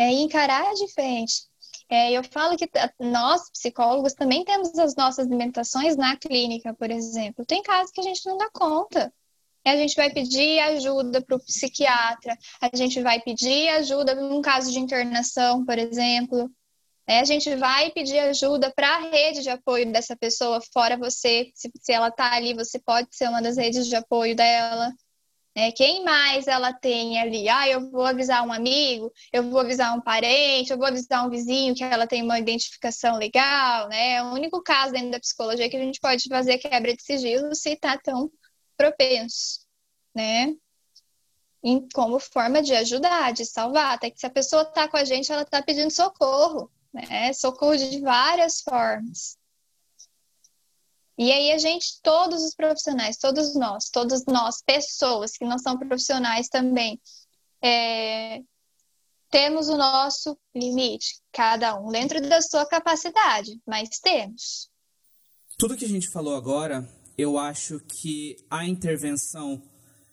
é, 0.00 0.10
encarar 0.12 0.72
de 0.72 0.88
frente. 0.94 1.42
É, 1.86 2.12
eu 2.12 2.24
falo 2.24 2.56
que 2.56 2.70
nós, 2.98 3.50
psicólogos, 3.50 4.14
também 4.14 4.44
temos 4.44 4.78
as 4.78 4.96
nossas 4.96 5.26
limitações 5.26 5.94
na 5.94 6.16
clínica, 6.16 6.72
por 6.72 6.90
exemplo. 6.90 7.44
Tem 7.44 7.62
casos 7.62 7.92
que 7.92 8.00
a 8.00 8.04
gente 8.04 8.24
não 8.24 8.38
dá 8.38 8.48
conta. 8.50 9.12
A 9.62 9.76
gente 9.76 9.94
vai 9.94 10.10
pedir 10.10 10.58
ajuda 10.60 11.20
para 11.20 11.36
o 11.36 11.44
psiquiatra, 11.44 12.34
a 12.62 12.74
gente 12.74 13.02
vai 13.02 13.20
pedir 13.20 13.68
ajuda 13.68 14.14
num 14.14 14.40
caso 14.40 14.72
de 14.72 14.78
internação, 14.78 15.66
por 15.66 15.78
exemplo. 15.78 16.50
É, 17.06 17.20
a 17.20 17.24
gente 17.24 17.54
vai 17.56 17.90
pedir 17.90 18.20
ajuda 18.20 18.72
para 18.74 18.88
a 18.88 19.10
rede 19.10 19.42
de 19.42 19.50
apoio 19.50 19.92
dessa 19.92 20.16
pessoa, 20.16 20.62
fora 20.72 20.96
você. 20.96 21.50
Se, 21.54 21.70
se 21.78 21.92
ela 21.92 22.08
está 22.08 22.32
ali, 22.32 22.54
você 22.54 22.78
pode 22.78 23.08
ser 23.14 23.28
uma 23.28 23.42
das 23.42 23.58
redes 23.58 23.86
de 23.86 23.96
apoio 23.96 24.34
dela. 24.34 24.94
É, 25.54 25.72
quem 25.72 26.04
mais 26.04 26.46
ela 26.46 26.72
tem 26.72 27.20
ali? 27.20 27.48
Ah, 27.48 27.68
eu 27.68 27.90
vou 27.90 28.04
avisar 28.06 28.46
um 28.46 28.52
amigo, 28.52 29.12
eu 29.32 29.50
vou 29.50 29.60
avisar 29.60 29.96
um 29.96 30.00
parente, 30.00 30.70
eu 30.70 30.78
vou 30.78 30.86
avisar 30.86 31.26
um 31.26 31.30
vizinho 31.30 31.74
que 31.74 31.82
ela 31.82 32.06
tem 32.06 32.22
uma 32.22 32.38
identificação 32.38 33.16
legal, 33.16 33.88
né? 33.88 34.14
É 34.14 34.22
o 34.22 34.32
único 34.32 34.62
caso 34.62 34.92
dentro 34.92 35.10
da 35.10 35.20
psicologia 35.20 35.68
que 35.68 35.76
a 35.76 35.80
gente 35.80 36.00
pode 36.00 36.28
fazer 36.28 36.58
quebra 36.58 36.94
de 36.94 37.02
sigilo 37.02 37.54
se 37.54 37.70
está 37.70 37.98
tão 37.98 38.30
propenso, 38.76 39.66
né? 40.14 40.54
Em, 41.62 41.86
como 41.92 42.18
forma 42.20 42.62
de 42.62 42.74
ajudar, 42.74 43.32
de 43.32 43.44
salvar. 43.44 43.94
Até 43.94 44.10
que 44.10 44.20
se 44.20 44.26
a 44.26 44.30
pessoa 44.30 44.62
está 44.62 44.88
com 44.88 44.96
a 44.96 45.04
gente, 45.04 45.32
ela 45.32 45.42
está 45.42 45.60
pedindo 45.60 45.90
socorro, 45.90 46.70
né? 46.92 47.32
Socorro 47.32 47.76
de 47.76 48.00
várias 48.00 48.60
formas. 48.60 49.39
E 51.20 51.30
aí 51.30 51.52
a 51.52 51.58
gente, 51.58 52.00
todos 52.02 52.42
os 52.42 52.54
profissionais, 52.54 53.18
todos 53.18 53.54
nós, 53.54 53.90
todos 53.90 54.24
nós, 54.24 54.62
pessoas 54.64 55.32
que 55.32 55.44
não 55.44 55.58
são 55.58 55.78
profissionais 55.78 56.48
também, 56.48 56.98
é, 57.62 58.40
temos 59.30 59.68
o 59.68 59.76
nosso 59.76 60.34
limite, 60.54 61.20
cada 61.30 61.78
um 61.78 61.90
dentro 61.90 62.26
da 62.26 62.40
sua 62.40 62.64
capacidade, 62.64 63.60
mas 63.66 63.98
temos. 63.98 64.70
Tudo 65.58 65.76
que 65.76 65.84
a 65.84 65.88
gente 65.88 66.08
falou 66.08 66.34
agora, 66.34 66.90
eu 67.18 67.36
acho 67.36 67.80
que 67.80 68.38
a 68.48 68.64
intervenção 68.64 69.62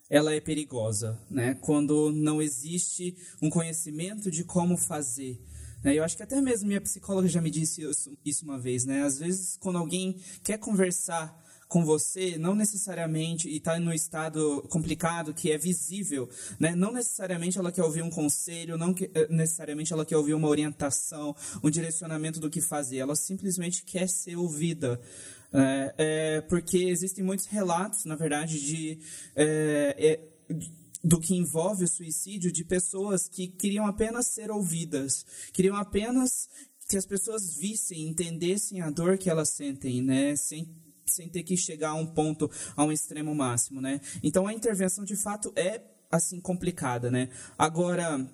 ela 0.09 0.33
é 0.33 0.41
perigosa, 0.41 1.17
né? 1.31 1.55
Quando 1.61 2.11
não 2.11 2.41
existe 2.41 3.15
um 3.41 3.49
conhecimento 3.49 4.29
de 4.29 4.43
como 4.43 4.75
fazer? 4.75 5.41
Eu 5.83 6.03
acho 6.03 6.17
que 6.17 6.23
até 6.23 6.41
mesmo 6.41 6.67
minha 6.67 6.81
psicóloga 6.81 7.27
já 7.27 7.41
me 7.41 7.49
disse 7.49 7.81
isso 8.25 8.45
uma 8.45 8.57
vez, 8.57 8.85
né? 8.85 9.03
Às 9.03 9.19
vezes, 9.19 9.57
quando 9.57 9.77
alguém 9.77 10.17
quer 10.43 10.57
conversar 10.57 11.37
com 11.67 11.83
você, 11.83 12.37
não 12.37 12.55
necessariamente, 12.55 13.49
e 13.49 13.57
está 13.57 13.79
no 13.79 13.93
estado 13.93 14.65
complicado 14.69 15.33
que 15.33 15.51
é 15.51 15.57
visível, 15.57 16.29
né? 16.59 16.73
não 16.73 16.93
necessariamente 16.93 17.57
ela 17.57 17.71
quer 17.71 17.83
ouvir 17.83 18.01
um 18.01 18.09
conselho, 18.09 18.77
não 18.77 18.93
que, 18.93 19.11
eh, 19.13 19.27
necessariamente 19.29 19.91
ela 19.91 20.05
quer 20.05 20.15
ouvir 20.15 20.33
uma 20.33 20.47
orientação, 20.47 21.35
um 21.61 21.69
direcionamento 21.69 22.39
do 22.39 22.49
que 22.49 22.61
fazer, 22.61 22.97
ela 22.97 23.15
simplesmente 23.15 23.83
quer 23.83 24.07
ser 24.07 24.37
ouvida. 24.37 24.99
É, 25.53 25.93
é, 25.97 26.41
porque 26.41 26.77
existem 26.77 27.23
muitos 27.23 27.45
relatos, 27.45 28.03
na 28.05 28.15
verdade, 28.15 28.59
de. 28.59 28.99
É, 29.35 30.19
do 31.07 31.21
que 31.21 31.33
envolve 31.33 31.85
o 31.85 31.87
suicídio 31.87 32.51
de 32.51 32.65
pessoas 32.65 33.29
que 33.29 33.47
queriam 33.47 33.87
apenas 33.87 34.27
ser 34.27 34.51
ouvidas, 34.51 35.25
queriam 35.53 35.77
apenas 35.77 36.49
que 36.89 36.97
as 36.97 37.05
pessoas 37.05 37.55
vissem, 37.55 38.09
entendessem 38.09 38.81
a 38.81 38.89
dor 38.89 39.17
que 39.17 39.29
elas 39.29 39.49
sentem, 39.49 40.01
né, 40.01 40.35
sem 40.35 40.67
sem 41.09 41.29
ter 41.29 41.41
que 41.41 41.55
chegar 41.55 41.91
a 41.91 41.95
um 41.95 42.05
ponto, 42.05 42.51
a 42.75 42.83
um 42.83 42.91
extremo 42.91 43.33
máximo, 43.33 43.79
né? 43.79 44.01
Então 44.21 44.45
a 44.45 44.53
intervenção 44.53 45.05
de 45.05 45.15
fato 45.15 45.53
é 45.55 45.81
assim 46.11 46.41
complicada, 46.41 47.09
né? 47.09 47.29
Agora 47.57 48.29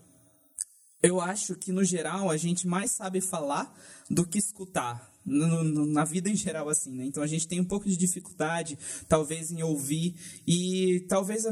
eu 1.02 1.22
acho 1.22 1.56
que 1.56 1.72
no 1.72 1.84
geral 1.84 2.32
a 2.32 2.36
gente 2.36 2.66
mais 2.66 2.90
sabe 2.90 3.22
falar 3.22 3.72
do 4.10 4.26
que 4.26 4.40
escutar, 4.40 5.13
no, 5.26 5.64
no, 5.64 5.86
na 5.86 6.04
vida 6.04 6.30
em 6.30 6.36
geral, 6.36 6.70
assim, 6.70 6.92
né? 6.94 7.06
Então 7.06 7.24
a 7.24 7.28
gente 7.28 7.48
tem 7.48 7.60
um 7.60 7.66
pouco 7.66 7.88
de 7.88 7.98
dificuldade, 7.98 8.78
talvez, 9.08 9.52
em 9.52 9.64
ouvir, 9.64 10.16
e 10.46 11.06
talvez 11.08 11.46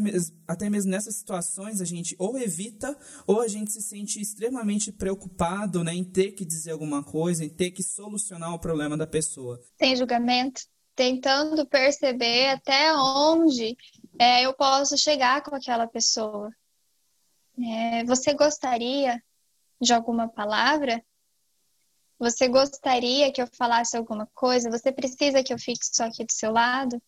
até 0.48 0.70
mesmo 0.70 0.92
nessas 0.92 1.16
situações 1.16 1.82
a 1.82 1.86
gente 1.86 2.16
ou 2.20 2.38
evita, 2.38 2.98
ou 3.26 3.42
a 3.42 3.48
gente 3.48 3.72
se 3.72 3.82
sente 3.82 4.22
extremamente 4.22 4.92
preocupado, 4.92 5.84
né, 5.84 5.94
em 5.94 6.04
ter 6.04 6.32
que 6.32 6.46
dizer 6.46 6.72
alguma 6.72 7.04
coisa, 7.04 7.46
em 7.46 7.50
ter 7.50 7.72
que 7.72 7.84
solucionar 7.84 8.54
o 8.54 8.60
problema 8.60 8.98
da 8.98 9.08
pessoa. 9.08 9.60
Tem 9.78 9.96
julgamento, 9.96 10.62
tentando 10.96 11.66
perceber 11.66 12.50
até 12.50 12.94
onde 12.96 13.76
é, 14.20 14.46
eu 14.46 14.54
posso 14.54 14.98
chegar 14.98 15.42
com 15.44 15.56
aquela 15.56 15.88
pessoa. 15.88 16.50
É, 17.60 18.04
você 18.06 18.34
gostaria 18.34 19.22
de 19.80 19.94
alguma 19.94 20.28
palavra? 20.28 21.04
Você 22.22 22.48
gostaria 22.48 23.34
que 23.34 23.42
eu 23.42 23.48
falasse 23.48 23.98
alguma 23.98 24.28
coisa? 24.36 24.70
Você 24.70 24.92
precisa 24.92 25.44
que 25.44 25.52
eu 25.52 25.58
fique 25.58 25.84
só 25.84 26.04
aqui 26.04 26.24
do 26.24 26.32
seu 26.32 26.52
lado? 26.52 27.02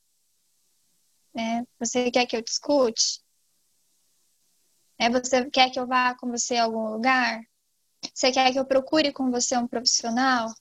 É, 1.37 1.61
você 1.77 2.09
quer 2.09 2.25
que 2.25 2.35
eu 2.35 2.41
discute? 2.41 3.21
É, 4.97 5.11
você 5.11 5.47
quer 5.51 5.69
que 5.69 5.79
eu 5.79 5.85
vá 5.85 6.15
com 6.15 6.31
você 6.31 6.55
a 6.55 6.63
algum 6.63 6.89
lugar? 6.93 7.43
Você 8.11 8.31
quer 8.31 8.51
que 8.51 8.57
eu 8.57 8.65
procure 8.65 9.13
com 9.13 9.29
você 9.29 9.55
um 9.55 9.67
profissional? 9.67 10.51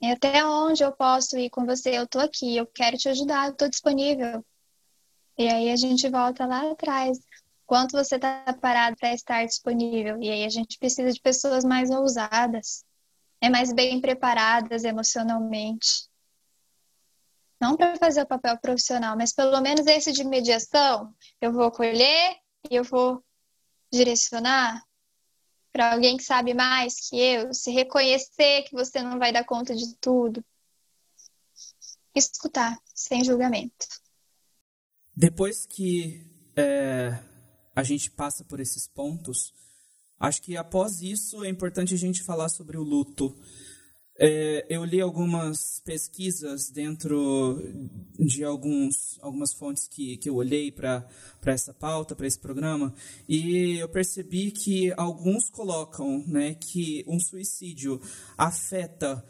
E 0.00 0.10
até 0.12 0.42
onde 0.46 0.82
eu 0.82 0.90
posso 0.90 1.36
ir 1.36 1.50
com 1.50 1.66
você? 1.66 1.90
Eu 1.90 2.08
tô 2.08 2.20
aqui, 2.20 2.56
eu 2.56 2.66
quero 2.66 2.96
te 2.96 3.10
ajudar, 3.10 3.48
eu 3.48 3.54
tô 3.54 3.68
disponível. 3.68 4.42
E 5.36 5.46
aí 5.46 5.70
a 5.70 5.76
gente 5.76 6.08
volta 6.08 6.46
lá 6.46 6.70
atrás. 6.70 7.18
Quanto 7.66 7.92
você 7.92 8.16
está 8.16 8.44
parado 8.62 8.96
para 8.96 9.12
estar 9.12 9.44
disponível? 9.44 10.22
E 10.22 10.30
aí 10.30 10.44
a 10.46 10.48
gente 10.48 10.78
precisa 10.78 11.12
de 11.12 11.20
pessoas 11.20 11.64
mais 11.64 11.90
ousadas, 11.90 12.87
é 13.40 13.48
mais 13.48 13.72
bem 13.72 14.00
preparadas 14.00 14.84
emocionalmente. 14.84 16.08
Não 17.60 17.76
para 17.76 17.96
fazer 17.96 18.22
o 18.22 18.26
papel 18.26 18.56
profissional, 18.58 19.16
mas 19.16 19.32
pelo 19.32 19.60
menos 19.60 19.86
esse 19.86 20.12
de 20.12 20.24
mediação, 20.24 21.14
eu 21.40 21.52
vou 21.52 21.70
colher 21.70 22.36
e 22.70 22.76
eu 22.76 22.84
vou 22.84 23.24
direcionar 23.92 24.82
para 25.72 25.92
alguém 25.92 26.16
que 26.16 26.22
sabe 26.22 26.54
mais 26.54 27.08
que 27.08 27.16
eu, 27.16 27.52
se 27.52 27.70
reconhecer 27.70 28.62
que 28.62 28.72
você 28.72 29.02
não 29.02 29.18
vai 29.18 29.32
dar 29.32 29.44
conta 29.44 29.74
de 29.74 29.94
tudo. 29.96 30.44
Escutar, 32.14 32.76
sem 32.94 33.24
julgamento. 33.24 33.86
Depois 35.14 35.66
que 35.66 36.24
é, 36.56 37.10
a 37.74 37.82
gente 37.82 38.10
passa 38.10 38.44
por 38.44 38.60
esses 38.60 38.88
pontos, 38.88 39.52
Acho 40.18 40.42
que 40.42 40.56
após 40.56 41.00
isso 41.00 41.44
é 41.44 41.48
importante 41.48 41.94
a 41.94 41.98
gente 41.98 42.22
falar 42.22 42.48
sobre 42.48 42.76
o 42.76 42.82
luto. 42.82 43.36
É, 44.20 44.66
eu 44.68 44.84
li 44.84 45.00
algumas 45.00 45.80
pesquisas 45.84 46.70
dentro 46.70 47.62
de 48.18 48.42
alguns, 48.42 49.16
algumas 49.22 49.52
fontes 49.54 49.86
que, 49.86 50.16
que 50.16 50.28
eu 50.28 50.34
olhei 50.34 50.72
para 50.72 51.06
essa 51.46 51.72
pauta, 51.72 52.16
para 52.16 52.26
esse 52.26 52.38
programa, 52.38 52.92
e 53.28 53.76
eu 53.78 53.88
percebi 53.88 54.50
que 54.50 54.92
alguns 54.96 55.48
colocam 55.48 56.24
né, 56.26 56.54
que 56.54 57.04
um 57.06 57.20
suicídio 57.20 58.00
afeta 58.36 59.24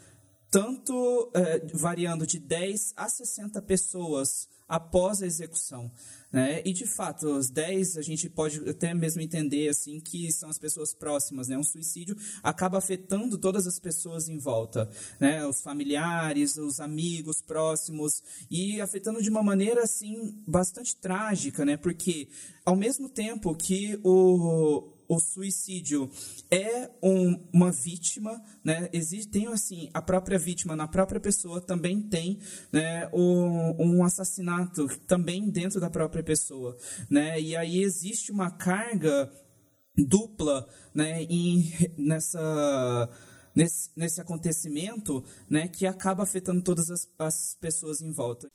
tanto 0.49 1.31
é, 1.35 1.59
variando 1.75 2.25
de 2.25 2.39
10 2.39 2.93
a 2.97 3.07
60 3.07 3.61
pessoas 3.61 4.49
após 4.69 5.23
a 5.23 5.25
execução. 5.25 5.91
Né? 6.31 6.61
E 6.63 6.71
de 6.71 6.85
fato, 6.85 7.25
os 7.25 7.49
10 7.49 7.97
a 7.97 8.03
gente 8.03 8.29
pode 8.29 8.69
até 8.69 8.93
mesmo 8.93 9.19
entender 9.19 9.67
assim 9.67 9.99
que 9.99 10.31
são 10.31 10.47
as 10.47 10.59
pessoas 10.59 10.93
próximas, 10.93 11.47
né? 11.47 11.57
Um 11.57 11.63
suicídio 11.63 12.15
acaba 12.43 12.77
afetando 12.77 13.35
todas 13.35 13.65
as 13.65 13.79
pessoas 13.79 14.29
em 14.29 14.37
volta, 14.37 14.87
né? 15.19 15.43
Os 15.47 15.59
familiares, 15.59 16.55
os 16.55 16.79
amigos 16.79 17.41
próximos 17.41 18.21
e 18.49 18.79
afetando 18.79 19.23
de 19.23 19.29
uma 19.31 19.41
maneira 19.41 19.81
assim 19.81 20.39
bastante 20.47 20.95
trágica, 20.95 21.65
né? 21.65 21.75
Porque 21.75 22.29
ao 22.63 22.75
mesmo 22.75 23.09
tempo 23.09 23.55
que 23.55 23.99
o 24.03 24.98
o 25.09 25.19
suicídio 25.19 26.07
é 26.51 26.87
um, 27.01 27.49
uma 27.51 27.71
vítima, 27.71 28.39
né? 28.63 28.87
Existe, 28.93 29.31
tem 29.31 29.47
assim, 29.47 29.89
a 29.91 30.03
própria 30.03 30.37
vítima 30.37 30.75
na 30.75 30.87
própria 30.87 31.19
pessoa 31.19 31.59
também 31.59 31.99
tem 31.99 32.39
né, 32.71 33.09
um, 33.11 33.97
um 33.97 34.03
assassinato 34.03 34.87
também 35.07 35.49
dentro 35.49 35.79
da 35.79 35.89
própria 35.89 36.23
pessoa, 36.23 36.77
né? 37.09 37.41
E 37.41 37.55
aí 37.55 37.81
existe 37.81 38.31
uma 38.31 38.51
carga 38.51 39.31
dupla, 39.97 40.69
né, 40.93 41.23
em, 41.23 41.73
nessa 41.97 43.09
nesse, 43.55 43.89
nesse 43.95 44.21
acontecimento, 44.21 45.25
né, 45.49 45.67
que 45.67 45.87
acaba 45.87 46.21
afetando 46.21 46.61
todas 46.61 46.89
as, 46.91 47.09
as 47.17 47.57
pessoas 47.59 47.99
em 47.99 48.11
volta. 48.11 48.47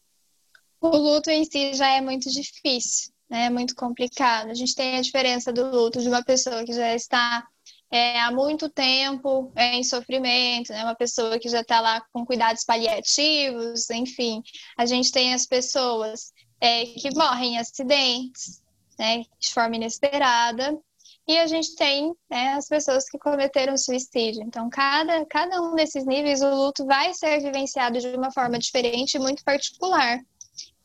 O 0.80 0.96
luto 0.96 1.30
em 1.30 1.44
si 1.44 1.74
já 1.74 1.96
é 1.96 2.00
muito 2.00 2.30
difícil 2.30 3.13
né? 3.34 3.46
É 3.46 3.50
muito 3.50 3.74
complicado. 3.74 4.48
A 4.48 4.54
gente 4.54 4.76
tem 4.76 4.96
a 4.96 5.00
diferença 5.00 5.52
do 5.52 5.68
luto 5.68 6.00
de 6.00 6.08
uma 6.08 6.22
pessoa 6.22 6.64
que 6.64 6.72
já 6.72 6.94
está 6.94 7.44
é, 7.90 8.20
há 8.20 8.30
muito 8.30 8.68
tempo 8.70 9.52
é, 9.56 9.74
em 9.74 9.82
sofrimento, 9.82 10.72
né? 10.72 10.84
Uma 10.84 10.94
pessoa 10.94 11.38
que 11.38 11.48
já 11.48 11.60
está 11.60 11.80
lá 11.80 12.00
com 12.12 12.24
cuidados 12.24 12.64
paliativos, 12.64 13.90
enfim. 13.90 14.40
A 14.78 14.86
gente 14.86 15.10
tem 15.10 15.34
as 15.34 15.46
pessoas 15.46 16.32
é, 16.60 16.86
que 16.86 17.12
morrem 17.12 17.54
em 17.54 17.58
acidentes, 17.58 18.62
né? 18.96 19.24
De 19.40 19.52
forma 19.52 19.74
inesperada. 19.76 20.78
E 21.26 21.38
a 21.38 21.46
gente 21.46 21.74
tem 21.74 22.14
né, 22.30 22.52
as 22.52 22.68
pessoas 22.68 23.08
que 23.08 23.18
cometeram 23.18 23.78
suicídio. 23.78 24.42
Então, 24.42 24.68
cada, 24.68 25.24
cada 25.24 25.60
um 25.62 25.74
desses 25.74 26.04
níveis, 26.04 26.42
o 26.42 26.54
luto 26.54 26.84
vai 26.84 27.14
ser 27.14 27.40
vivenciado 27.40 27.98
de 27.98 28.08
uma 28.08 28.30
forma 28.30 28.58
diferente 28.58 29.14
e 29.14 29.18
muito 29.18 29.42
particular. 29.42 30.20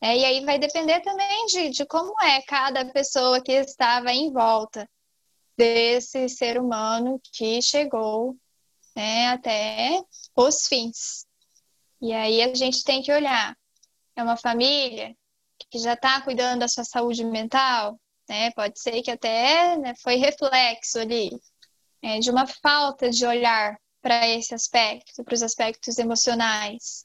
É, 0.02 0.16
e 0.16 0.24
aí 0.24 0.44
vai 0.44 0.58
depender 0.58 1.00
também 1.00 1.46
de, 1.46 1.70
de 1.70 1.86
como 1.86 2.14
é 2.22 2.40
cada 2.42 2.84
pessoa 2.90 3.42
que 3.42 3.52
estava 3.52 4.12
em 4.12 4.32
volta 4.32 4.88
desse 5.56 6.26
ser 6.28 6.58
humano 6.58 7.20
que 7.34 7.60
chegou 7.60 8.34
né, 8.96 9.28
até 9.28 10.02
os 10.34 10.66
fins. 10.66 11.26
E 12.00 12.12
aí 12.14 12.40
a 12.42 12.54
gente 12.54 12.82
tem 12.82 13.02
que 13.02 13.12
olhar. 13.12 13.54
É 14.16 14.22
uma 14.22 14.38
família 14.38 15.14
que 15.70 15.78
já 15.78 15.92
está 15.92 16.20
cuidando 16.22 16.60
da 16.60 16.68
sua 16.68 16.84
saúde 16.84 17.24
mental, 17.24 18.00
né? 18.28 18.50
Pode 18.52 18.80
ser 18.80 19.02
que 19.02 19.10
até 19.10 19.76
né, 19.76 19.94
foi 20.02 20.16
reflexo 20.16 20.98
ali 20.98 21.30
é, 22.02 22.18
de 22.20 22.30
uma 22.30 22.46
falta 22.46 23.10
de 23.10 23.26
olhar 23.26 23.78
para 24.00 24.26
esse 24.28 24.54
aspecto, 24.54 25.22
para 25.22 25.34
os 25.34 25.42
aspectos 25.42 25.98
emocionais 25.98 27.04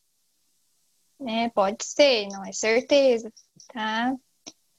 né? 1.19 1.49
Pode 1.49 1.83
ser, 1.85 2.27
não 2.27 2.45
é 2.45 2.51
certeza, 2.51 3.31
tá? 3.73 4.13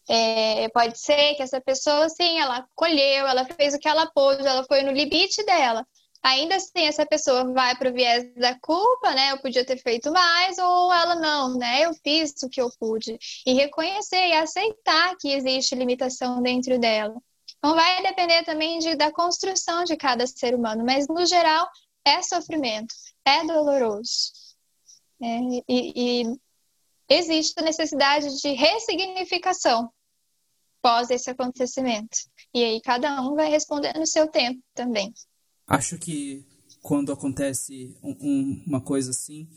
É, 0.09 0.69
pode 0.69 0.99
ser 0.99 1.35
que 1.35 1.43
essa 1.43 1.61
pessoa, 1.61 2.09
sim, 2.09 2.39
ela 2.39 2.67
colheu, 2.75 3.27
ela 3.27 3.45
fez 3.45 3.75
o 3.75 3.79
que 3.79 3.89
ela 3.89 4.07
pôde, 4.07 4.47
ela 4.47 4.65
foi 4.65 4.83
no 4.83 4.93
limite 4.93 5.45
dela. 5.45 5.87
Ainda 6.23 6.57
assim, 6.57 6.87
essa 6.87 7.07
pessoa 7.07 7.53
vai 7.53 7.77
para 7.77 7.91
o 7.91 7.93
viés 7.93 8.35
da 8.35 8.59
culpa, 8.59 9.13
né? 9.15 9.33
Eu 9.33 9.39
podia 9.39 9.65
ter 9.65 9.79
feito 9.79 10.11
mais, 10.11 10.59
ou 10.59 10.93
ela 10.93 11.15
não, 11.15 11.57
né? 11.57 11.83
Eu 11.83 11.95
fiz 11.95 12.35
o 12.43 12.49
que 12.49 12.61
eu 12.61 12.71
pude. 12.81 13.19
E 13.47 13.53
reconhecer 13.53 14.29
e 14.29 14.33
aceitar 14.33 15.17
que 15.21 15.33
existe 15.33 15.75
limitação 15.75 16.43
dentro 16.43 16.79
dela. 16.79 17.15
Então, 17.59 17.75
vai 17.75 18.03
depender 18.03 18.45
também 18.45 18.79
de, 18.79 18.97
da 18.97 19.13
construção 19.13 19.85
de 19.85 19.97
cada 19.97 20.27
ser 20.27 20.55
humano, 20.55 20.85
mas 20.85 21.07
no 21.09 21.25
geral, 21.27 21.69
é 22.05 22.23
sofrimento, 22.23 22.95
é 23.25 23.45
doloroso. 23.45 24.46
É, 25.23 25.39
e, 25.69 26.23
e 26.23 26.37
existe 27.09 27.55
a 27.59 27.63
necessidade 27.63 28.27
de 28.41 28.53
ressignificação 28.53 29.91
pós 30.83 31.11
esse 31.11 31.31
acontecimento. 31.31 32.17
E 32.55 32.63
aí 32.63 32.81
cada 32.81 33.21
um 33.23 33.35
vai 33.35 33.51
responder 33.51 33.93
no 33.99 34.07
seu 34.07 34.29
tempo 34.29 34.63
também. 34.75 35.13
Acho 35.67 35.99
que 35.99 36.47
quando 36.81 37.13
acontece 37.13 37.97
um, 38.03 38.17
um, 38.21 38.65
uma 38.67 38.81
coisa 38.81 39.11
assim, 39.11 39.49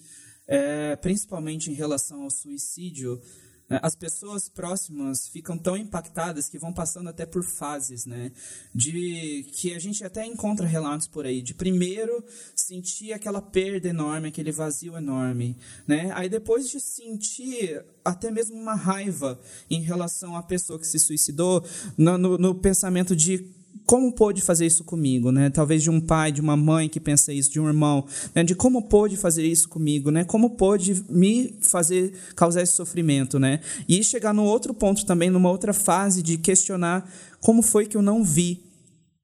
é, 0.47 0.95
principalmente 0.95 1.69
em 1.69 1.75
relação 1.75 2.23
ao 2.23 2.31
suicídio? 2.31 3.21
As 3.69 3.95
pessoas 3.95 4.49
próximas 4.49 5.27
ficam 5.27 5.57
tão 5.57 5.77
impactadas 5.77 6.49
que 6.49 6.57
vão 6.57 6.73
passando 6.73 7.09
até 7.09 7.25
por 7.25 7.43
fases, 7.43 8.05
né? 8.05 8.31
De 8.73 9.45
que 9.53 9.73
a 9.73 9.79
gente 9.79 10.03
até 10.03 10.25
encontra 10.25 10.65
relatos 10.65 11.07
por 11.07 11.25
aí. 11.25 11.41
De 11.41 11.53
primeiro 11.53 12.23
sentir 12.55 13.13
aquela 13.13 13.41
perda 13.41 13.87
enorme, 13.87 14.29
aquele 14.29 14.51
vazio 14.51 14.97
enorme, 14.97 15.55
né? 15.87 16.11
Aí 16.15 16.27
depois 16.27 16.69
de 16.69 16.79
sentir 16.79 17.83
até 18.03 18.31
mesmo 18.31 18.55
uma 18.55 18.75
raiva 18.75 19.39
em 19.69 19.81
relação 19.81 20.35
à 20.35 20.41
pessoa 20.41 20.79
que 20.79 20.87
se 20.87 20.97
suicidou, 20.97 21.63
no, 21.97 22.17
no, 22.17 22.37
no 22.37 22.55
pensamento 22.55 23.15
de 23.15 23.58
como 23.89 24.13
pôde 24.13 24.39
fazer 24.39 24.67
isso 24.67 24.83
comigo, 24.83 25.31
né? 25.31 25.49
Talvez 25.49 25.81
de 25.81 25.89
um 25.89 25.99
pai, 25.99 26.31
de 26.31 26.39
uma 26.39 26.55
mãe 26.55 26.87
que 26.87 26.99
pensa 26.99 27.33
isso, 27.33 27.51
de 27.51 27.59
um 27.59 27.67
irmão, 27.67 28.05
né? 28.35 28.43
de 28.43 28.53
como 28.53 28.83
pôde 28.83 29.17
fazer 29.17 29.43
isso 29.43 29.67
comigo, 29.67 30.11
né? 30.11 30.23
Como 30.23 30.51
pôde 30.51 31.03
me 31.09 31.55
fazer 31.59 32.13
causar 32.35 32.61
esse 32.61 32.73
sofrimento, 32.73 33.39
né? 33.39 33.61
E 33.87 34.03
chegar 34.03 34.31
no 34.31 34.43
outro 34.43 34.75
ponto 34.75 35.03
também, 35.07 35.31
numa 35.31 35.49
outra 35.49 35.73
fase 35.73 36.21
de 36.21 36.37
questionar 36.37 37.11
como 37.41 37.63
foi 37.63 37.87
que 37.87 37.97
eu 37.97 38.01
não 38.03 38.23
vi 38.23 38.61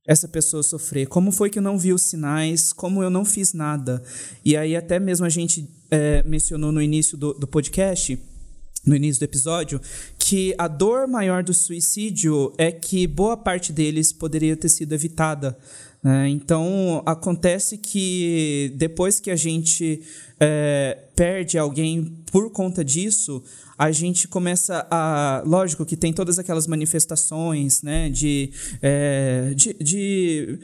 essa 0.07 0.27
pessoa 0.27 0.63
sofrer, 0.63 1.07
como 1.07 1.31
foi 1.31 1.51
que 1.51 1.59
eu 1.59 1.63
não 1.63 1.77
vi 1.77 1.93
os 1.93 2.01
sinais, 2.01 2.73
como 2.73 3.03
eu 3.03 3.09
não 3.11 3.23
fiz 3.23 3.53
nada. 3.53 4.01
E 4.43 4.57
aí 4.57 4.75
até 4.75 4.99
mesmo 4.99 5.27
a 5.27 5.29
gente 5.29 5.69
é, 5.91 6.23
mencionou 6.23 6.71
no 6.71 6.81
início 6.81 7.15
do, 7.15 7.33
do 7.33 7.45
podcast 7.45 8.17
no 8.85 8.95
início 8.95 9.19
do 9.19 9.23
episódio, 9.23 9.81
que 10.17 10.53
a 10.57 10.67
dor 10.67 11.07
maior 11.07 11.43
do 11.43 11.53
suicídio 11.53 12.53
é 12.57 12.71
que 12.71 13.07
boa 13.07 13.35
parte 13.35 13.73
deles 13.73 14.11
poderia 14.11 14.55
ter 14.55 14.69
sido 14.69 14.93
evitada. 14.93 15.57
Né? 16.03 16.29
Então, 16.29 17.01
acontece 17.05 17.77
que 17.79 18.71
depois 18.75 19.19
que 19.19 19.31
a 19.31 19.35
gente 19.35 20.01
é, 20.39 20.99
perde 21.15 21.57
alguém 21.57 22.13
por 22.31 22.51
conta 22.51 22.85
disso, 22.85 23.41
a 23.77 23.91
gente 23.91 24.27
começa 24.27 24.85
a. 24.91 25.41
Lógico 25.45 25.83
que 25.85 25.97
tem 25.97 26.13
todas 26.13 26.37
aquelas 26.37 26.67
manifestações 26.67 27.81
né, 27.81 28.09
de, 28.09 28.51
é, 28.81 29.51
de, 29.55 29.73
de 29.73 30.59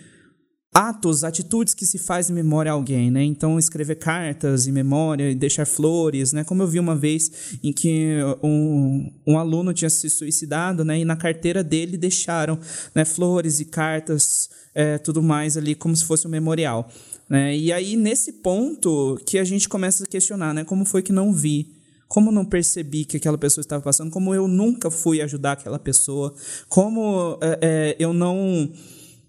atos, 0.73 1.25
atitudes 1.25 1.73
que 1.73 1.85
se 1.85 1.97
faz 1.97 2.29
em 2.29 2.33
memória 2.33 2.71
a 2.71 2.75
alguém, 2.75 3.11
né? 3.11 3.21
Então 3.23 3.59
escrever 3.59 3.95
cartas 3.95 4.67
em 4.67 4.71
memória 4.71 5.29
e 5.29 5.35
deixar 5.35 5.65
flores, 5.65 6.31
né? 6.31 6.45
Como 6.45 6.63
eu 6.63 6.67
vi 6.67 6.79
uma 6.79 6.95
vez 6.95 7.57
em 7.61 7.73
que 7.73 8.15
um, 8.41 9.11
um 9.27 9.37
aluno 9.37 9.73
tinha 9.73 9.89
se 9.89 10.09
suicidado, 10.09 10.85
né? 10.85 10.99
E 10.99 11.05
na 11.05 11.17
carteira 11.17 11.61
dele 11.61 11.97
deixaram 11.97 12.57
né, 12.95 13.03
flores 13.03 13.59
e 13.59 13.65
cartas, 13.65 14.49
é, 14.73 14.97
tudo 14.97 15.21
mais 15.21 15.57
ali 15.57 15.75
como 15.75 15.93
se 15.93 16.05
fosse 16.05 16.25
um 16.25 16.31
memorial, 16.31 16.89
né? 17.29 17.55
E 17.55 17.73
aí 17.73 17.97
nesse 17.97 18.31
ponto 18.33 19.19
que 19.25 19.37
a 19.37 19.43
gente 19.43 19.67
começa 19.67 20.05
a 20.05 20.07
questionar, 20.07 20.53
né? 20.53 20.63
Como 20.63 20.85
foi 20.85 21.01
que 21.01 21.11
não 21.11 21.33
vi? 21.33 21.67
Como 22.07 22.31
não 22.31 22.45
percebi 22.45 23.03
que 23.03 23.17
aquela 23.17 23.37
pessoa 23.37 23.61
estava 23.61 23.83
passando? 23.83 24.09
Como 24.09 24.33
eu 24.33 24.47
nunca 24.47 24.89
fui 24.89 25.21
ajudar 25.21 25.53
aquela 25.53 25.79
pessoa? 25.79 26.33
Como 26.69 27.37
é, 27.41 27.59
é, 27.61 27.95
eu 27.99 28.13
não 28.13 28.71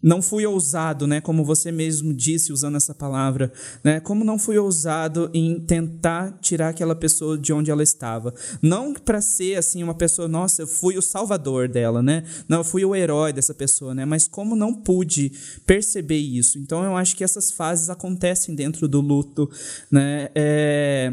não 0.03 0.21
fui 0.21 0.45
ousado, 0.45 1.07
né, 1.07 1.21
como 1.21 1.45
você 1.45 1.71
mesmo 1.71 2.13
disse 2.13 2.53
usando 2.53 2.77
essa 2.77 2.95
palavra, 2.95 3.53
né? 3.85 4.01
Como 4.01 4.25
não 4.25 4.39
fui 4.39 4.59
ousado 4.59 5.31
em 5.33 5.61
tentar 5.61 6.39
tirar 6.41 6.71
aquela 6.71 6.95
pessoa 6.95 7.39
de 7.39 7.53
onde 7.53 7.71
ela 7.71 7.83
estava. 7.83 8.35
Não 8.61 8.93
para 8.93 9.21
ser 9.21 9.57
assim 9.57 9.83
uma 9.83 9.95
pessoa, 9.95 10.27
nossa, 10.27 10.63
eu 10.63 10.67
fui 10.67 10.99
o 10.99 11.03
salvador 11.03 11.69
dela, 11.69 12.03
né? 12.03 12.25
Não, 12.49 12.59
eu 12.59 12.65
fui 12.65 12.85
o 12.85 12.95
herói 12.95 13.33
dessa 13.33 13.55
pessoa, 13.55 13.95
né? 13.95 14.05
Mas 14.05 14.27
como 14.27 14.57
não 14.57 14.75
pude 14.75 15.33
perceber 15.65 16.19
isso. 16.19 16.59
Então 16.59 16.83
eu 16.83 16.97
acho 16.97 17.17
que 17.17 17.23
essas 17.23 17.51
fases 17.51 17.89
acontecem 17.89 18.55
dentro 18.55 18.89
do 18.89 19.01
luto, 19.01 19.49
né? 19.91 20.29
É 20.35 21.13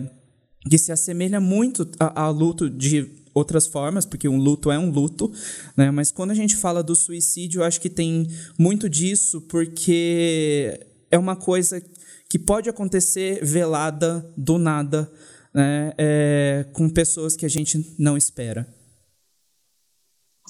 que 0.70 0.78
se 0.78 0.92
assemelha 0.92 1.40
muito 1.40 1.88
ao 2.00 2.34
luto 2.34 2.70
de 2.70 3.04
outras 3.34 3.68
formas, 3.68 4.06
porque 4.06 4.28
um 4.28 4.38
luto 4.38 4.72
é 4.72 4.80
um 4.80 4.90
luto, 4.90 5.32
né? 5.76 5.92
Mas 5.92 6.12
quando 6.12 6.32
a 6.32 6.36
gente 6.36 6.56
fala 6.56 6.84
do 6.84 6.96
suicídio, 6.96 7.62
eu 7.62 7.66
acho 7.66 7.80
que 7.82 7.90
tem 7.90 8.28
muito 8.58 8.90
disso, 8.90 9.42
porque 9.42 10.80
é 11.12 11.18
uma 11.18 11.36
coisa 11.36 11.82
que 12.30 12.38
pode 12.38 12.70
acontecer 12.70 13.44
velada 13.44 14.32
do 14.38 14.58
nada, 14.58 15.12
né? 15.54 15.94
É, 15.98 16.66
com 16.74 16.90
pessoas 16.90 17.36
que 17.36 17.46
a 17.46 17.50
gente 17.50 17.96
não 17.98 18.16
espera. 18.16 18.68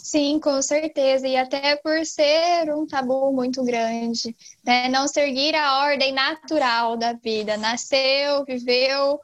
Sim, 0.03 0.39
com 0.39 0.61
certeza. 0.61 1.27
E 1.27 1.37
até 1.37 1.75
por 1.75 2.05
ser 2.05 2.73
um 2.73 2.85
tabu 2.87 3.31
muito 3.31 3.63
grande, 3.63 4.35
né? 4.65 4.89
Não 4.89 5.07
seguir 5.07 5.55
a 5.55 5.83
ordem 5.83 6.11
natural 6.11 6.97
da 6.97 7.13
vida. 7.13 7.57
Nasceu, 7.57 8.43
viveu, 8.45 9.19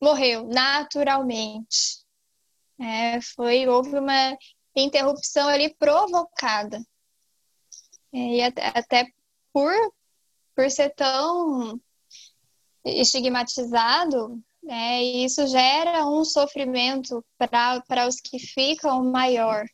morreu 0.00 0.46
naturalmente. 0.46 1.99
É, 2.80 3.20
foi, 3.20 3.68
houve 3.68 3.98
uma 3.98 4.36
interrupção 4.74 5.48
ali 5.48 5.74
provocada. 5.74 6.80
É, 8.12 8.18
e 8.18 8.42
até, 8.42 9.06
por, 9.52 9.72
por 10.54 10.70
ser 10.70 10.94
tão 10.94 11.78
estigmatizado, 12.84 14.42
né, 14.62 15.02
isso 15.02 15.46
gera 15.46 16.06
um 16.06 16.24
sofrimento 16.24 17.24
para 17.36 18.08
os 18.08 18.16
que 18.16 18.38
ficam 18.38 19.04
maior. 19.10 19.64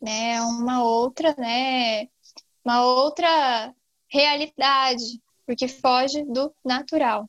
Né, 0.00 0.40
uma 0.42 0.82
outra, 0.82 1.34
né, 1.36 2.08
uma 2.64 2.84
outra 2.84 3.74
realidade, 4.08 5.22
porque 5.46 5.68
foge 5.68 6.24
do 6.24 6.54
natural. 6.64 7.28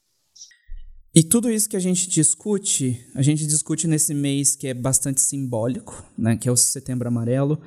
E 1.16 1.24
tudo 1.24 1.50
isso 1.50 1.70
que 1.70 1.78
a 1.78 1.80
gente 1.80 2.10
discute, 2.10 3.02
a 3.16 3.22
gente 3.22 3.48
discute 3.48 3.88
nesse 3.88 4.14
mês 4.14 4.54
que 4.54 4.68
é 4.68 4.74
bastante 4.74 5.22
simbólico, 5.22 6.04
né, 6.18 6.36
que 6.36 6.50
é 6.50 6.52
o 6.52 6.58
Setembro 6.58 7.08
Amarelo, 7.08 7.58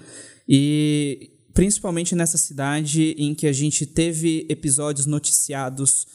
e 0.46 1.30
principalmente 1.54 2.14
nessa 2.14 2.36
cidade 2.36 3.14
em 3.16 3.34
que 3.34 3.46
a 3.46 3.52
gente 3.52 3.86
teve 3.86 4.44
episódios 4.50 5.06
noticiados, 5.06 6.06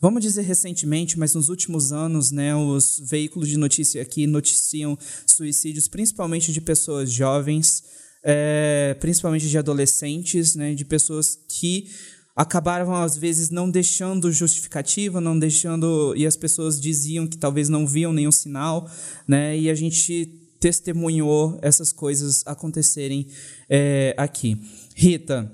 vamos 0.00 0.20
dizer 0.20 0.42
recentemente, 0.42 1.16
mas 1.16 1.32
nos 1.32 1.48
últimos 1.48 1.92
anos, 1.92 2.32
né, 2.32 2.56
os 2.56 3.00
veículos 3.08 3.48
de 3.48 3.56
notícia 3.56 4.02
aqui 4.02 4.26
noticiam 4.26 4.98
suicídios, 5.24 5.86
principalmente 5.86 6.52
de 6.52 6.60
pessoas 6.60 7.12
jovens, 7.12 7.84
é, 8.24 8.96
principalmente 8.98 9.48
de 9.48 9.56
adolescentes, 9.56 10.56
né, 10.56 10.74
de 10.74 10.84
pessoas 10.84 11.38
que 11.48 11.88
acabaram 12.34 12.94
às 12.94 13.16
vezes 13.16 13.50
não 13.50 13.70
deixando 13.70 14.32
justificativa, 14.32 15.20
não 15.20 15.38
deixando 15.38 16.14
e 16.16 16.26
as 16.26 16.36
pessoas 16.36 16.80
diziam 16.80 17.26
que 17.26 17.36
talvez 17.36 17.68
não 17.68 17.86
viam 17.86 18.12
nenhum 18.12 18.32
sinal, 18.32 18.88
né? 19.26 19.58
E 19.58 19.68
a 19.70 19.74
gente 19.74 20.40
testemunhou 20.60 21.58
essas 21.62 21.92
coisas 21.92 22.42
acontecerem 22.46 23.26
é, 23.68 24.14
aqui. 24.16 24.60
Rita, 24.94 25.50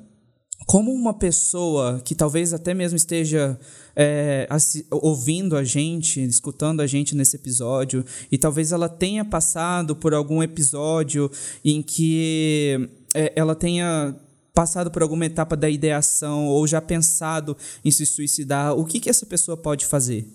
como 0.66 0.92
uma 0.92 1.14
pessoa 1.14 2.00
que 2.04 2.14
talvez 2.14 2.52
até 2.52 2.74
mesmo 2.74 2.96
esteja 2.96 3.58
é, 3.94 4.48
ouvindo 4.90 5.56
a 5.56 5.62
gente, 5.62 6.20
escutando 6.24 6.80
a 6.80 6.86
gente 6.86 7.14
nesse 7.14 7.36
episódio, 7.36 8.04
e 8.32 8.36
talvez 8.36 8.72
ela 8.72 8.88
tenha 8.88 9.24
passado 9.24 9.94
por 9.94 10.12
algum 10.12 10.42
episódio 10.42 11.30
em 11.64 11.80
que 11.82 12.90
é, 13.14 13.32
ela 13.36 13.54
tenha 13.54 14.16
passado 14.56 14.90
por 14.90 15.02
alguma 15.02 15.26
etapa 15.26 15.54
da 15.54 15.68
ideação 15.68 16.46
ou 16.46 16.66
já 16.66 16.80
pensado 16.80 17.54
em 17.84 17.90
se 17.90 18.06
suicidar, 18.06 18.74
o 18.74 18.86
que, 18.86 18.98
que 18.98 19.10
essa 19.10 19.26
pessoa 19.26 19.54
pode 19.54 19.84
fazer? 19.84 20.26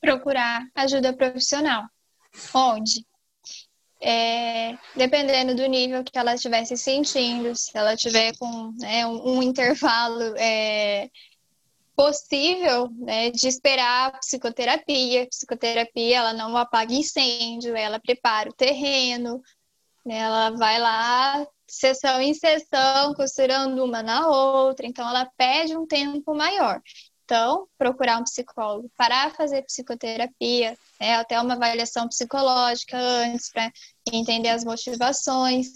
Procurar 0.00 0.66
ajuda 0.74 1.12
profissional. 1.12 1.84
Onde? 2.54 3.04
É, 4.00 4.74
dependendo 4.96 5.54
do 5.54 5.66
nível 5.66 6.02
que 6.02 6.18
ela 6.18 6.34
estiver 6.34 6.64
se 6.64 6.78
sentindo, 6.78 7.54
se 7.54 7.76
ela 7.76 7.94
tiver 7.94 8.34
com 8.38 8.72
né, 8.80 9.06
um, 9.06 9.36
um, 9.36 9.42
intervalo 9.42 10.34
é, 10.38 11.10
possível 11.94 12.88
né, 12.96 13.30
de 13.30 13.46
esperar 13.46 14.18
psicoterapia. 14.20 15.26
Psicoterapia, 15.26 16.16
ela 16.16 16.32
não 16.32 16.56
apaga 16.56 16.94
incêndio, 16.94 17.76
ela 17.76 18.00
prepara 18.00 18.48
o 18.48 18.54
terreno, 18.54 19.42
ela 20.06 20.50
vai 20.50 20.78
lá 20.78 21.46
sessão 21.68 22.20
em 22.20 22.34
sessão, 22.34 23.14
costurando 23.14 23.84
uma 23.84 24.02
na 24.02 24.28
outra, 24.28 24.86
então 24.86 25.08
ela 25.08 25.30
pede 25.36 25.76
um 25.76 25.86
tempo 25.86 26.34
maior. 26.34 26.80
Então, 27.24 27.68
procurar 27.78 28.18
um 28.18 28.24
psicólogo, 28.24 28.90
parar 28.96 29.32
fazer 29.32 29.62
psicoterapia, 29.62 30.76
né, 31.00 31.14
até 31.14 31.40
uma 31.40 31.54
avaliação 31.54 32.08
psicológica 32.08 32.98
antes, 32.98 33.52
para 33.52 33.70
entender 34.12 34.48
as 34.48 34.64
motivações. 34.64 35.68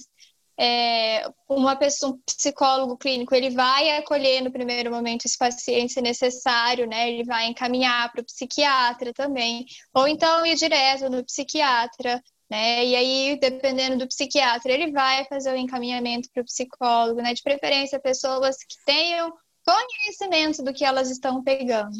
É, 0.58 1.24
uma 1.48 1.76
pessoa, 1.76 2.12
um 2.12 2.18
psicólogo 2.26 2.96
clínico, 2.96 3.34
ele 3.34 3.50
vai 3.50 3.96
acolher 3.98 4.40
no 4.42 4.52
primeiro 4.52 4.90
momento 4.90 5.26
esse 5.26 5.38
paciente 5.38 5.92
se 5.92 6.00
necessário, 6.00 6.88
né? 6.88 7.10
Ele 7.10 7.24
vai 7.24 7.46
encaminhar 7.46 8.10
para 8.10 8.20
o 8.20 8.24
psiquiatra 8.24 9.12
também, 9.12 9.64
ou 9.92 10.08
então 10.08 10.44
ir 10.46 10.56
direto 10.56 11.08
no 11.08 11.24
psiquiatra, 11.24 12.20
né? 12.54 12.86
E 12.86 12.94
aí, 12.94 13.36
dependendo 13.40 13.98
do 13.98 14.06
psiquiatra, 14.06 14.72
ele 14.72 14.92
vai 14.92 15.24
fazer 15.24 15.52
o 15.52 15.56
encaminhamento 15.56 16.30
para 16.32 16.40
o 16.40 16.44
psicólogo, 16.44 17.20
né? 17.20 17.34
De 17.34 17.42
preferência, 17.42 17.98
pessoas 17.98 18.58
que 18.58 18.76
tenham 18.86 19.32
conhecimento 19.64 20.62
do 20.62 20.72
que 20.72 20.84
elas 20.84 21.10
estão 21.10 21.42
pegando, 21.42 21.96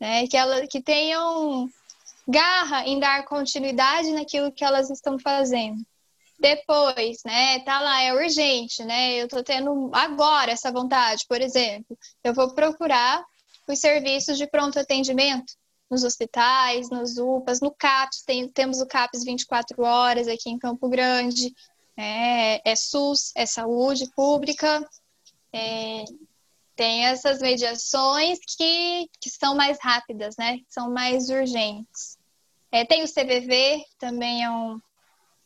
né? 0.00 0.26
Que, 0.26 0.36
elas, 0.38 0.66
que 0.66 0.82
tenham 0.82 1.68
garra 2.26 2.86
em 2.86 2.98
dar 2.98 3.26
continuidade 3.26 4.10
naquilo 4.12 4.50
que 4.50 4.64
elas 4.64 4.88
estão 4.88 5.18
fazendo. 5.18 5.84
Depois, 6.40 7.18
né, 7.26 7.60
tá 7.60 7.78
lá, 7.78 8.02
é 8.02 8.14
urgente, 8.14 8.82
né? 8.84 9.12
Eu 9.16 9.28
tô 9.28 9.44
tendo 9.44 9.90
agora 9.92 10.52
essa 10.52 10.72
vontade, 10.72 11.26
por 11.28 11.42
exemplo, 11.42 11.98
eu 12.24 12.32
vou 12.32 12.54
procurar 12.54 13.22
os 13.68 13.78
serviços 13.78 14.38
de 14.38 14.46
pronto 14.46 14.78
atendimento, 14.78 15.52
nos 15.92 16.04
hospitais, 16.04 16.88
nos 16.88 17.18
UPAs, 17.18 17.60
no 17.60 17.70
CAPS, 17.70 18.22
tem, 18.22 18.48
temos 18.48 18.80
o 18.80 18.86
CAPS 18.86 19.24
24 19.24 19.82
horas 19.82 20.26
aqui 20.26 20.48
em 20.48 20.58
Campo 20.58 20.88
Grande, 20.88 21.54
é, 21.94 22.66
é 22.70 22.74
SUS, 22.74 23.30
é 23.36 23.44
saúde 23.44 24.10
pública, 24.16 24.88
é, 25.52 26.04
tem 26.74 27.04
essas 27.04 27.40
mediações 27.40 28.38
que, 28.56 29.06
que 29.20 29.28
são 29.28 29.54
mais 29.54 29.76
rápidas, 29.82 30.34
né? 30.38 30.60
São 30.66 30.90
mais 30.90 31.28
urgentes. 31.28 32.16
É, 32.72 32.86
tem 32.86 33.04
o 33.04 33.06
CVV, 33.06 33.84
também 33.98 34.42
é 34.42 34.50
um, 34.50 34.80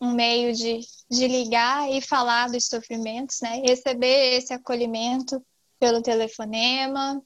um 0.00 0.12
meio 0.12 0.54
de, 0.54 0.78
de 1.10 1.26
ligar 1.26 1.90
e 1.90 2.00
falar 2.00 2.50
dos 2.50 2.68
sofrimentos, 2.68 3.40
né? 3.42 3.62
Receber 3.66 4.36
esse 4.36 4.54
acolhimento 4.54 5.44
pelo 5.80 6.00
telefonema. 6.00 7.20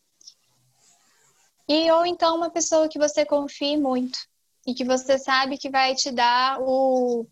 E 1.73 1.89
ou 1.93 2.05
então 2.05 2.35
uma 2.35 2.51
pessoa 2.51 2.89
que 2.89 2.99
você 2.99 3.25
confie 3.25 3.77
muito 3.77 4.19
e 4.67 4.75
que 4.75 4.85
você 4.85 5.17
sabe 5.17 5.57
que 5.57 5.71
vai 5.71 5.95
te 5.95 6.11
dar 6.11 6.61
o 6.61 7.25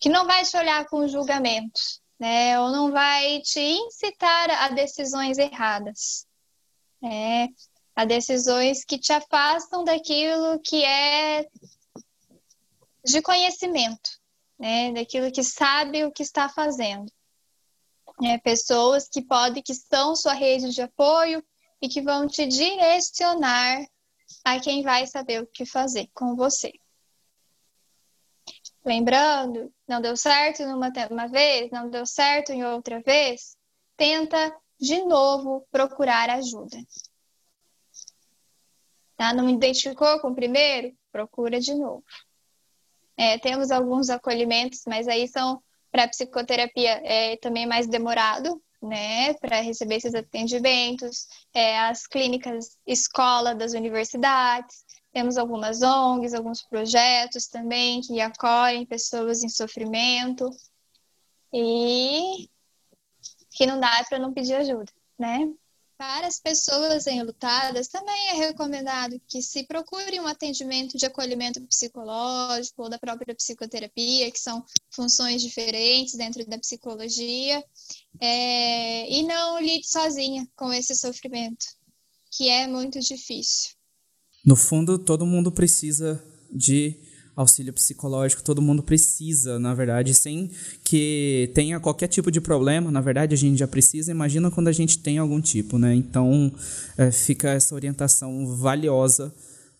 que 0.00 0.08
não 0.08 0.26
vai 0.26 0.42
te 0.42 0.56
olhar 0.56 0.86
com 0.86 1.06
julgamento, 1.06 1.78
né? 2.18 2.58
Ou 2.58 2.72
não 2.72 2.90
vai 2.90 3.42
te 3.42 3.60
incitar 3.60 4.50
a 4.50 4.68
decisões 4.68 5.36
erradas. 5.36 6.26
Né? 6.98 7.48
A 7.94 8.06
decisões 8.06 8.82
que 8.86 8.98
te 8.98 9.12
afastam 9.12 9.84
daquilo 9.84 10.58
que 10.60 10.82
é 10.82 11.46
de 13.04 13.20
conhecimento, 13.20 14.18
né? 14.58 14.92
Daquilo 14.92 15.30
que 15.30 15.44
sabe 15.44 16.06
o 16.06 16.10
que 16.10 16.22
está 16.22 16.48
fazendo. 16.48 17.12
É, 18.24 18.38
pessoas 18.38 19.06
que 19.12 19.20
podem, 19.20 19.62
que 19.62 19.74
são 19.74 20.16
sua 20.16 20.32
rede 20.32 20.70
de 20.70 20.80
apoio, 20.80 21.44
e 21.80 21.88
que 21.88 22.00
vão 22.00 22.26
te 22.26 22.46
direcionar 22.46 23.84
a 24.44 24.60
quem 24.60 24.82
vai 24.82 25.06
saber 25.06 25.42
o 25.42 25.46
que 25.46 25.64
fazer 25.64 26.08
com 26.14 26.34
você. 26.34 26.72
Lembrando, 28.84 29.72
não 29.86 30.00
deu 30.00 30.16
certo 30.16 30.64
numa 30.64 30.92
uma 31.10 31.26
vez, 31.26 31.70
não 31.70 31.90
deu 31.90 32.06
certo 32.06 32.52
em 32.52 32.64
outra 32.64 33.00
vez, 33.00 33.56
tenta 33.96 34.54
de 34.78 35.02
novo 35.04 35.66
procurar 35.70 36.30
ajuda. 36.30 36.78
Tá? 39.16 39.32
Não 39.32 39.48
identificou 39.48 40.20
com 40.20 40.28
o 40.28 40.34
primeiro? 40.34 40.96
Procura 41.10 41.58
de 41.58 41.74
novo. 41.74 42.04
É, 43.16 43.38
temos 43.38 43.70
alguns 43.70 44.10
acolhimentos, 44.10 44.82
mas 44.86 45.08
aí 45.08 45.26
são 45.26 45.62
para 45.90 46.08
psicoterapia 46.08 47.00
é, 47.02 47.36
também 47.38 47.66
mais 47.66 47.86
demorado, 47.86 48.62
né, 48.82 49.34
para 49.34 49.60
receber 49.60 49.96
esses 49.96 50.14
atendimentos, 50.14 51.26
é, 51.54 51.78
as 51.80 52.06
clínicas 52.06 52.78
escola 52.86 53.54
das 53.54 53.72
universidades, 53.72 54.84
temos 55.12 55.38
algumas 55.38 55.82
ONGs, 55.82 56.34
alguns 56.34 56.62
projetos 56.62 57.46
também 57.46 58.00
que 58.02 58.20
acolhem 58.20 58.84
pessoas 58.84 59.42
em 59.42 59.48
sofrimento 59.48 60.50
e 61.52 62.48
que 63.50 63.66
não 63.66 63.80
dá 63.80 64.04
para 64.08 64.18
não 64.18 64.32
pedir 64.32 64.54
ajuda, 64.54 64.92
né? 65.18 65.50
Para 65.98 66.26
as 66.26 66.38
pessoas 66.38 67.06
enlutadas, 67.06 67.88
também 67.88 68.28
é 68.28 68.32
recomendado 68.34 69.18
que 69.26 69.40
se 69.40 69.64
procure 69.64 70.20
um 70.20 70.26
atendimento 70.26 70.98
de 70.98 71.06
acolhimento 71.06 71.60
psicológico 71.62 72.82
ou 72.82 72.90
da 72.90 72.98
própria 72.98 73.34
psicoterapia, 73.34 74.30
que 74.30 74.38
são 74.38 74.62
funções 74.90 75.40
diferentes 75.40 76.14
dentro 76.14 76.46
da 76.46 76.58
psicologia, 76.58 77.64
é, 78.20 79.10
e 79.10 79.22
não 79.22 79.58
lide 79.58 79.88
sozinha 79.88 80.46
com 80.54 80.70
esse 80.70 80.94
sofrimento, 80.94 81.64
que 82.30 82.50
é 82.50 82.66
muito 82.66 83.00
difícil. 83.00 83.70
No 84.44 84.54
fundo, 84.54 84.98
todo 84.98 85.24
mundo 85.24 85.50
precisa 85.50 86.22
de 86.52 87.05
auxílio 87.36 87.72
psicológico, 87.72 88.42
todo 88.42 88.62
mundo 88.62 88.82
precisa, 88.82 89.58
na 89.58 89.74
verdade, 89.74 90.14
sem 90.14 90.50
que 90.82 91.50
tenha 91.54 91.78
qualquer 91.78 92.08
tipo 92.08 92.30
de 92.30 92.40
problema, 92.40 92.90
na 92.90 93.00
verdade 93.02 93.34
a 93.34 93.36
gente 93.36 93.58
já 93.58 93.68
precisa, 93.68 94.10
imagina 94.10 94.50
quando 94.50 94.68
a 94.68 94.72
gente 94.72 94.98
tem 94.98 95.18
algum 95.18 95.40
tipo, 95.40 95.78
né? 95.78 95.94
Então 95.94 96.50
é, 96.96 97.10
fica 97.10 97.50
essa 97.50 97.74
orientação 97.74 98.56
valiosa 98.56 99.32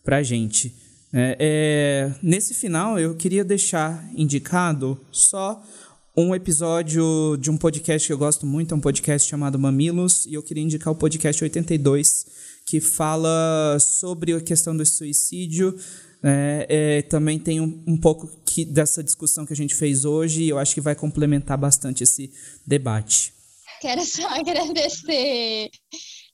pra 0.03 0.21
gente. 0.21 0.73
É, 1.11 1.37
é, 1.39 2.15
nesse 2.21 2.53
final, 2.53 2.99
eu 2.99 3.15
queria 3.15 3.43
deixar 3.43 4.07
indicado 4.15 4.99
só 5.11 5.61
um 6.15 6.33
episódio 6.33 7.37
de 7.39 7.49
um 7.49 7.57
podcast 7.57 8.07
que 8.07 8.13
eu 8.13 8.17
gosto 8.17 8.45
muito, 8.45 8.73
é 8.73 8.77
um 8.77 8.81
podcast 8.81 9.27
chamado 9.27 9.57
Mamilos, 9.57 10.25
e 10.25 10.33
eu 10.33 10.43
queria 10.43 10.63
indicar 10.63 10.91
o 10.91 10.95
podcast 10.95 11.43
82, 11.43 12.25
que 12.65 12.81
fala 12.81 13.77
sobre 13.79 14.33
a 14.33 14.41
questão 14.41 14.75
do 14.75 14.85
suicídio. 14.85 15.77
É, 16.23 16.67
é, 16.69 17.01
também 17.03 17.37
tem 17.37 17.61
um, 17.61 17.83
um 17.87 17.97
pouco 17.97 18.27
que, 18.45 18.65
dessa 18.65 19.03
discussão 19.03 19.45
que 19.45 19.53
a 19.53 19.55
gente 19.55 19.75
fez 19.75 20.05
hoje, 20.05 20.43
e 20.43 20.49
eu 20.49 20.57
acho 20.57 20.73
que 20.73 20.81
vai 20.81 20.95
complementar 20.95 21.57
bastante 21.57 22.03
esse 22.03 22.31
debate. 22.65 23.33
Quero 23.81 24.03
só 24.03 24.27
agradecer 24.33 25.69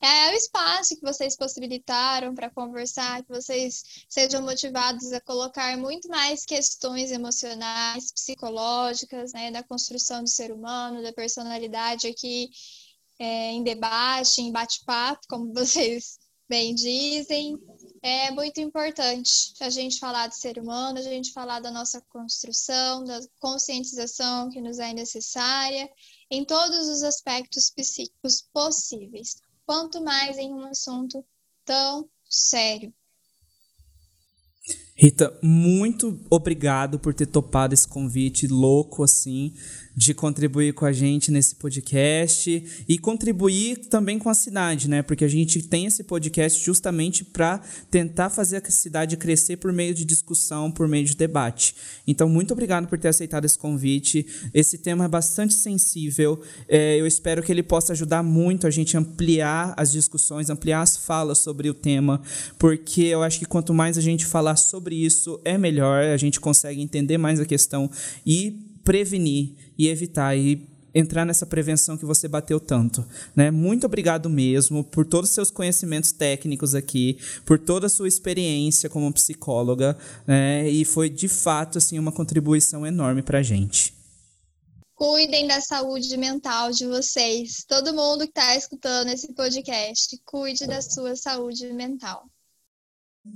é 0.06 0.32
o 0.32 0.34
espaço 0.34 0.96
que 0.96 1.02
vocês 1.02 1.38
possibilitaram 1.38 2.36
para 2.36 2.50
conversar, 2.50 3.24
que 3.24 3.30
vocês 3.30 4.04
sejam 4.10 4.42
motivados 4.42 5.14
a 5.14 5.22
colocar 5.22 5.78
muito 5.78 6.10
mais 6.10 6.44
questões 6.44 7.10
emocionais, 7.10 8.12
psicológicas, 8.12 9.32
né, 9.32 9.50
da 9.50 9.64
construção 9.64 10.22
do 10.22 10.30
ser 10.30 10.52
humano, 10.52 11.02
da 11.02 11.14
personalidade 11.14 12.06
aqui 12.08 12.50
é, 13.18 13.52
em 13.52 13.64
debate, 13.64 14.42
em 14.42 14.52
bate-papo, 14.52 15.22
como 15.30 15.54
vocês 15.56 16.20
bem 16.50 16.76
dizem. 16.76 17.58
É 18.06 18.32
muito 18.32 18.60
importante 18.60 19.54
a 19.62 19.70
gente 19.70 19.98
falar 19.98 20.28
do 20.28 20.34
ser 20.34 20.58
humano, 20.58 21.00
a 21.00 21.02
gente 21.02 21.32
falar 21.32 21.62
da 21.62 21.72
nossa 21.72 22.02
construção, 22.10 23.02
da 23.06 23.18
conscientização 23.40 24.50
que 24.50 24.60
nos 24.60 24.78
é 24.78 24.92
necessária 24.94 25.90
em 26.30 26.44
todos 26.44 26.90
os 26.90 27.02
aspectos 27.02 27.70
psíquicos 27.70 28.42
possíveis 28.54 29.38
quanto 29.66 30.04
mais 30.04 30.38
em 30.38 30.54
um 30.54 30.66
assunto 30.66 31.26
tão 31.64 32.10
sério. 32.30 32.94
Rita, 34.96 35.34
muito 35.42 36.20
obrigado 36.30 37.00
por 37.00 37.16
ter 37.16 37.26
topado 37.26 37.74
esse 37.74 37.88
convite 37.88 38.46
louco 38.46 39.04
assim 39.04 39.52
de 39.96 40.14
contribuir 40.14 40.74
com 40.74 40.86
a 40.86 40.92
gente 40.92 41.32
nesse 41.32 41.56
podcast 41.56 42.64
e 42.88 42.98
contribuir 42.98 43.78
também 43.90 44.18
com 44.18 44.30
a 44.30 44.34
cidade, 44.34 44.90
né? 44.90 45.04
Porque 45.04 45.24
a 45.24 45.28
gente 45.28 45.62
tem 45.62 45.86
esse 45.86 46.04
podcast 46.04 46.64
justamente 46.64 47.24
para 47.24 47.62
tentar 47.92 48.30
fazer 48.30 48.58
a 48.58 48.72
cidade 48.72 49.16
crescer 49.18 49.58
por 49.58 49.72
meio 49.72 49.94
de 49.94 50.04
discussão, 50.04 50.72
por 50.72 50.88
meio 50.88 51.06
de 51.06 51.16
debate. 51.16 51.76
Então, 52.08 52.28
muito 52.28 52.54
obrigado 52.54 52.88
por 52.88 52.98
ter 52.98 53.10
aceitado 53.10 53.46
esse 53.46 53.58
convite. 53.58 54.26
Esse 54.54 54.80
tema 54.80 55.06
é 55.06 55.08
bastante 55.08 55.54
sensível. 55.54 56.42
É, 56.68 57.00
eu 57.00 57.06
espero 57.06 57.44
que 57.44 57.52
ele 57.52 57.64
possa 57.64 57.94
ajudar 57.94 58.24
muito 58.24 58.66
a 58.66 58.72
gente 58.72 58.98
ampliar 58.98 59.74
as 59.78 59.92
discussões, 59.92 60.50
ampliar 60.50 60.82
as 60.82 60.98
falas 60.98 61.38
sobre 61.38 61.70
o 61.70 61.74
tema, 61.74 62.22
porque 62.58 63.04
eu 63.04 63.22
acho 63.22 63.38
que 63.38 63.46
quanto 63.46 63.74
mais 63.74 63.98
a 63.98 64.02
gente 64.02 64.26
falar 64.26 64.56
sobre 64.56 64.83
isso, 64.92 65.40
é 65.46 65.58
melhor. 65.58 66.04
A 66.04 66.18
gente 66.18 66.40
consegue 66.42 66.82
entender 66.82 67.18
mais 67.18 67.40
a 67.40 67.46
questão 67.46 67.90
e 68.26 68.60
prevenir 68.84 69.54
e 69.78 69.88
evitar 69.88 70.36
e 70.36 70.68
entrar 70.94 71.26
nessa 71.26 71.46
prevenção 71.46 71.98
que 71.98 72.06
você 72.06 72.28
bateu 72.28 72.60
tanto, 72.60 73.04
né? 73.36 73.50
Muito 73.50 73.86
obrigado 73.86 74.30
mesmo 74.30 74.84
por 74.84 75.06
todos 75.06 75.30
os 75.30 75.34
seus 75.34 75.50
conhecimentos 75.50 76.12
técnicos 76.12 76.76
aqui, 76.76 77.18
por 77.46 77.58
toda 77.58 77.88
a 77.88 77.90
sua 77.90 78.08
experiência 78.08 78.90
como 78.90 79.12
psicóloga, 79.12 79.98
né? 80.28 80.70
E 80.70 80.86
foi 80.86 81.10
de 81.10 81.28
fato 81.28 81.78
assim 81.78 81.98
uma 81.98 82.12
contribuição 82.12 82.86
enorme 82.86 83.24
para 83.24 83.40
a 83.40 83.44
gente. 83.44 83.94
Cuidem 84.96 85.48
da 85.48 85.60
saúde 85.60 86.16
mental 86.16 86.72
de 86.72 86.86
vocês. 86.86 87.66
Todo 87.68 87.94
mundo 87.94 88.26
que 88.26 88.30
está 88.30 88.56
escutando 88.56 89.10
esse 89.10 89.34
podcast, 89.34 90.16
cuide 90.24 90.68
da 90.68 90.82
sua 90.82 91.16
saúde 91.16 91.74
mental. 91.74 92.26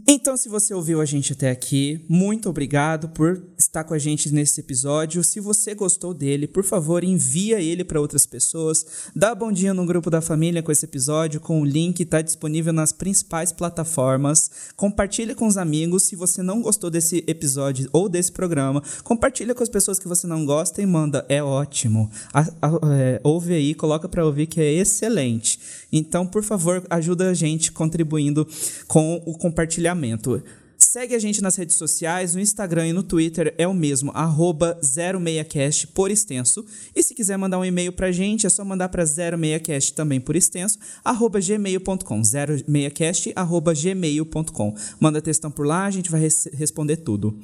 Então, 0.06 0.36
se 0.36 0.50
você 0.50 0.74
ouviu 0.74 1.00
a 1.00 1.06
gente 1.06 1.32
até 1.32 1.50
aqui, 1.50 2.06
muito 2.10 2.50
obrigado 2.50 3.08
por 3.08 3.42
estar 3.58 3.86
com 3.86 3.94
a 3.94 3.98
gente 3.98 4.30
nesse 4.34 4.60
episódio. 4.60 5.24
Se 5.24 5.40
você 5.40 5.74
gostou 5.74 6.14
dele, 6.14 6.46
por 6.46 6.66
favor, 6.66 7.06
envia 7.06 7.62
ele 7.62 7.86
para 7.86 8.02
outras 8.02 8.26
pessoas. 8.26 8.86
Dá 9.16 9.34
bom 9.34 9.50
dia 9.50 9.74
no 9.74 9.86
grupo 9.86 10.10
da 10.10 10.20
família 10.20 10.62
com 10.62 10.74
esse 10.74 10.84
episódio, 10.84 11.40
com 11.40 11.62
o 11.62 11.66
link 11.66 12.02
está 12.02 12.22
disponível 12.22 12.74
nas 12.74 12.92
principais 12.92 13.54
plataformas. 13.54 14.52
Compartilha 14.76 15.34
com 15.34 15.48
os 15.48 15.56
amigos. 15.56 16.04
Se 16.04 16.18
você 16.18 16.44
não 16.44 16.62
gostou 16.62 16.90
desse 16.90 17.24
episódio 17.26 17.90
ou 17.94 18.10
desse 18.10 18.34
programa, 18.34 18.84
compartilha 19.06 19.56
com 19.56 19.64
as 19.64 19.70
pessoas 19.70 20.00
que 20.00 20.08
você 20.08 20.28
não 20.28 20.46
gosta 20.46 20.82
e 20.82 20.86
manda. 20.86 21.26
É 21.30 21.42
ótimo. 21.42 22.12
A, 22.34 22.42
a, 22.42 22.80
é, 22.94 23.22
ouve 23.24 23.54
aí, 23.54 23.74
coloca 23.74 24.10
para 24.10 24.26
ouvir 24.26 24.48
que 24.48 24.60
é 24.60 24.74
excelente. 24.74 25.58
Então, 25.94 26.28
por 26.28 26.44
favor, 26.44 26.86
ajuda 26.90 27.30
a 27.30 27.34
gente 27.34 27.72
contribuindo 27.72 28.46
com 28.86 29.24
o 29.26 29.38
compartilhamento 29.38 29.77
compartilhamento. 29.78 30.44
Segue 30.78 31.16
a 31.16 31.20
gente 31.20 31.42
nas 31.42 31.56
redes 31.56 31.76
sociais, 31.76 32.36
no 32.36 32.42
Instagram 32.42 32.88
e 32.88 32.94
no 32.94 33.02
Twitter 33.02 33.54
é 33.58 33.68
o 33.68 33.74
mesmo, 33.74 34.12
06cast 34.14 35.88
por 35.88 36.12
extenso. 36.12 36.64
E 36.96 37.02
se 37.02 37.16
quiser 37.16 37.36
mandar 37.36 37.58
um 37.58 37.66
e-mail 37.66 37.92
pra 37.92 38.12
gente, 38.12 38.46
é 38.46 38.50
só 38.50 38.64
mandar 38.64 38.90
para 38.90 39.04
06cast 39.04 39.94
também 39.94 40.20
por 40.20 40.36
extenso, 40.36 40.78
arroba 41.04 41.40
gmail.com, 41.40 42.22
06cast 42.22 43.34
arroba 43.36 43.74
gmail.com. 43.74 44.76
Manda 45.00 45.22
textão 45.22 45.50
por 45.50 45.66
lá, 45.66 45.86
a 45.86 45.92
gente 45.92 46.12
vai 46.12 46.22
res 46.22 46.48
responder 46.54 46.98
tudo. 46.98 47.40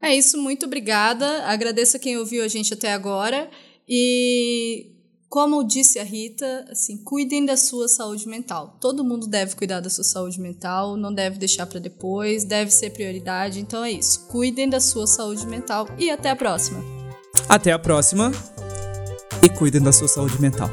É 0.00 0.14
isso, 0.14 0.38
muito 0.38 0.64
obrigada. 0.64 1.44
Agradeço 1.44 1.96
a 1.96 2.00
quem 2.00 2.16
ouviu 2.16 2.42
a 2.42 2.48
gente 2.48 2.72
até 2.72 2.92
agora. 2.92 3.50
E 3.86 4.95
como 5.28 5.64
disse 5.64 5.98
a 5.98 6.04
Rita, 6.04 6.66
assim, 6.70 6.96
cuidem 6.96 7.44
da 7.44 7.56
sua 7.56 7.88
saúde 7.88 8.28
mental. 8.28 8.76
Todo 8.80 9.04
mundo 9.04 9.26
deve 9.26 9.56
cuidar 9.56 9.80
da 9.80 9.90
sua 9.90 10.04
saúde 10.04 10.40
mental, 10.40 10.96
não 10.96 11.12
deve 11.12 11.38
deixar 11.38 11.66
para 11.66 11.80
depois, 11.80 12.44
deve 12.44 12.70
ser 12.70 12.90
prioridade. 12.90 13.60
Então 13.60 13.84
é 13.84 13.90
isso. 13.90 14.26
Cuidem 14.28 14.68
da 14.68 14.80
sua 14.80 15.06
saúde 15.06 15.46
mental 15.46 15.88
e 15.98 16.10
até 16.10 16.30
a 16.30 16.36
próxima. 16.36 16.82
Até 17.48 17.72
a 17.72 17.78
próxima 17.78 18.32
e 19.42 19.48
cuidem 19.48 19.82
da 19.82 19.92
sua 19.92 20.08
saúde 20.08 20.40
mental. 20.40 20.70